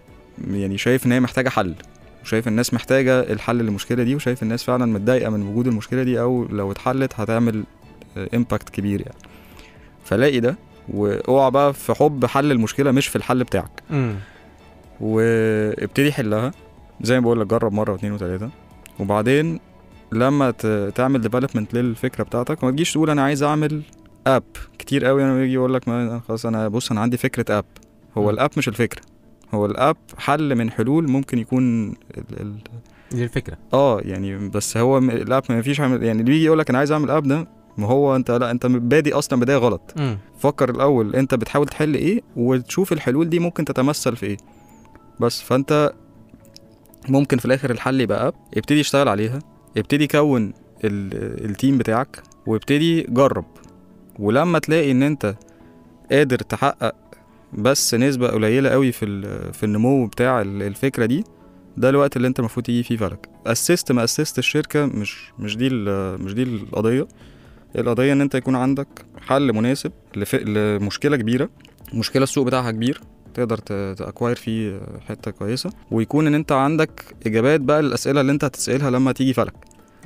يعني 0.50 0.78
شايف 0.78 1.06
إن 1.06 1.12
هي 1.12 1.20
محتاجة 1.20 1.48
حل 1.48 1.74
وشايف 2.22 2.48
الناس 2.48 2.74
محتاجة 2.74 3.20
الحل 3.20 3.56
للمشكلة 3.56 4.02
دي 4.02 4.14
وشايف 4.14 4.42
الناس 4.42 4.64
فعلا 4.64 4.86
متضايقة 4.86 5.30
من 5.30 5.42
وجود 5.42 5.66
المشكلة 5.66 6.02
دي 6.02 6.20
أو 6.20 6.44
لو 6.50 6.72
اتحلت 6.72 7.12
هتعمل 7.20 7.64
امباكت 8.34 8.68
كبير 8.68 9.00
يعني. 9.00 9.14
فلاقي 10.08 10.40
ده 10.40 10.56
واوعى 10.88 11.50
بقى 11.50 11.74
في 11.74 11.94
حب 11.94 12.26
حل 12.26 12.52
المشكلة 12.52 12.90
مش 12.90 13.06
في 13.08 13.16
الحل 13.16 13.44
بتاعك. 13.44 13.82
امم 13.90 14.14
وابتدي 15.00 16.12
حلها 16.12 16.50
زي 17.00 17.14
ما 17.14 17.24
بقول 17.24 17.40
لك 17.40 17.46
جرب 17.46 17.72
مرة 17.72 17.92
واثنين 17.92 18.12
وثلاثه 18.12 18.50
وبعدين 19.00 19.60
لما 20.12 20.50
تعمل 20.94 21.20
development 21.20 21.74
للفكرة 21.74 22.24
بتاعتك 22.24 22.64
ما 22.64 22.70
تجيش 22.70 22.92
تقول 22.92 23.10
أنا 23.10 23.22
عايز 23.22 23.42
أعمل 23.42 23.82
app 24.26 24.42
كتير 24.78 25.04
قوي 25.04 25.24
أنا 25.24 25.42
يجي 25.42 25.52
يقول 25.54 25.74
لك 25.74 25.84
خلاص 26.28 26.46
أنا 26.46 26.68
بص 26.68 26.90
أنا 26.90 27.00
عندي 27.00 27.16
فكرة 27.16 27.58
app 27.58 27.64
هو. 28.18 28.30
ال 28.30 28.35
app 28.35 28.50
مش 28.56 28.68
الفكرة. 28.68 29.02
هو 29.54 29.66
ال 29.66 29.74
app 29.74 29.96
حل 30.18 30.54
من 30.54 30.70
حلول 30.70 31.10
ممكن 31.10 31.38
يكون 31.38 31.88
ال 31.88 31.94
ال 32.40 32.54
دي 33.12 33.24
الفكرة. 33.24 33.56
آه 33.72 34.00
يعني 34.00 34.48
بس 34.48 34.76
هو 34.76 35.00
م- 35.00 35.10
ال 35.10 35.18
app 35.18 35.42
ما 35.50 35.62
فيش 35.62 35.80
عمل 35.80 36.02
يعني 36.02 36.20
اللي 36.20 36.22
بيجي 36.32 36.44
يقول 36.44 36.58
لك 36.58 36.70
أنا 36.70 36.78
عايز 36.78 36.92
أعمل 36.92 37.10
app 37.10 37.22
ده 37.28 37.48
ما 37.78 37.86
هو 37.86 38.16
انت 38.16 38.30
لا 38.30 38.50
انت 38.50 38.66
بادئ 38.66 39.18
أصلا 39.18 39.40
بداية 39.40 39.56
غلط. 39.56 39.80
امم 39.98 40.18
فكر 40.38 40.70
الأول 40.70 41.16
أنت 41.16 41.34
بتحاول 41.34 41.66
تحل 41.66 41.94
إيه 41.94 42.20
وتشوف 42.36 42.92
الحلول 42.92 43.30
دي 43.30 43.38
ممكن 43.38 43.64
تتمثل 43.64 44.16
في 44.16 44.26
إيه. 44.26 44.36
بس 45.20 45.40
فأنت 45.42 45.92
ممكن 47.08 47.38
في 47.38 47.44
الآخر 47.44 47.70
الحل 47.70 48.00
يبقى 48.00 48.28
app 48.28 48.34
ابتدي 48.56 48.80
اشتغل 48.80 49.08
عليها 49.08 49.38
ابتدي 49.76 50.06
كون 50.06 50.52
ال- 50.84 51.44
ال 51.50 51.56
team 51.56 51.78
بتاعك 51.78 52.22
وابتدي 52.46 53.02
جرب. 53.02 53.44
ولما 54.18 54.58
تلاقي 54.58 54.90
إن 54.90 55.02
أنت 55.02 55.34
قادر 56.12 56.36
تحقق 56.38 56.94
بس 57.52 57.94
نسبة 57.94 58.28
قليلة 58.28 58.68
قوي 58.70 58.92
في 58.92 59.04
ال- 59.04 59.52
في 59.54 59.66
النمو 59.66 60.06
بتاع 60.06 60.40
ال- 60.40 60.62
الفكرة 60.62 61.06
دي 61.06 61.24
ده 61.76 61.88
الوقت 61.88 62.16
اللي 62.16 62.28
أنت 62.28 62.38
المفروض 62.38 62.66
تيجي 62.66 62.82
فيه 62.82 62.96
فلك. 62.96 63.28
أسست 63.46 63.92
ما 63.92 64.04
أسست 64.04 64.38
الشركة 64.38 64.86
مش 64.86 65.32
مش 65.38 65.56
دي 65.56 65.66
ال- 65.66 66.22
مش 66.24 66.34
دي 66.34 66.42
القضية. 66.42 67.08
القضية 67.78 68.12
إن 68.12 68.20
أنت 68.20 68.34
يكون 68.34 68.56
عندك 68.56 68.88
حل 69.26 69.52
مناسب 69.52 69.92
لف- 70.16 70.34
لمشكلة 70.34 71.16
كبيرة. 71.16 71.48
مشكلة 71.94 72.22
السوق 72.22 72.46
بتاعها 72.46 72.70
كبير. 72.70 73.00
تقدر 73.34 73.58
ت 73.94 73.99
acquire 74.00 74.36
فيه 74.36 74.80
حتة 75.08 75.30
كويسة. 75.30 75.70
ويكون 75.90 76.26
إن 76.26 76.34
أنت 76.34 76.52
عندك 76.52 77.04
إجابات 77.26 77.60
بقى 77.60 77.82
للأسئلة 77.82 78.20
اللي 78.20 78.32
أنت 78.32 78.44
هتسألها 78.44 78.90
لما 78.90 79.12
تيجي 79.12 79.32
فلك. 79.32 79.54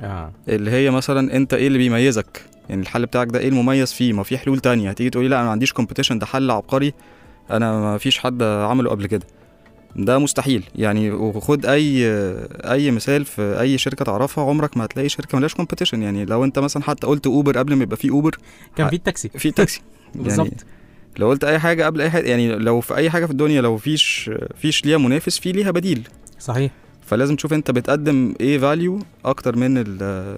آه. 0.01 0.31
اللي 0.49 0.71
هي 0.71 0.91
مثلا 0.91 1.35
أنت 1.35 1.53
إيه 1.53 1.67
اللي 1.67 1.77
بيميزك؟ 1.77 2.41
يعني 2.69 2.81
الحل 2.81 3.05
بتاعك 3.05 3.27
ده 3.27 3.39
إيه 3.39 3.49
المميز 3.49 3.93
فيه؟ 3.93 4.13
ما 4.13 4.23
في 4.23 4.37
حلول 4.37 4.59
تانية. 4.59 4.89
هتيجي 4.89 5.09
تقولي 5.09 5.27
لأ 5.27 5.35
أنا 5.35 5.45
ما 5.45 5.51
عنديش 5.51 5.73
competition 5.73 6.19
ده 6.19 6.25
حل 6.25 6.51
عبقري. 6.51 6.93
أنا 7.51 7.79
ما 7.79 7.97
فيش 7.97 8.19
حد 8.19 8.43
عمله 8.43 8.89
قبل 8.89 9.05
كده. 9.05 9.25
ده 9.95 10.19
مستحيل. 10.19 10.63
يعني 10.75 11.11
وخد 11.11 11.65
أي 11.65 12.03
أي 12.71 12.91
مثال 12.91 13.25
في 13.25 13.59
أي 13.59 13.77
شركة 13.77 14.05
تعرفها 14.05 14.43
عمرك 14.43 14.77
ما 14.77 14.85
هتلاقي 14.85 15.09
شركة 15.09 15.37
ملهاش 15.37 15.53
competition 15.55 16.01
يعني 16.01 16.25
لو 16.25 16.43
أنت 16.43 16.59
مثلا 16.59 16.83
حتى 16.83 17.07
قلت 17.07 17.27
Uber 17.27 17.57
قبل 17.57 17.73
ما 17.75 17.83
يبقى 17.83 17.97
في 17.97 18.09
Uber 18.09 18.37
كان 18.75 18.89
في 18.89 18.95
التاكسي. 18.95 19.29
في 19.29 19.51
تاكسي 19.51 19.81
يعني 20.15 20.23
بالظبط. 20.27 20.65
لو 21.17 21.29
قلت 21.29 21.43
أي 21.43 21.59
حاجة 21.59 21.85
قبل 21.85 22.01
أي 22.01 22.09
حاجة 22.09 22.27
يعني 22.29 22.55
لو 22.55 22.81
في 22.81 22.95
أي 22.95 23.09
حاجة 23.09 23.25
في 23.25 23.31
الدنيا 23.31 23.61
لو 23.61 23.77
فيش 23.77 24.31
فيش 24.55 24.85
ليها 24.85 24.97
منافس 24.97 25.39
في 25.39 25.51
ليها 25.51 25.71
بديل. 25.71 26.07
صحيح. 26.39 26.71
فلازم 27.05 27.35
تشوف 27.35 27.53
أنت 27.53 27.71
بتقدم 27.71 28.33
إيه 28.39 28.57
value 28.59 28.99
أكتر 29.25 29.55
من 29.55 29.77
ال 29.77 30.37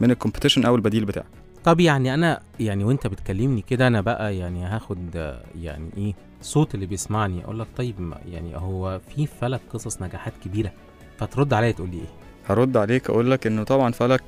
من 0.00 0.10
ال 0.10 0.14
competition 0.14 0.64
أو 0.64 0.74
البديل 0.76 1.04
بتاعك. 1.04 1.26
طب 1.64 1.80
يعني 1.80 2.14
أنا 2.14 2.40
يعني 2.60 2.84
وأنت 2.84 3.06
بتكلمني 3.06 3.62
كده 3.68 3.86
أنا 3.86 4.00
بقى 4.00 4.36
يعني 4.36 4.64
هاخد 4.64 5.34
يعني 5.60 5.90
إيه 5.96 6.14
صوت 6.42 6.74
اللي 6.74 6.86
بيسمعني 6.86 7.44
أقول 7.44 7.58
لك 7.60 7.66
طيب 7.76 8.00
ما- 8.00 8.20
يعني 8.28 8.56
هو 8.56 9.00
في 9.16 9.26
فلك 9.26 9.60
قصص 9.72 10.02
نجاحات 10.02 10.32
كبيرة 10.44 10.72
فترد 11.18 11.52
عليا 11.54 11.70
تقول 11.70 11.90
لي 11.90 11.96
إيه 11.96 12.06
هرد 12.48 12.76
عليك 12.76 13.10
أقول 13.10 13.30
لك 13.30 13.46
إنه 13.46 13.62
طبعا 13.62 13.92
فلك 13.92 14.22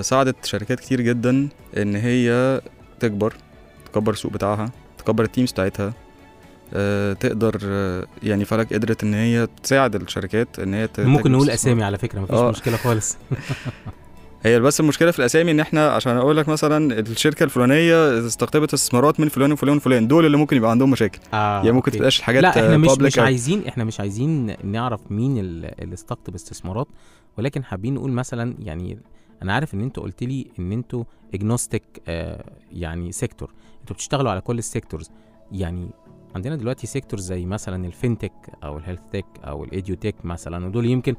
ساعدت 0.00 0.44
شركات 0.46 0.80
كتير 0.80 1.00
جدا 1.00 1.48
إن 1.76 1.96
هي 1.96 2.60
تكبر 3.00 3.34
تكبر 3.92 4.12
السوق 4.12 4.32
بتاعها 4.32 4.70
تكبر 4.98 5.24
التيمز 5.24 5.52
بتاعتها 5.52 5.92
آه، 6.74 7.12
تقدر 7.12 7.60
آه، 7.64 8.06
يعني 8.22 8.44
فلك 8.44 8.72
قدرت 8.74 9.02
إن 9.04 9.14
هي 9.14 9.48
تساعد 9.62 9.94
الشركات 9.94 10.58
إن 10.58 10.74
هي 10.74 10.88
ممكن 10.98 11.32
نقول. 11.32 11.50
أسامي 11.50 11.84
على 11.84 11.98
فكرة 11.98 12.20
مفيش 12.20 12.36
آه. 12.36 12.50
مشكلة 12.50 12.76
خالص 12.76 13.16
هي 14.44 14.60
بس 14.60 14.80
المشكلة 14.80 15.10
في 15.10 15.18
الأسامي 15.18 15.50
إن 15.50 15.60
إحنا 15.60 15.88
عشان 15.90 16.16
أقول 16.16 16.36
لك 16.36 16.48
مثلا 16.48 16.98
الشركة 17.00 17.44
الفلانية 17.44 18.26
استقطبت 18.26 18.74
استثمارات 18.74 19.20
من 19.20 19.28
فلان 19.28 19.52
وفلان 19.52 19.76
وفلان 19.76 20.08
دول 20.08 20.26
اللي 20.26 20.36
ممكن 20.36 20.56
يبقى 20.56 20.70
عندهم 20.70 20.90
مشاكل. 20.90 21.18
آه 21.34 21.56
يعني 21.58 21.72
ممكن. 21.72 21.90
تبقاش 21.90 22.18
الحاجات 22.18 22.42
لا 22.42 22.48
إحنا 22.50 22.76
مش 22.76 22.98
مش 22.98 23.18
عايزين 23.18 23.66
إحنا 23.68 23.84
مش 23.84 24.00
عايزين 24.00 24.56
نعرف 24.64 25.00
مين 25.12 25.38
ال- 25.38 25.82
اللي 25.82 25.94
استقطب 25.94 26.34
استثمارات 26.34 26.86
ولكن 27.38 27.64
حابين 27.64 27.94
نقول 27.94 28.10
مثلا 28.12 28.54
يعني 28.58 28.98
أنا 29.42 29.52
عارف 29.54 29.74
إن 29.74 29.80
أنتوا 29.80 30.02
قلت 30.02 30.22
لي 30.24 30.46
إن 30.58 30.72
أنتوا 30.72 31.04
agnostic 31.34 31.82
آه 32.08 32.44
يعني 32.72 33.12
sector 33.12 33.50
أنتوا 33.80 33.96
بتشتغلوا 33.96 34.30
على 34.30 34.40
كل 34.40 34.58
ال 34.58 34.64
sectors 34.64 35.10
يعني 35.52 35.90
عندنا 36.34 36.56
دلوقتي 36.56 36.86
sectors 36.86 37.22
زي 37.24 37.46
مثلا 37.46 37.86
ال 37.86 37.92
fintech 37.92 38.32
أو 38.64 38.78
ال 38.78 38.81
health 38.81 39.00
tech 39.12 39.24
أو 39.44 39.64
ال 39.64 39.70
edutech 39.70 40.14
مثلا 40.24 40.66
ودول 40.66 40.86
يمكن 40.86 41.14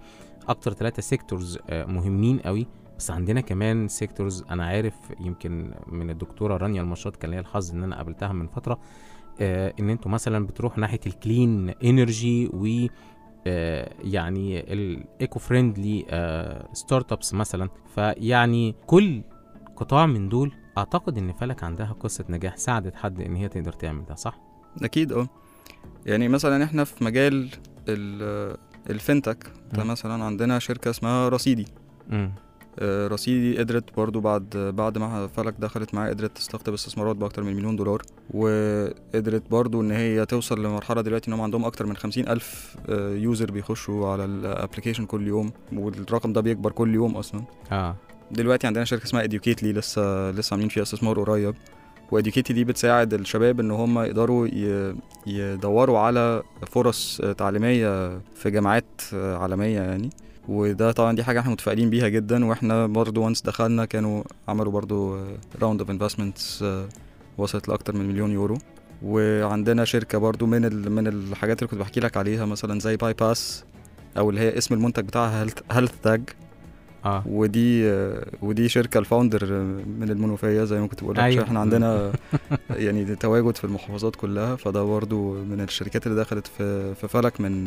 أكتر 0.50 0.74
ثلاثة 0.74 1.02
sectors 1.02 1.60
آه 1.70 1.86
مهمين 1.86 2.40
قوي. 2.40 2.68
بس 3.04 3.12
عندنا 3.12 3.42
كمان 3.42 3.88
sectors 3.88 4.44
أنا 4.52 4.66
عارف 4.66 4.94
يمكن 5.20 5.74
من 5.88 6.10
الدكتورة 6.10 6.58
رانيا 6.58 6.82
المشاط 6.82 7.16
كان 7.16 7.32
ليا 7.32 7.40
الحظ 7.40 7.72
إن 7.72 7.84
أنا 7.84 7.96
قابلتها 7.96 8.34
من 8.34 8.48
فترة 8.48 8.80
آه 9.42 9.74
إن 9.80 9.90
أنتوا 9.90 10.12
مثلا 10.12 10.46
بتروحوا 10.48 10.80
ناحية 10.80 11.00
ال 11.08 11.18
clean 11.18 11.70
energy 11.70 12.48
و 12.54 12.88
آه 13.48 13.94
يعني 14.04 14.74
ال 14.74 15.40
eco 15.40 16.06
friendly 16.74 17.12
startups 17.12 17.34
مثلا. 17.34 17.70
فيعني 17.96 18.76
كل 18.88 19.22
قطاع 19.76 20.06
من 20.06 20.30
دول 20.30 20.52
أعتقد 20.78 21.18
إن 21.18 21.32
فلك 21.34 21.64
عندها 21.64 21.96
قصة 22.00 22.26
نجاح 22.30 22.58
ساعدت 22.58 22.96
حد 22.96 23.22
إن 23.22 23.36
هي 23.36 23.48
تقدر 23.50 23.72
تعمل 23.72 24.06
ده 24.06 24.16
صح؟ 24.16 24.40
أكيد 24.84 25.12
آه. 25.14 25.28
يعني 26.06 26.28
مثلا 26.28 26.64
إحنا 26.64 26.84
في 26.84 27.04
مجال 27.04 27.50
ال- 27.90 28.58
ال 28.90 28.97
fintech 28.97 29.48
ده. 29.74 29.84
مثلا 29.84 30.24
عندنا 30.24 30.60
شركة 30.60 30.90
اسمها 30.90 31.30
رصيدي. 31.30 31.68
رصيدي 32.82 33.58
قدرت 33.60 33.96
برضو 33.98 34.20
بعد 34.20 34.74
بعد 34.78 34.98
ما 34.98 35.28
فلك 35.28 35.54
دخلت 35.60 35.94
معاه 35.94 36.10
قدرت 36.10 36.38
تستقطب 36.38 36.74
استثمارات 36.74 37.16
بأكتر 37.16 37.44
من 37.44 37.56
مليون 37.56 37.76
دولار 37.76 38.02
وقدرت 38.34 39.44
برضو 39.52 39.82
إن 39.82 39.92
هي 39.92 40.26
توصل 40.26 40.64
لمرحلة 40.64 41.02
دلوقتي 41.02 41.28
انهم 41.28 41.42
عندهم 41.42 41.66
أكتر 41.66 41.86
من 41.86 41.96
خمسين 41.96 42.30
ألف 42.30 42.76
user 42.90 43.52
بيخشوا 43.52 44.08
على 44.08 44.26
ال 44.26 44.32
application 44.32 45.06
كل 45.06 45.28
يوم 45.28 45.52
والرقم 45.74 46.34
ده 46.34 46.42
بيكبر 46.42 46.72
كل 46.72 46.94
يوم 46.94 47.18
أصلا. 47.18 47.42
آه. 47.72 47.96
دلوقتي 48.32 48.68
عندنا 48.68 48.86
شركة 48.86 49.04
اسمها 49.04 49.24
اديوكيتلي 49.24 49.74
لسه 49.74 50.32
لسه 50.32 50.54
عاملين 50.54 50.70
فيها 50.70 50.84
استثمار 50.84 51.20
قريب. 51.24 51.56
واديوكيتلي 52.12 52.56
دي 52.56 52.64
بتساعد 52.64 53.14
الشباب 53.14 53.60
إن 53.60 53.72
هم 53.72 54.00
يقدروا 54.00 54.48
يدوروا 55.28 56.00
على 56.00 56.44
فرص 56.68 57.22
تعليمية 57.38 58.18
في 58.36 58.50
جامعات 58.52 59.02
عالمية 59.14 59.80
يعني. 59.80 60.10
وده 60.48 60.92
طبعا 60.92 61.16
دي 61.16 61.24
حاجة 61.24 61.40
إحنا 61.40 61.52
متفائلين 61.52 61.90
بيها 61.90 62.08
جدا 62.08 62.46
وإحنا 62.46 62.88
برضو 62.88 63.24
once 63.24 63.42
دخلنا 63.42 63.86
كانوا 63.86 64.24
عملوا 64.48 64.72
برضو 64.72 65.18
round 65.62 65.80
of 65.82 65.90
investments 65.90 66.66
وصلت 67.38 67.68
لأكتر 67.68 67.96
من 67.96 68.08
مليون 68.08 68.32
يورو. 68.32 68.58
وعندنا 69.04 69.86
شركة 69.86 70.18
برضو 70.18 70.46
من 70.46 70.66
ال- 70.66 70.92
من 70.92 71.08
الحاجات 71.08 71.60
اللي 71.60 71.72
كنت 71.72 71.80
بحكي 71.80 72.00
لك 72.00 72.18
عليها 72.18 72.46
مثلا 72.46 72.80
زي 72.80 72.96
باي 72.98 73.14
باس 73.14 73.64
أو 74.18 74.30
اللي 74.30 74.42
هي 74.42 74.58
اسم 74.58 74.74
المنتج 74.74 75.04
بتاعها 75.06 75.46
هيلث 75.72 75.92
تاج 76.04 76.22
آه. 77.06 77.24
ودي 77.26 77.92
ودي 78.42 78.70
شركة 78.70 78.98
ال 78.98 79.04
founder 79.04 79.46
من 80.00 80.10
المنوفية 80.10 80.64
زي 80.64 80.80
ما 80.80 80.88
كنت 80.88 81.04
بقول 81.04 81.16
لك 81.16 81.24
أيوة. 81.24 81.44
إحنا 81.44 81.60
عندنا 81.60 82.12
يعني 82.70 83.16
تواجد 83.16 83.58
في 83.58 83.64
المحافظات 83.64 84.16
كلها 84.16 84.56
فده 84.56 84.84
برضو 84.84 85.34
من 85.44 85.62
الشركات 85.62 86.08
اللي 86.08 86.22
دخلت 86.22 86.48
في 86.48 86.96
في 86.96 87.08
فلك 87.08 87.42
من 87.42 87.64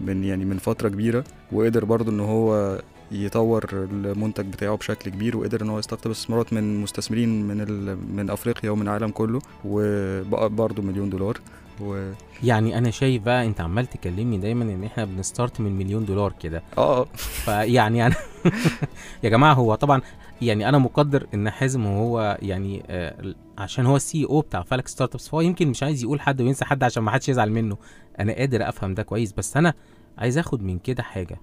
من 0.00 0.24
يعني 0.24 0.44
من 0.44 0.58
فترة 0.58 0.88
كبيرة 0.88 1.24
وقدر 1.52 1.84
برضو 1.84 2.10
إن 2.10 2.20
هو 2.20 2.78
يطور 3.12 3.64
المنتج 3.72 4.46
بتاعه 4.46 4.76
بشكل 4.76 5.10
كبير 5.10 5.36
وقدر 5.36 5.62
إن 5.62 5.68
هو 5.68 5.78
يستقطب 5.78 6.10
استثمارات 6.10 6.52
من 6.52 6.80
مستثمرين 6.80 7.48
من 7.48 7.60
ال 7.60 7.98
من 8.16 8.30
أفريقيا 8.30 8.70
ومن 8.70 8.82
العالم 8.82 9.10
كله 9.10 9.40
وبقى 9.64 10.48
برضو 10.48 10.82
مليون 10.82 11.10
دولار. 11.10 11.38
و 11.80 12.12
يعني 12.42 12.78
أنا 12.78 12.90
شايف 12.90 13.22
بقى 13.22 13.46
أنت 13.46 13.60
عمال 13.60 13.86
تكلمني 13.86 14.38
دايما 14.38 14.64
إن 14.64 14.84
إحنا 14.84 15.04
بن 15.04 15.20
start 15.20 15.60
من 15.60 15.72
مليون 15.78 16.04
دولار 16.04 16.32
كده. 16.40 16.62
آه. 16.78 17.04
فيعني 17.14 18.06
أنا 18.06 18.14
يا 19.24 19.28
جماعة 19.30 19.54
هو 19.54 19.74
طبعا 19.74 20.00
يعني 20.42 20.68
أنا 20.68 20.78
مقدر 20.78 21.26
إن 21.34 21.50
حازم 21.50 21.86
وهو 21.86 22.38
يعني 22.42 22.82
آه 22.86 23.34
عشان 23.58 23.86
هو 23.86 23.96
ال 23.96 24.24
CEO 24.24 24.40
بتاع 24.40 24.62
فلك 24.62 24.88
ستارت 24.88 25.14
ابس 25.14 25.28
فهو 25.28 25.40
يمكن 25.40 25.68
مش 25.68 25.82
عايز 25.82 26.02
يقول 26.02 26.20
حد 26.20 26.40
وينسى 26.40 26.64
حد 26.64 26.84
عشان 26.84 27.02
ما 27.02 27.10
حدش 27.10 27.28
يزعل 27.28 27.50
منه. 27.52 27.76
أنا 28.20 28.32
قادر 28.32 28.68
أفهم 28.68 28.94
ده 28.94 29.02
كويس 29.02 29.32
بس 29.32 29.56
أنا 29.56 29.74
عايز 30.18 30.38
آخد 30.38 30.62
من 30.62 30.78
كده 30.78 31.02
حاجة. 31.02 31.40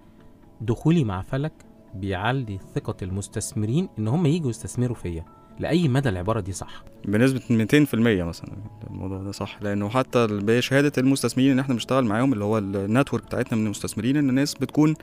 دخولي 0.62 1.04
مع 1.04 1.22
فلك 1.22 1.54
بيعلي 1.96 2.60
ثقة 2.76 2.96
المستثمرين 3.02 3.90
إن 4.00 4.08
هم 4.08 4.26
يجوا 4.26 4.50
يستثمروا 4.50 4.96
فيا. 4.96 5.26
لأي 5.60 5.88
مدى 5.88 6.10
العبارة 6.10 6.40
دي 6.40 6.52
صح؟ 6.52 6.84
بنسبة 7.06 7.40
200% 7.50 7.94
مثلا 8.24 8.50
الموضوع 8.90 9.18
ده 9.24 9.32
صح 9.32 9.62
لأنه 9.62 9.90
حتى 9.90 10.28
بشهادة 10.32 10.92
المستثمرين 10.98 11.52
اللي 11.52 11.62
إحنا 11.62 11.74
بنشتغل 11.74 12.06
معاهم 12.06 12.34
اللي 12.34 12.44
هو 12.44 12.58
ال 12.58 12.66
network 12.66 13.24
بتاعتنا 13.24 13.58
من 13.58 13.66
المستثمرين 13.66 14.18
إن 14.18 14.30
الناس 14.30 14.54
بتكون 14.54 14.94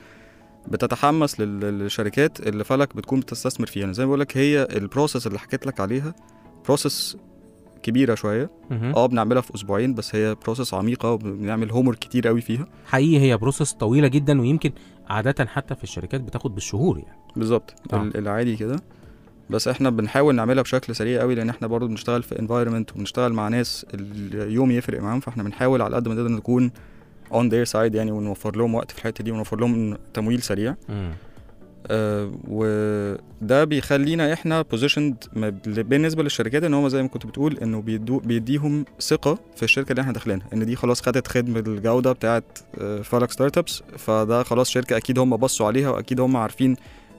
بتتحمس 0.67 1.39
لل- 1.39 1.59
للشركات 1.59 2.39
اللي 2.47 2.63
فلك 2.63 2.95
بتكون 2.95 3.19
بتستثمر 3.19 3.67
فيها. 3.67 3.91
زي 3.91 4.03
ما 4.03 4.07
بقول 4.07 4.19
لك 4.19 4.37
هي 4.37 4.67
ال 4.75 4.82
process 4.82 5.27
اللي 5.27 5.39
حكيت 5.39 5.65
لك 5.67 5.79
عليها 5.79 6.15
process 6.65 7.17
كبيرة 7.83 8.15
شوية. 8.15 8.49
مهم. 8.71 8.95
آه 8.95 9.05
بنعملها 9.05 9.41
في 9.41 9.55
أسبوعين 9.55 9.93
بس 9.93 10.15
هي 10.15 10.35
process 10.35 10.73
عميقة 10.73 11.11
وبنعمل 11.11 11.71
homework 11.71 11.95
كتير 11.95 12.27
قوي 12.27 12.41
فيها. 12.41 12.67
حقيقي 12.85 13.19
هي 13.21 13.37
process 13.37 13.73
طويلة 13.73 14.07
جدا 14.07 14.41
ويمكن 14.41 14.71
عادة 15.09 15.45
حتى 15.45 15.75
في 15.75 15.83
الشركات 15.83 16.21
بتاخد 16.21 16.55
بالشهور 16.55 16.97
يعني. 16.99 17.17
بالظبط. 17.35 17.73
آه. 17.93 18.01
ال- 18.01 18.17
العادي 18.17 18.55
كده. 18.55 18.79
بس 19.49 19.67
إحنا 19.67 19.89
بنحاول 19.89 20.35
نعملها 20.35 20.63
بشكل 20.63 20.95
سريع 20.95 21.21
قوي 21.21 21.35
لأن 21.35 21.49
إحنا 21.49 21.67
برضو 21.67 21.87
بنشتغل 21.87 22.23
في 22.23 22.39
environment 22.39 22.91
وبنشتغل 22.91 23.33
مع 23.33 23.47
ناس 23.47 23.85
اليوم 23.93 24.71
يفرق 24.71 25.01
معاهم 25.01 25.19
فاحنا 25.19 25.43
بنحاول 25.43 25.81
على 25.81 25.95
قد 25.95 26.07
ما 26.07 26.13
نقدر 26.13 26.27
نكون 26.29 26.71
on 27.33 27.51
their 27.51 27.67
side 27.67 27.95
يعني 27.95 28.11
ونوفر 28.11 28.55
لهم 28.57 28.75
وقت 28.75 28.91
في 28.91 28.97
الحتة 28.97 29.23
دي 29.23 29.31
ونوفر 29.31 29.59
لهم 29.59 29.97
تمويل 30.13 30.41
سريع 30.41 30.75
مم. 30.89 31.11
آه 31.91 32.31
وده 32.47 33.63
بيخلينا 33.63 34.33
إحنا 34.33 34.61
positioned 34.61 35.15
بالنسبة 35.65 36.23
للشركات 36.23 36.63
إن 36.63 36.73
هم 36.73 36.89
زي 36.89 37.01
ما 37.01 37.07
كنت 37.07 37.25
بتقول 37.25 37.57
إنه 37.57 37.81
بيدو 37.81 38.19
بيديهم 38.19 38.85
ثقة 39.01 39.39
في 39.55 39.63
الشركة 39.63 39.91
اللي 39.91 40.01
إحنا 40.01 40.13
داخلينها 40.13 40.47
إن 40.53 40.65
دي 40.65 40.75
خلاص 40.75 41.01
خدت 41.01 41.27
ختم 41.27 41.59
الجودة 41.59 42.11
بتاعت 42.11 42.59
فلك 43.03 43.31
ستارت 43.31 43.57
ابس 43.57 43.83
فده 43.97 44.43
خلاص 44.43 44.69
شركة 44.69 44.97
أكيد 44.97 45.19
هم 45.19 45.37
بصوا 45.37 45.67
عليها 45.67 45.89
وأكيد 45.89 46.19
هم 46.19 46.37
عارفين 46.37 46.75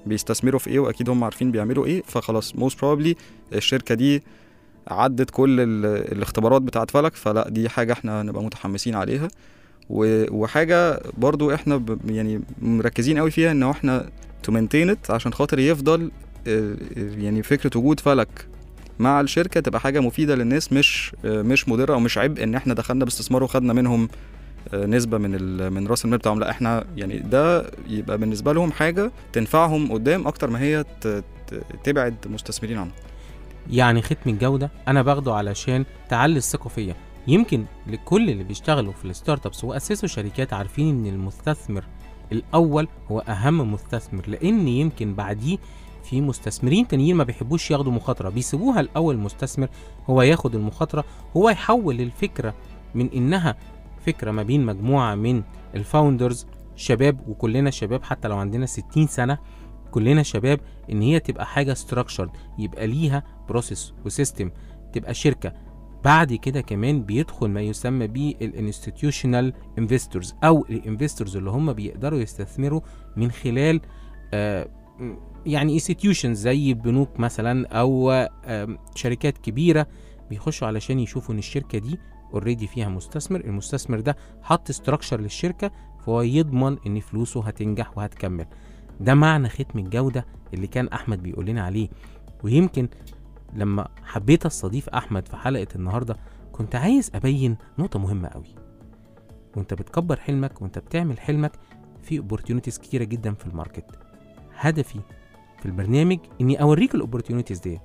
بيستثمروا 0.08 0.58
في 0.60 0.70
إيه 0.70 0.78
وأكيد 0.78 1.08
هم 1.10 1.24
عارفين 1.24 1.50
بيعملوا 1.52 1.86
إيه 1.86 2.02
فخلاص 2.06 2.56
most 2.56 2.80
probably 2.80 3.16
الشركة 3.54 3.94
دي 3.94 4.22
عدت 4.88 5.30
كل 5.30 5.60
ال- 5.60 6.12
الاختبارات 6.12 6.62
بتاعت 6.62 6.90
فلك 6.90 7.14
فلا 7.16 7.48
دي 7.48 7.68
حاجة 7.68 7.92
إحنا 7.92 8.22
نبقى 8.22 8.42
متحمسين 8.42 8.94
عليها. 8.94 9.28
وحاجة 9.90 11.00
برضو 11.18 11.54
إحنا 11.54 11.82
يعني 12.08 12.40
مركزين 12.62 13.18
قوي 13.18 13.30
فيها 13.30 13.50
إن 13.50 13.62
إحنا 13.62 14.10
to 14.42 14.52
maintain 14.52 14.99
it 14.99 15.10
عشان 15.10 15.32
خاطر 15.32 15.58
يفضل 15.58 16.10
آه، 16.46 16.74
يعني 16.96 17.42
فكرة 17.42 17.78
وجود 17.78 18.00
فلك 18.00 18.46
مع 18.98 19.20
الشركة 19.20 19.60
تبقى 19.60 19.80
حاجة 19.80 20.00
مفيدة 20.00 20.34
للناس 20.34 20.72
مش 20.72 21.12
آه، 21.24 21.42
مش 21.42 21.68
مضرة 21.68 21.94
أو 21.94 22.00
مش 22.00 22.18
عبء 22.18 22.42
إن 22.42 22.54
إحنا 22.54 22.74
دخلنا 22.74 23.04
باستثمار 23.04 23.42
وخدنا 23.42 23.72
منهم 23.72 24.04
آه، 24.04 24.08
نسبة 24.74 25.18
من 25.18 25.72
من 25.72 25.86
رأس 25.86 26.04
المال 26.04 26.18
بتاعهم. 26.18 26.40
لا 26.40 26.50
إحنا 26.50 26.84
يعني 26.96 27.18
ده 27.18 27.70
يبقى 27.88 28.18
بالنسبة 28.18 28.52
لهم 28.52 28.72
حاجة 28.72 29.10
تنفعهم 29.32 29.92
قدام 29.92 30.26
أكتر 30.26 30.50
ما 30.50 30.60
هي 30.60 30.84
تبعد 31.84 32.14
مستثمرين 32.26 32.78
عنهم 32.78 32.92
يعني 33.70 34.02
ختم 34.02 34.30
الجودة. 34.30 34.70
أنا 34.88 35.02
باخده 35.02 35.34
علشان 35.34 35.84
تعلي 36.08 36.36
الثقة 36.36 36.68
فيا 36.68 36.94
يمكن 37.28 37.64
لكل 37.86 38.30
اللي 38.30 38.44
بيشتغلوا 38.44 38.92
في 38.92 39.04
ال 39.04 39.46
startups 39.46 39.64
وأسسوا 39.64 40.08
شركات 40.08 40.52
عارفين 40.52 40.88
إن 40.98 41.06
المستثمر 41.14 41.84
الأول 42.32 42.88
هو 43.10 43.18
أهم 43.20 43.72
مستثمر 43.72 44.22
لأن 44.28 44.68
يمكن 44.68 45.14
بعديه 45.14 45.58
في 46.04 46.20
مستثمرين 46.20 46.88
تانيين 46.88 47.16
ما 47.16 47.24
بيحبوش 47.24 47.70
ياخدوا 47.70 47.92
مخاطرة. 47.92 48.28
بيسيبوها 48.28 48.80
الأول 48.80 49.16
مستثمر 49.16 49.68
هو 50.10 50.22
ياخد 50.22 50.54
المخاطرة 50.54 51.04
هو 51.36 51.48
يحول 51.50 52.00
الفكرة 52.00 52.54
من 52.94 53.10
إنها 53.14 53.56
فكرة 53.98 54.30
ما 54.30 54.42
بين 54.42 54.66
مجموعة 54.66 55.14
من 55.14 55.42
ال 55.74 55.82
founders 55.82 56.46
شباب 56.76 57.28
وكلنا 57.28 57.70
شباب 57.70 58.02
حتى 58.02 58.28
لو 58.28 58.36
عندنا 58.36 58.66
60 58.66 59.06
سنة 59.06 59.38
كلنا 59.90 60.22
شباب 60.22 60.60
إن 60.92 61.02
هي 61.02 61.20
تبقى 61.20 61.46
حاجة 61.46 61.74
structured 61.74 62.28
يبقى 62.58 62.86
ليها 62.86 63.22
process 63.48 63.92
و 64.04 64.11
system 64.11 64.50
تبقى 64.92 65.14
شركة. 65.14 65.52
بعد 66.04 66.32
كده 66.34 66.60
كمان 66.60 67.02
بيدخل 67.02 67.48
ما 67.48 67.60
يسمى 67.60 68.06
بيه 68.06 68.34
ال 68.42 68.50
institutional 68.50 69.52
investors 69.78 70.34
أو 70.44 70.66
ال 70.70 70.77
investors 70.77 71.36
اللي 71.36 71.50
هم 71.50 71.72
بيقدروا 71.72 72.18
يستثمروا 72.18 72.80
من 73.16 73.30
خلال 73.30 73.80
آه 74.34 74.68
يعني 75.46 75.72
institutions 75.74 76.38
زي 76.38 76.74
بنوك 76.74 77.20
مثلا 77.20 77.66
أو 77.68 78.26
شركات 78.94 79.38
كبيرة 79.38 79.86
بيخشوا 80.30 80.66
علشان 80.66 80.98
يشوفوا 81.00 81.34
إن 81.34 81.38
الشركة 81.38 81.78
دي 81.78 81.98
already 82.34 82.66
فيها 82.66 82.88
مستثمر 82.88 83.40
المستثمر 83.40 84.00
ده 84.00 84.16
حط 84.42 84.70
structure 84.70 85.20
للشركة 85.20 85.70
فهو 86.06 86.22
يضمن 86.22 86.76
إن 86.86 87.00
فلوسه 87.00 87.42
هتنجح 87.44 87.98
وهتكمل. 87.98 88.46
ده 89.00 89.14
معنى 89.14 89.48
ختم 89.48 89.78
الجودة 89.78 90.26
اللي 90.54 90.66
كان 90.66 90.88
أحمد 90.88 91.22
بيقول 91.22 91.46
لنا 91.46 91.62
عليه. 91.62 91.88
ويمكن 92.44 92.88
لما 93.54 93.88
حبيت 94.04 94.46
أستضيف 94.46 94.88
أحمد 94.88 95.28
في 95.28 95.36
حلقة 95.36 95.66
النهاردة 95.76 96.16
كنت 96.52 96.74
عايز 96.74 97.10
أبين 97.14 97.56
نقطة 97.78 97.98
مهمة 97.98 98.28
قوي 98.28 98.54
وأنت 99.56 99.74
بتكبر 99.74 100.16
حلمك 100.20 100.62
وأنت 100.62 100.78
بتعمل 100.78 101.20
حلمك 101.20 101.52
في 102.02 102.22
opportunities 102.22 102.80
كتيرة 102.80 103.04
جدا 103.04 103.34
في 103.34 103.46
ال 103.46 103.51
market. 103.51 103.84
هدفي 104.56 105.00
في 105.58 105.66
البرنامج 105.66 106.18
إني 106.40 106.60
أوريك 106.62 106.94
ال 106.94 106.99
opportunities 106.99 107.58
دي 107.60 107.80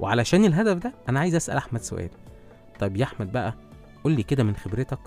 وعلشان 0.00 0.44
الهدف 0.44 0.76
ده 0.82 0.94
أنا 1.08 1.20
عايز 1.20 1.34
أسأل 1.34 1.56
أحمد 1.56 1.80
سؤال. 1.80 2.10
طيب 2.84 2.96
يا 2.96 3.04
أحمد 3.04 3.32
بقى 3.32 3.54
قول 4.04 4.12
لي 4.12 4.22
كده 4.22 4.44
من 4.44 4.56
خبرتك. 4.56 4.98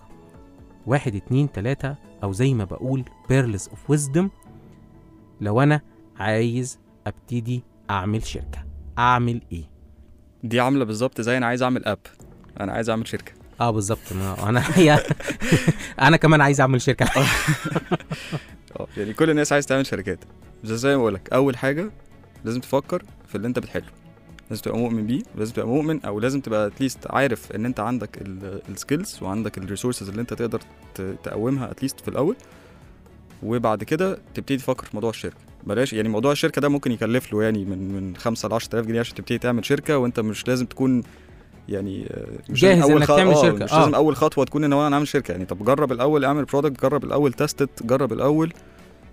واحد 0.86 1.16
اتنين 1.16 1.52
تلاتة 1.52 1.96
أو 2.24 2.32
زي 2.32 2.54
ما 2.54 2.64
بقول 2.64 3.04
pearls 3.30 3.68
of 3.68 3.90
wisdom 3.90 4.30
لو 5.42 5.62
أنا 5.62 5.82
عايز 6.20 6.80
أبتدي 7.08 7.64
أعمل 7.90 8.24
شركة 8.26 8.66
أعمل 8.98 9.42
إيه؟ 9.52 9.64
دي 10.44 10.60
عاملة 10.60 10.86
بالظبط 10.86 11.22
زي 11.22 11.38
أنا 11.38 11.46
عايز 11.46 11.64
أعمل 11.64 11.86
app 11.86 12.00
أنا 12.60 12.72
عايز 12.72 12.90
أعمل 12.90 13.08
شركة. 13.08 13.32
آه 13.62 13.72
بالظبط. 13.72 14.12
أنا 14.44 14.64
أنا 16.08 16.18
كمان 16.18 16.42
عايز 16.42 16.62
أعمل 16.62 16.82
شركة. 16.82 17.06
آه 18.80 18.88
يعني 18.98 19.14
كل 19.14 19.30
الناس 19.30 19.54
عايز 19.54 19.66
تعمل 19.66 19.86
شركات. 19.86 20.20
زي 20.64 20.96
ما 20.96 21.02
بقولك 21.02 21.34
أول 21.34 21.58
حاجة 21.58 21.92
لازم 22.46 22.60
تفكر 22.60 23.04
في 23.28 23.36
اللي 23.36 23.48
أنت 23.48 23.60
بتحله. 23.60 24.07
لازم 24.50 24.62
تبقى 24.64 24.78
مؤمن 24.78 25.08
بيه 25.08 25.22
ولازم 25.36 25.54
تبقى 25.54 25.68
مؤمن 25.68 26.06
أو 26.06 26.20
لازم 26.20 26.42
تبقى 26.42 26.68
at 26.68 26.77
least 26.77 27.00
عارف 27.12 27.52
إن 27.52 27.66
أنت 27.66 27.80
عندك 27.80 28.10
ال 28.70 28.77
skills 28.77 29.20
وعندك 29.22 29.58
ال 29.58 29.63
resources 29.63 30.10
اللي 30.10 30.22
أنت 30.22 30.34
تقدر 30.34 30.62
تقومها 31.24 31.72
at 31.72 31.80
least 31.80 32.00
في 32.00 32.08
الأول. 32.08 32.36
وبعد 33.44 33.84
كده 33.84 34.20
تبتدي 34.34 34.58
تفكر 34.58 34.86
في 34.86 34.92
موضوع 34.94 35.10
الشركة. 35.10 35.36
بلاش 35.64 35.94
يعني 35.94 36.10
موضوع 36.10 36.32
الشركة 36.32 36.62
ده 36.62 36.70
ممكن 36.70 36.92
يكلف 36.92 37.34
له 37.34 37.44
يعني 37.44 37.66
من 37.66 37.92
من 37.94 38.16
5 38.16 38.50
ل 38.50 38.54
10000 38.54 38.86
جنيه 38.86 39.00
عشان 39.00 39.16
تبتدي 39.16 39.38
تعمل 39.38 39.66
شركة 39.66 39.98
وأنت 39.98 40.20
مش 40.20 40.48
لازم 40.48 40.66
تكون 40.66 41.04
يعني 41.70 42.06
آه، 42.10 42.52
مش 42.52 42.62
جاهز 42.62 42.78
لازم 42.80 42.92
أول 42.92 43.02
إنك 43.02 43.12
خ- 43.12 43.16
تعمل 43.16 43.32
آه، 43.34 43.42
شركة، 43.42 43.64
مش 43.66 43.74
آه. 43.74 43.80
لازم 43.80 43.96
أول 43.96 44.16
خطوة 44.16 44.46
تكون 44.46 44.64
إن 44.64 44.74
أنا 44.74 44.96
أعمل 44.96 45.08
شركة. 45.08 45.32
يعني 45.32 45.46
طب 45.46 45.66
جرب 45.66 45.92
الأول 45.92 46.26
اعمل 46.26 46.46
product 46.46 46.82
جرب 46.82 47.04
الأول 47.04 47.34
test 47.34 47.84
جرب 47.84 48.14
الأول. 48.14 48.54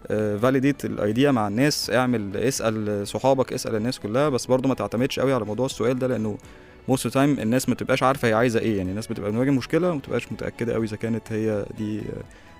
validate 0.08 0.84
ال 0.84 0.94
idea 0.94 1.30
مع 1.30 1.48
الناس 1.48 1.90
اعمل 1.90 2.36
اسأل 2.36 3.08
صحابك 3.08 3.52
اسأل 3.52 3.74
الناس 3.74 3.98
كلها 4.00 4.28
بس 4.28 4.46
برضو 4.46 4.68
ما 4.68 4.74
تعتمدش 4.74 5.20
قوي 5.20 5.32
على 5.32 5.44
موضوع 5.44 5.66
السؤال 5.66 5.98
ده 5.98 6.06
لأنه 6.06 6.38
most 6.88 7.06
time 7.06 7.38
الناس 7.40 7.68
ما 7.68 7.74
بتبقاش 7.74 8.02
عارفة 8.02 8.28
هي 8.28 8.32
عايزة 8.32 8.60
إيه. 8.60 8.76
يعني 8.78 8.90
الناس 8.90 9.06
بتبقى 9.06 9.30
بتواجه 9.30 9.50
مشكله 9.50 9.90
وما 9.90 9.98
بتبقاش 9.98 10.32
متأكدة 10.32 10.74
قوي 10.74 10.86
إذا 10.86 10.96
كانت 10.96 11.32
هي 11.32 11.66
دي 11.78 12.02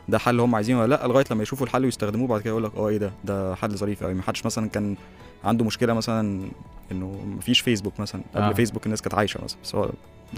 ده 0.09 0.19
حل 0.19 0.41
هم 0.41 0.55
عايزينه 0.55 0.81
ولا 0.81 0.95
لأ 0.97 1.07
لغاية 1.07 1.25
لما 1.31 1.43
يشوفوا 1.43 1.67
الحل 1.67 1.85
ويستخدموه 1.85 2.29
بعد 2.29 2.41
كده 2.41 2.51
يقول 2.51 2.65
لك 2.65 2.75
آه 2.77 2.89
إيه 2.89 2.99
ده؟ 2.99 3.13
ده 3.25 3.55
حل 3.55 3.71
ظريف 3.77 4.05
قوي. 4.05 4.15
ما 4.15 4.23
حدش 4.23 4.47
مثلا 4.47 4.69
كان 4.69 4.97
عنده 5.45 5.65
مشكلة 5.65 5.95
مثلا 5.95 6.49
إنه 6.93 7.21
مفيش 7.27 7.61
فيسبوك 7.61 8.01
مثلا 8.01 8.23
قبل 8.35 8.45
آه. 8.45 8.51
آه. 8.51 8.53
فيسبوك 8.53 8.85
الناس 8.87 9.03
كانت 9.03 9.15
عايشة 9.15 9.45
مثلا. 9.45 9.59
بس 9.65 9.75
هو 9.75 9.91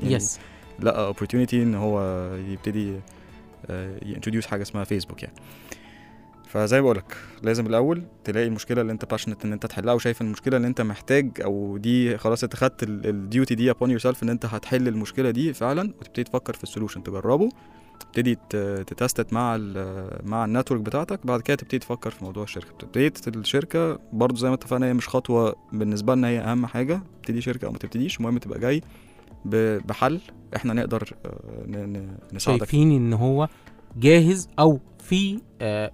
يعني 0.02 0.14
يس 0.14 0.38
لقى 0.80 1.14
opportunity 1.14 1.54
إن 1.54 1.74
هو 1.74 2.26
يبتدي 2.50 2.92
ي 4.06 4.10
introduce 4.10 4.46
حاجة 4.46 4.62
اسمها 4.62 4.84
فيسبوك 4.84 5.22
يعني. 5.22 5.34
فزي 6.46 6.76
ما 6.76 6.82
بقولك 6.82 7.16
لازم 7.42 7.66
الأول 7.66 8.02
تلاقي 8.24 8.46
المشكلة 8.46 8.80
اللي 8.80 8.92
أنت 8.92 9.04
passionate 9.10 9.44
إن 9.44 9.52
أنت 9.52 9.66
تحلها 9.66 9.94
وشايف 9.94 10.20
المشكلة 10.20 10.56
اللي 10.56 10.68
أنت 10.68 10.80
محتاج 10.80 11.30
أو 11.44 11.76
دي 11.76 12.18
خلاص 12.18 12.42
أنت 12.44 12.56
خدت 12.56 12.82
ال 12.82 12.97
duty 12.97 13.54
دي 13.54 13.72
upon 13.72 13.86
yourself 13.86 14.16
إن 14.22 14.28
أنت 14.28 14.46
هتحل 14.46 14.88
المشكلة 14.88 15.30
دي 15.30 15.52
فعلا 15.52 15.92
وتبتدي 16.00 16.24
تفكر 16.24 16.52
في 16.54 16.62
ال 16.62 16.67
solution 16.67 17.02
تجربه 17.02 17.48
تبتدي 18.00 18.38
ت 18.86 18.96
test 18.96 19.32
مع 19.32 19.56
مع 20.24 20.44
ال 20.44 20.49
network 20.49 20.80
بتاعتك 20.80 21.26
بعد 21.26 21.40
كده 21.40 21.56
تبتدي 21.56 21.78
تفكر 21.78 22.10
في 22.10 22.24
موضوع 22.24 22.42
الشركة 22.42 22.68
ابتديت 22.82 23.28
الشركة 23.28 23.98
برضو 24.12 24.36
زي 24.36 24.48
ما 24.48 24.54
اتفقنا 24.54 24.86
هي 24.86 24.94
مش 24.94 25.08
خطوة 25.08 25.56
بالنسبة 25.72 26.14
لنا 26.14 26.28
هي 26.28 26.38
أهم 26.38 26.66
حاجة 26.66 27.00
تبتدي 27.22 27.40
شركة 27.40 27.66
أو 27.66 27.72
ما 27.72 27.78
تبتديش 27.78 28.16
المهم 28.16 28.38
تبقى 28.38 28.58
جاي 28.58 28.82
بحل 29.88 30.20
إحنا 30.56 30.72
نقدر 30.74 31.08
آه، 31.26 32.06
نساعدك. 32.32 32.58
شايفين 32.58 32.92
إن 32.92 33.12
هو 33.12 33.48
جاهز 33.96 34.48
أو 34.58 34.78
في 34.98 35.40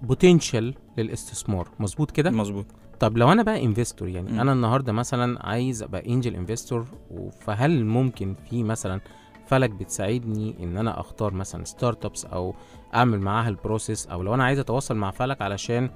potential 0.01 0.73
للاستثمار. 0.97 1.67
مظبوط 1.79 2.11
كده؟ 2.11 2.31
مظبوط. 2.31 2.65
طب 2.99 3.17
لو 3.17 3.31
أنا 3.31 3.43
بقى 3.43 3.63
investor 3.65 4.07
يعني 4.07 4.31
مم. 4.31 4.39
أنا 4.39 4.53
النهارده 4.53 4.93
مثلا 4.93 5.47
عايز 5.47 5.83
أبقى 5.83 6.05
angel 6.09 6.35
investor 6.35 6.85
فهل 7.41 7.85
ممكن 7.85 8.35
في 8.49 8.63
مثلا 8.63 9.01
فلك 9.47 9.69
بتساعدني 9.69 10.55
إن 10.63 10.77
أنا 10.77 10.99
أختار 10.99 11.33
مثلا 11.33 11.63
startups 11.63 12.25
أو 12.25 12.55
أعمل 12.95 13.19
معاها 13.19 13.49
ال 13.49 13.56
process 13.56 14.07
أو 14.07 14.23
لو 14.23 14.33
أنا 14.33 14.43
عايز 14.43 14.59
أتواصل 14.59 14.95
مع 14.95 15.11
فلك 15.11 15.41
علشان 15.41 15.89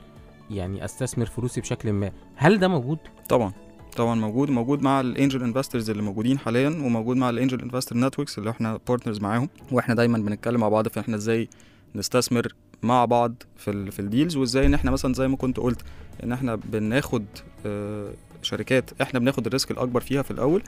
يعني 0.52 0.86
أستثمر 0.86 1.26
فلوسي 1.26 1.62
بشكل 1.62 1.94
ما 1.94 2.12
هل 2.36 2.60
ده 2.60 2.68
موجود؟ 2.68 2.98
طبعا 3.30 3.52
طبعا 3.98 4.16
موجود. 4.16 4.50
موجود 4.50 4.82
مع 4.82 5.02
ال 5.02 5.09
angel 5.09 5.44
investors 5.44 5.90
اللي 5.90 6.04
موجودين 6.04 6.40
حاليا 6.40 6.70
وموجود 6.70 7.18
مع 7.18 7.30
ال 7.30 7.35
angel 7.35 7.62
investor 7.62 7.98
networks 7.98 8.38
اللي 8.38 8.50
إحنا 8.50 8.80
partners 8.88 9.20
معاهم 9.20 9.50
وإحنا 9.72 9.96
دايما 9.96 10.18
بنتكلم 10.18 10.60
مع 10.60 10.70
بعض 10.70 10.88
في 10.88 11.00
إحنا 11.00 11.16
إزاي 11.16 11.50
نستثمر 11.96 12.48
مع 12.84 13.06
بعض 13.06 13.44
في 13.58 13.72
ال 13.72 13.92
في 13.92 14.00
ال 14.00 14.06
deals 14.06 14.36
وإزاي 14.38 14.66
إن 14.66 14.74
إحنا 14.74 14.92
مثلا 14.92 15.14
زي 15.14 15.28
ما 15.28 15.38
كنت 15.38 15.58
قلت 15.58 15.82
إن 16.24 16.32
إحنا 16.32 16.56
بناخد 16.56 17.26
آه، 17.66 18.12
شركات 18.42 18.90
إحنا 19.02 19.20
بناخد 19.20 19.46
ال 19.48 19.53
risk 19.53 19.72
الأكبر 19.72 20.02
فيها 20.02 20.22
في 20.22 20.32
الأول 20.32 20.64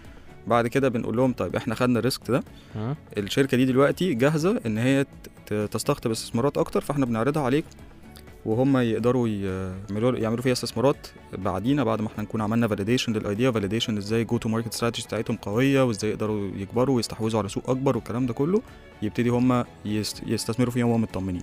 بعد 0.47 0.67
كده 0.67 0.89
بنقول 0.89 1.17
لهم 1.17 1.34
طيب 1.34 1.55
إحنا 1.55 1.76
خدنا 1.76 1.99
ال 1.99 2.04
risk 2.04 2.22
ده؟ 2.32 2.43
الشركة 3.17 3.57
دي 3.57 3.65
دلوقتي 3.65 4.13
جاهزة 4.13 4.61
إن 4.65 4.78
هي 4.78 5.05
ت- 5.45 5.53
تستقطب 5.53 6.11
استثمارات 6.11 6.57
أكتر 6.57 6.82
فإحنا 6.82 7.05
بنعرضها 7.05 7.43
عليكم 7.43 7.67
وهم 8.45 8.77
يقدروا 8.77 9.27
يعملوا 9.27 10.17
يعملوا 10.17 10.41
فيها 10.43 10.51
استثمارات 10.53 11.07
بعدينا 11.37 11.83
بعد 11.83 12.01
ما 12.01 12.07
إحنا 12.07 12.23
نكون 12.23 12.41
عملنا 12.41 12.67
validation 12.67 13.13
لل 13.13 13.26
idea 13.26 13.51
validation 13.51 13.97
إزاي 13.97 14.23
go 14.24 14.38
to 14.38 14.49
market 14.49 14.74
strategy 14.74 15.07
بتاعتهم 15.07 15.37
قوية 15.37 15.83
وازاي 15.83 16.09
يقدروا 16.11 16.49
يكبروا 16.57 16.95
ويستحوذوا 16.95 17.39
على 17.39 17.49
سوق 17.49 17.69
أكبر 17.69 17.95
والكلام 17.97 18.25
ده 18.25 18.33
كله 18.33 18.61
يبتدي 19.01 19.29
هم 19.29 19.63
يست- 19.85 20.23
يستثمروا 20.27 20.71
فيهم 20.71 20.89
وهم 20.89 21.01
مطمنين. 21.01 21.41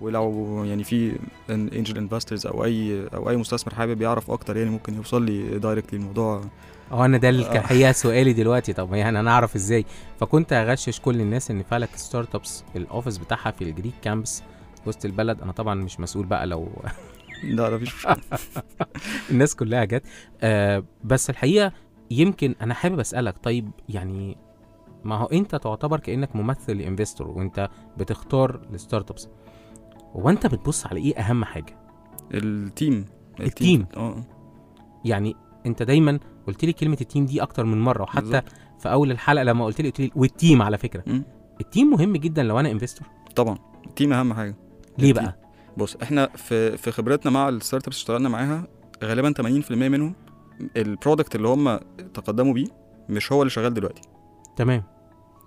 ولو 0.00 0.64
يعني 0.64 0.84
في 0.84 1.12
angel 1.50 1.96
investors 1.98 2.46
أو 2.46 2.64
اي 2.64 3.06
أو 3.14 3.30
أي 3.30 3.36
مستثمر 3.36 3.74
حابب 3.74 4.02
يعرف 4.02 4.30
أكتر 4.30 4.56
يعني 4.56 4.70
ممكن 4.70 4.94
يوصل 4.94 5.24
لي 5.24 5.58
directly 5.58 5.98
الموضوع. 5.98 6.40
هو 6.92 7.04
أنا 7.04 7.18
ده 7.18 7.28
آه. 7.28 7.30
الحقيقة 7.30 7.92
سؤالي 7.92 8.32
دلوقتي. 8.32 8.72
طب 8.72 8.94
يعني 8.94 9.20
أنا 9.20 9.30
أعرف 9.30 9.54
إزاي؟ 9.56 9.84
فكنت 10.20 10.52
أغشش 10.52 11.00
كل 11.00 11.20
الناس 11.20 11.50
إن 11.50 11.62
فلك 11.62 11.88
ستارت 11.96 12.34
ابس 12.34 12.64
ال 12.76 12.82
office 12.82 13.18
بتاعها 13.18 13.50
في 13.50 13.64
ال 13.64 13.69
Greek 13.69 13.94
Campus 14.02 14.42
وسط 14.88 15.04
البلد 15.04 15.42
أنا 15.42 15.52
طبعا 15.52 15.74
مش 15.74 16.00
مسؤول 16.00 16.26
بقى 16.26 16.46
لو 16.46 16.68
لا 17.44 17.70
لا 17.70 17.76
مفيش 17.76 18.06
الناس 19.30 19.56
كلها 19.56 19.84
جت. 19.84 20.02
آه 20.40 20.84
بس 21.04 21.30
الحقيقة 21.30 21.72
يمكن 22.10 22.54
أنا 22.62 22.74
حابب 22.74 23.00
أسألك 23.00 23.38
طيب 23.42 23.70
يعني 23.88 24.36
ما 25.04 25.14
هو 25.16 25.26
أنت 25.26 25.56
تعتبر 25.56 26.00
كأنك 26.00 26.36
ممثل 26.36 26.76
ل 26.78 26.84
investor 26.84 27.28
وأنت 27.28 27.68
بتختار 27.98 28.60
ال 28.74 29.10
startups 29.10 29.28
هو 30.12 30.30
أنت 30.30 30.46
بتبص 30.46 30.86
على 30.86 31.00
إيه 31.00 31.16
أهم 31.18 31.44
حاجة؟ 31.44 31.76
ال 32.34 32.46
team. 32.46 33.04
ال 33.40 33.48
team. 33.48 33.86
آه. 33.96 34.16
يعني 35.04 35.34
أنت 35.66 35.82
دايما 35.82 36.18
قلت 36.46 36.64
لي 36.64 36.72
كلمة 36.72 36.96
ال 37.00 37.05
team 37.05 37.26
دي 37.26 37.42
أكتر 37.42 37.64
من 37.64 37.80
مرة 37.80 38.02
وحتى 38.02 38.20
بالظبط. 38.20 38.44
في 38.78 38.92
أول 38.92 39.10
الحلقة 39.10 39.42
لما 39.42 39.64
قلت 39.64 39.80
لي 39.80 39.88
قلت 39.88 40.00
لي 40.00 40.10
وال 40.16 40.31
team 40.31 40.62
على 40.62 40.78
فكرة. 40.78 41.02
مم. 41.06 41.22
ال 41.60 41.65
team 41.65 41.86
مهم 41.90 42.16
جدا 42.16 42.42
لو 42.42 42.60
أنا 42.60 42.70
investor 42.70 43.08
طبعا. 43.36 43.58
ال 43.86 43.91
team 43.91 44.12
أهم 44.12 44.34
حاجة. 44.34 44.56
ليه. 44.98 45.12
بقى؟ 45.12 45.38
بص 45.76 45.96
إحنا 46.02 46.28
في 46.36 46.76
في 46.76 46.90
خبرتنا 46.90 47.30
مع 47.30 47.48
ال 47.48 47.86
startups 47.86 47.96
اشتغلنا 47.96 48.28
معاها 48.28 48.66
غالبا 49.04 49.34
80% 49.68 49.70
منهم 49.72 50.14
ال 50.76 50.84
product 50.84 51.36
اللي 51.36 51.48
هم 51.48 51.78
تقدموا 52.14 52.52
بيه 52.54 52.66
مش 53.08 53.32
هو 53.32 53.42
اللي 53.42 53.50
شغال 53.50 53.74
دلوقتي. 53.74 54.02
تمام. 54.56 54.82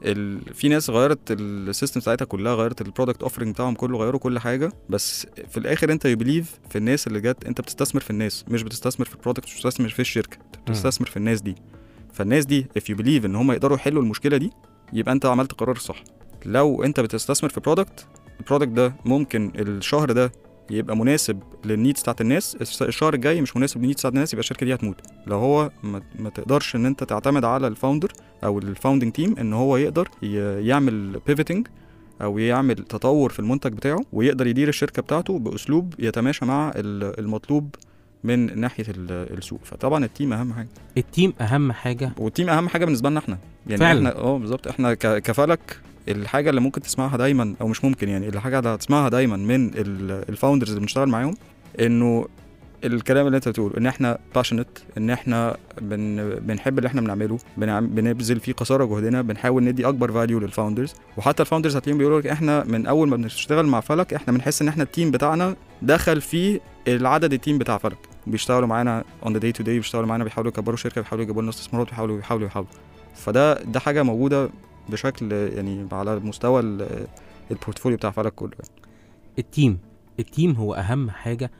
ال... 0.05 0.53
في 0.53 0.69
ناس 0.69 0.89
غيرت 0.89 1.19
ال 1.31 1.41
system 1.41 1.99
بتاعتها 1.99 2.25
كلها 2.25 2.55
غيرت 2.55 2.81
ال 2.81 2.86
product 2.86 3.23
offering 3.23 3.53
بتاعهم 3.53 3.75
كله 3.75 3.97
غيروا 3.97 4.19
كل 4.19 4.39
حاجة 4.39 4.71
بس 4.89 5.27
في 5.49 5.57
الآخر 5.57 5.91
أنت 5.91 6.05
believe 6.05 6.59
في 6.69 6.77
الناس 6.77 7.07
اللي 7.07 7.21
جت 7.21 7.45
أنت 7.45 7.61
بتستثمر 7.61 8.01
في 8.01 8.09
الناس 8.09 8.45
مش 8.47 8.63
بتستثمر 8.63 9.05
في 9.05 9.15
ال 9.15 9.19
product 9.19 9.45
مش 9.45 9.53
بتستثمر 9.53 9.89
في 9.89 9.99
الشركة 9.99 10.37
أنت 10.45 10.69
بتستثمر 10.69 11.07
في 11.07 11.17
الناس 11.17 11.41
دي. 11.41 11.55
فالناس 12.13 12.45
دي 12.45 12.67
if 12.79 12.81
you 12.81 12.97
believe 12.97 13.25
إن 13.25 13.35
هم 13.35 13.51
يقدروا 13.51 13.77
يحلوا 13.77 14.01
المشكلة 14.03 14.37
دي 14.37 14.51
يبقى 14.93 15.11
أنت 15.13 15.25
عملت 15.25 15.51
قرار 15.53 15.75
صح. 15.77 16.03
لو 16.45 16.83
أنت 16.83 16.99
بتستثمر 16.99 17.49
في 17.49 17.59
product 17.59 18.07
ال 18.41 18.45
product 18.45 18.69
ده 18.71 18.93
ممكن 19.05 19.51
الشهر 19.55 20.11
ده 20.11 20.31
يبقى 20.69 20.97
مناسب 20.97 21.39
لل 21.65 21.76
needs 21.76 22.01
بتاعت 22.01 22.21
الناس 22.21 22.57
الشهر 22.81 23.13
الجاي 23.13 23.41
مش 23.41 23.57
مناسب 23.57 23.81
لل 23.81 23.86
needs 23.86 23.99
بتاعت 23.99 24.13
الناس 24.13 24.33
يبقى 24.33 24.39
الشركة 24.39 24.65
دي 24.65 24.73
هتموت. 24.73 24.95
لو 25.27 25.37
هو 25.37 25.71
ما, 25.83 26.29
تقدرش 26.29 26.75
إن 26.75 26.85
أنت 26.85 27.03
تعتمد 27.03 27.45
على 27.45 27.67
ال 27.67 27.73
founder 27.73 28.11
أو 28.43 28.59
ال 28.59 28.65
founding 28.65 29.11
team 29.11 29.35
إن 29.39 29.53
هو 29.53 29.77
يقدر 29.77 30.09
يعمل 30.61 31.19
pivoting 31.27 31.67
أو 32.21 32.37
يعمل 32.37 32.75
تطور 32.75 33.29
في 33.31 33.39
المنتج 33.39 33.73
بتاعه 33.73 33.99
ويقدر 34.13 34.47
يدير 34.47 34.69
الشركة 34.69 35.01
بتاعته 35.01 35.39
بأسلوب 35.39 35.93
يتماشى 35.99 36.45
مع 36.45 36.71
ال- 36.75 37.19
المطلوب 37.19 37.75
من 38.23 38.59
ناحية 38.59 38.85
ال- 38.89 39.37
السوق. 39.37 39.59
فطبعا 39.63 40.05
ال 40.05 40.11
team 40.11 40.33
أهم 40.33 40.53
حاجة. 40.53 40.67
ال 40.97 41.04
team 41.04 41.33
أهم 41.41 41.71
حاجة؟ 41.71 42.11
وال 42.17 42.28
team 42.28 42.49
أهم 42.49 42.69
حاجة 42.69 42.85
بالنسبة 42.85 43.09
لنا 43.09 43.19
إحنا. 43.19 43.37
يعني 43.67 43.77
فعلا. 43.79 44.09
إحنا 44.09 44.21
آه 44.21 44.37
بالظبط. 44.37 44.67
إحنا 44.67 44.93
كفلك 44.93 45.79
الحاجة 46.07 46.49
اللي 46.49 46.61
ممكن 46.61 46.81
تسمعها 46.81 47.17
دايما 47.17 47.55
أو 47.61 47.67
مش 47.67 47.85
ممكن 47.85 48.09
يعني 48.09 48.27
الحاجة 48.29 48.59
اللي 48.59 48.69
هتسمعها 48.69 49.09
دايما 49.09 49.37
من 49.37 49.71
ال 50.29 50.34
founders 50.34 50.69
اللي 50.69 50.81
بنشتغل 50.81 51.09
معاهم 51.09 51.35
إنه 51.79 52.27
الكلام 52.83 53.27
اللي 53.27 53.35
أنت 53.35 53.49
بتقوله 53.49 53.77
إن 53.77 53.85
إحنا 53.87 54.17
passionate 54.35 54.67
إن 54.97 55.09
إحنا 55.09 55.57
بن 55.81 56.29
بنحب 56.39 56.77
اللي 56.77 56.87
إحنا 56.87 57.01
بنعمله 57.01 57.37
بنعم 57.57 57.87
بنبذل 57.87 58.39
فيه 58.39 58.53
قصارى 58.53 58.87
جهدنا 58.87 59.21
بنحاول 59.21 59.63
ندي 59.63 59.87
أكبر 59.87 60.11
value 60.11 60.39
لل 60.39 60.50
founders 60.50 60.93
وحتى 61.17 61.43
ال 61.43 61.47
founders 61.47 61.75
هتلاقيهم 61.75 61.97
بيقولوا 61.97 62.19
لك 62.21 62.27
إحنا 62.27 62.63
من 62.63 62.85
أول 62.85 63.09
ما 63.09 63.15
بنشتغل 63.15 63.65
مع 63.65 63.79
فلك 63.79 64.13
إحنا 64.13 64.33
بنحس 64.33 64.61
إن 64.61 64.67
إحنا 64.67 64.83
ال 64.83 64.89
team 64.89 65.11
بتاعنا 65.11 65.55
دخل 65.81 66.21
فيه 66.21 66.59
العدد 66.87 67.33
ال 67.33 67.38
team 67.38 67.57
بتاع 67.57 67.77
فلك. 67.77 67.97
بيشتغلوا 68.27 68.67
معانا 68.67 69.03
on 69.25 69.33
the 69.33 69.39
day 69.39 69.51
to 69.51 69.63
day 69.63 69.77
بيشتغلوا 69.77 70.07
معانا 70.07 70.23
بيحاولوا 70.23 70.51
يكبروا 70.51 70.73
الشركة 70.73 71.01
بيحاولوا 71.01 71.23
يجيبوا 71.23 71.41
لنا 71.41 71.49
استثمارات 71.49 71.87
بيحاولوا 71.89 72.17
بيحاولوا 72.17 72.47
بيحاولوا. 72.47 72.69
فده 73.15 73.53
ده 73.53 73.79
حاجة 73.79 74.03
موجودة 74.03 74.49
بشكل 74.89 75.31
يعني 75.31 75.87
على 75.91 76.19
مستوى 76.19 76.59
ال- 76.61 77.07
ال 77.51 77.56
portfolio 77.56 77.97
بتاع 77.97 78.11
فلك 78.11 78.33
كله 78.35 78.51
ال 79.39 79.47
team 79.47 79.79
ال 80.19 80.26
team 80.26 80.51
هو 80.55 80.73
أهم 80.73 81.09
حاجة 81.09 81.51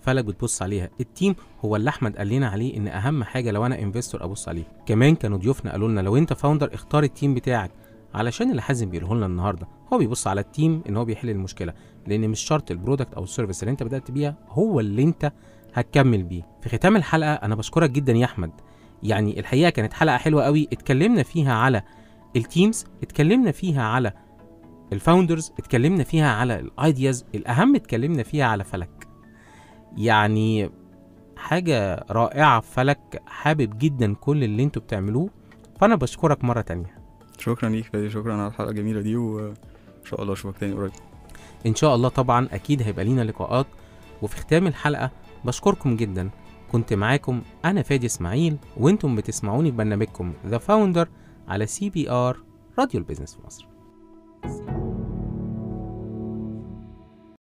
فلك 0.00 0.24
بتبص 0.24 0.62
عليها. 0.62 0.88
ال 1.00 1.07
team 1.07 1.34
هو 1.64 1.76
اللي 1.76 1.90
أحمد 1.90 2.16
قال 2.16 2.28
لنا 2.28 2.48
عليه 2.48 2.76
إن 2.76 2.88
أهم 2.88 3.24
حاجة 3.24 3.50
لو 3.50 3.66
أنا 3.66 3.82
investor 3.82 4.24
أبص 4.24 4.48
عليه. 4.48 4.64
كمان 4.86 5.14
كانوا 5.14 5.38
ضيوفنا 5.38 5.70
قالوا 5.72 5.88
لنا 5.88 6.00
لو 6.00 6.16
أنت 6.16 6.32
founder 6.32 6.74
اختار 6.74 7.02
ال 7.02 7.08
team 7.08 7.34
بتاعك 7.34 7.70
علشان 8.14 8.50
اللي 8.50 8.62
حازم 8.62 8.90
بيقوله 8.90 9.14
لنا 9.14 9.26
النهارده. 9.26 9.68
هو 9.92 9.98
بيبص 9.98 10.26
على 10.26 10.40
ال 10.40 10.48
team 10.48 10.82
إن 10.88 10.96
هو 10.96 11.04
بيحل 11.04 11.30
المشكلة 11.30 11.72
لأن 12.06 12.28
مش 12.30 12.40
شرط 12.40 12.70
ال 12.70 12.75
product 12.75 13.14
أو 13.14 13.22
ال 13.24 13.29
service 13.29 13.62
اللي 13.62 13.70
أنت 13.72 13.82
بدأت 13.82 14.10
بيها 14.10 14.34
هو 14.48 14.80
اللي 14.80 15.02
أنت 15.02 15.32
هتكمل 15.74 16.22
بيه. 16.22 16.42
في 16.62 16.68
ختام 16.68 16.96
الحلقة 16.96 17.32
أنا 17.34 17.54
بشكرك 17.54 17.90
جدا 17.90 18.12
يا 18.12 18.24
أحمد. 18.24 18.50
يعني 19.02 19.40
الحقيقة 19.40 19.70
كانت 19.70 19.92
حلقة 19.92 20.16
حلوة 20.16 20.44
قوي. 20.44 20.68
اتكلمنا 20.72 21.22
فيها 21.22 21.54
على 21.54 21.82
ال 22.36 22.44
teams 22.44 22.84
اتكلمنا 23.02 23.52
فيها 23.52 23.82
على 23.82 24.12
ال 24.92 24.99
founders 24.99 25.52
اتكلمنا 25.58 26.04
فيها 26.04 26.32
على 26.32 26.60
ال 26.60 26.71
ideas 26.71 27.24
الأهم 27.34 27.74
اتكلمنا 27.74 28.22
فيها 28.22 28.44
على 28.44 28.64
فلك. 28.64 29.08
يعني 29.96 30.70
حاجة 31.36 32.04
رائعة 32.10 32.60
في 32.60 32.72
فلك 32.72 33.22
حابب 33.26 33.78
جدا 33.78 34.14
كل 34.14 34.44
اللي 34.44 34.62
أنتوا 34.62 34.82
بتعملوه 34.82 35.30
فأنا 35.80 35.94
بشكرك 35.96 36.44
مرة 36.44 36.60
تانية. 36.60 36.98
شكرا 37.38 37.68
ليك 37.68 37.84
فادي 37.84 38.10
شكرا 38.10 38.34
على 38.34 38.46
الحلقة 38.46 38.70
الجميلة 38.70 39.00
دي 39.00 39.16
وان 39.16 39.54
شاء 40.04 40.22
الله 40.22 40.32
أشوفك 40.32 40.58
تاني 40.58 40.72
قريب. 40.72 40.92
إن 41.66 41.74
شاء 41.74 41.94
الله 41.94 42.08
طبعا 42.08 42.48
أكيد 42.52 42.82
هيبقى 42.82 43.04
لينا 43.04 43.22
لقاءات. 43.22 43.66
وفي 44.22 44.36
ختام 44.36 44.66
الحلقة 44.66 45.10
بشكركم 45.44 45.96
جدا. 45.96 46.30
كنت 46.72 46.92
معاكم 46.92 47.42
أنا 47.64 47.82
فادي 47.82 48.06
إسماعيل 48.06 48.56
وأنتم 48.76 49.16
بتسمعوني 49.16 49.70
في 49.70 49.76
برنامجكم 49.76 50.32
The 50.46 50.58
Founder 50.58 51.08
على 51.48 51.66
CBR 51.66 52.42
راديو 52.78 53.00
ال 53.00 53.04
business 53.04 53.34
في 53.34 53.46
مصر. 53.46 53.68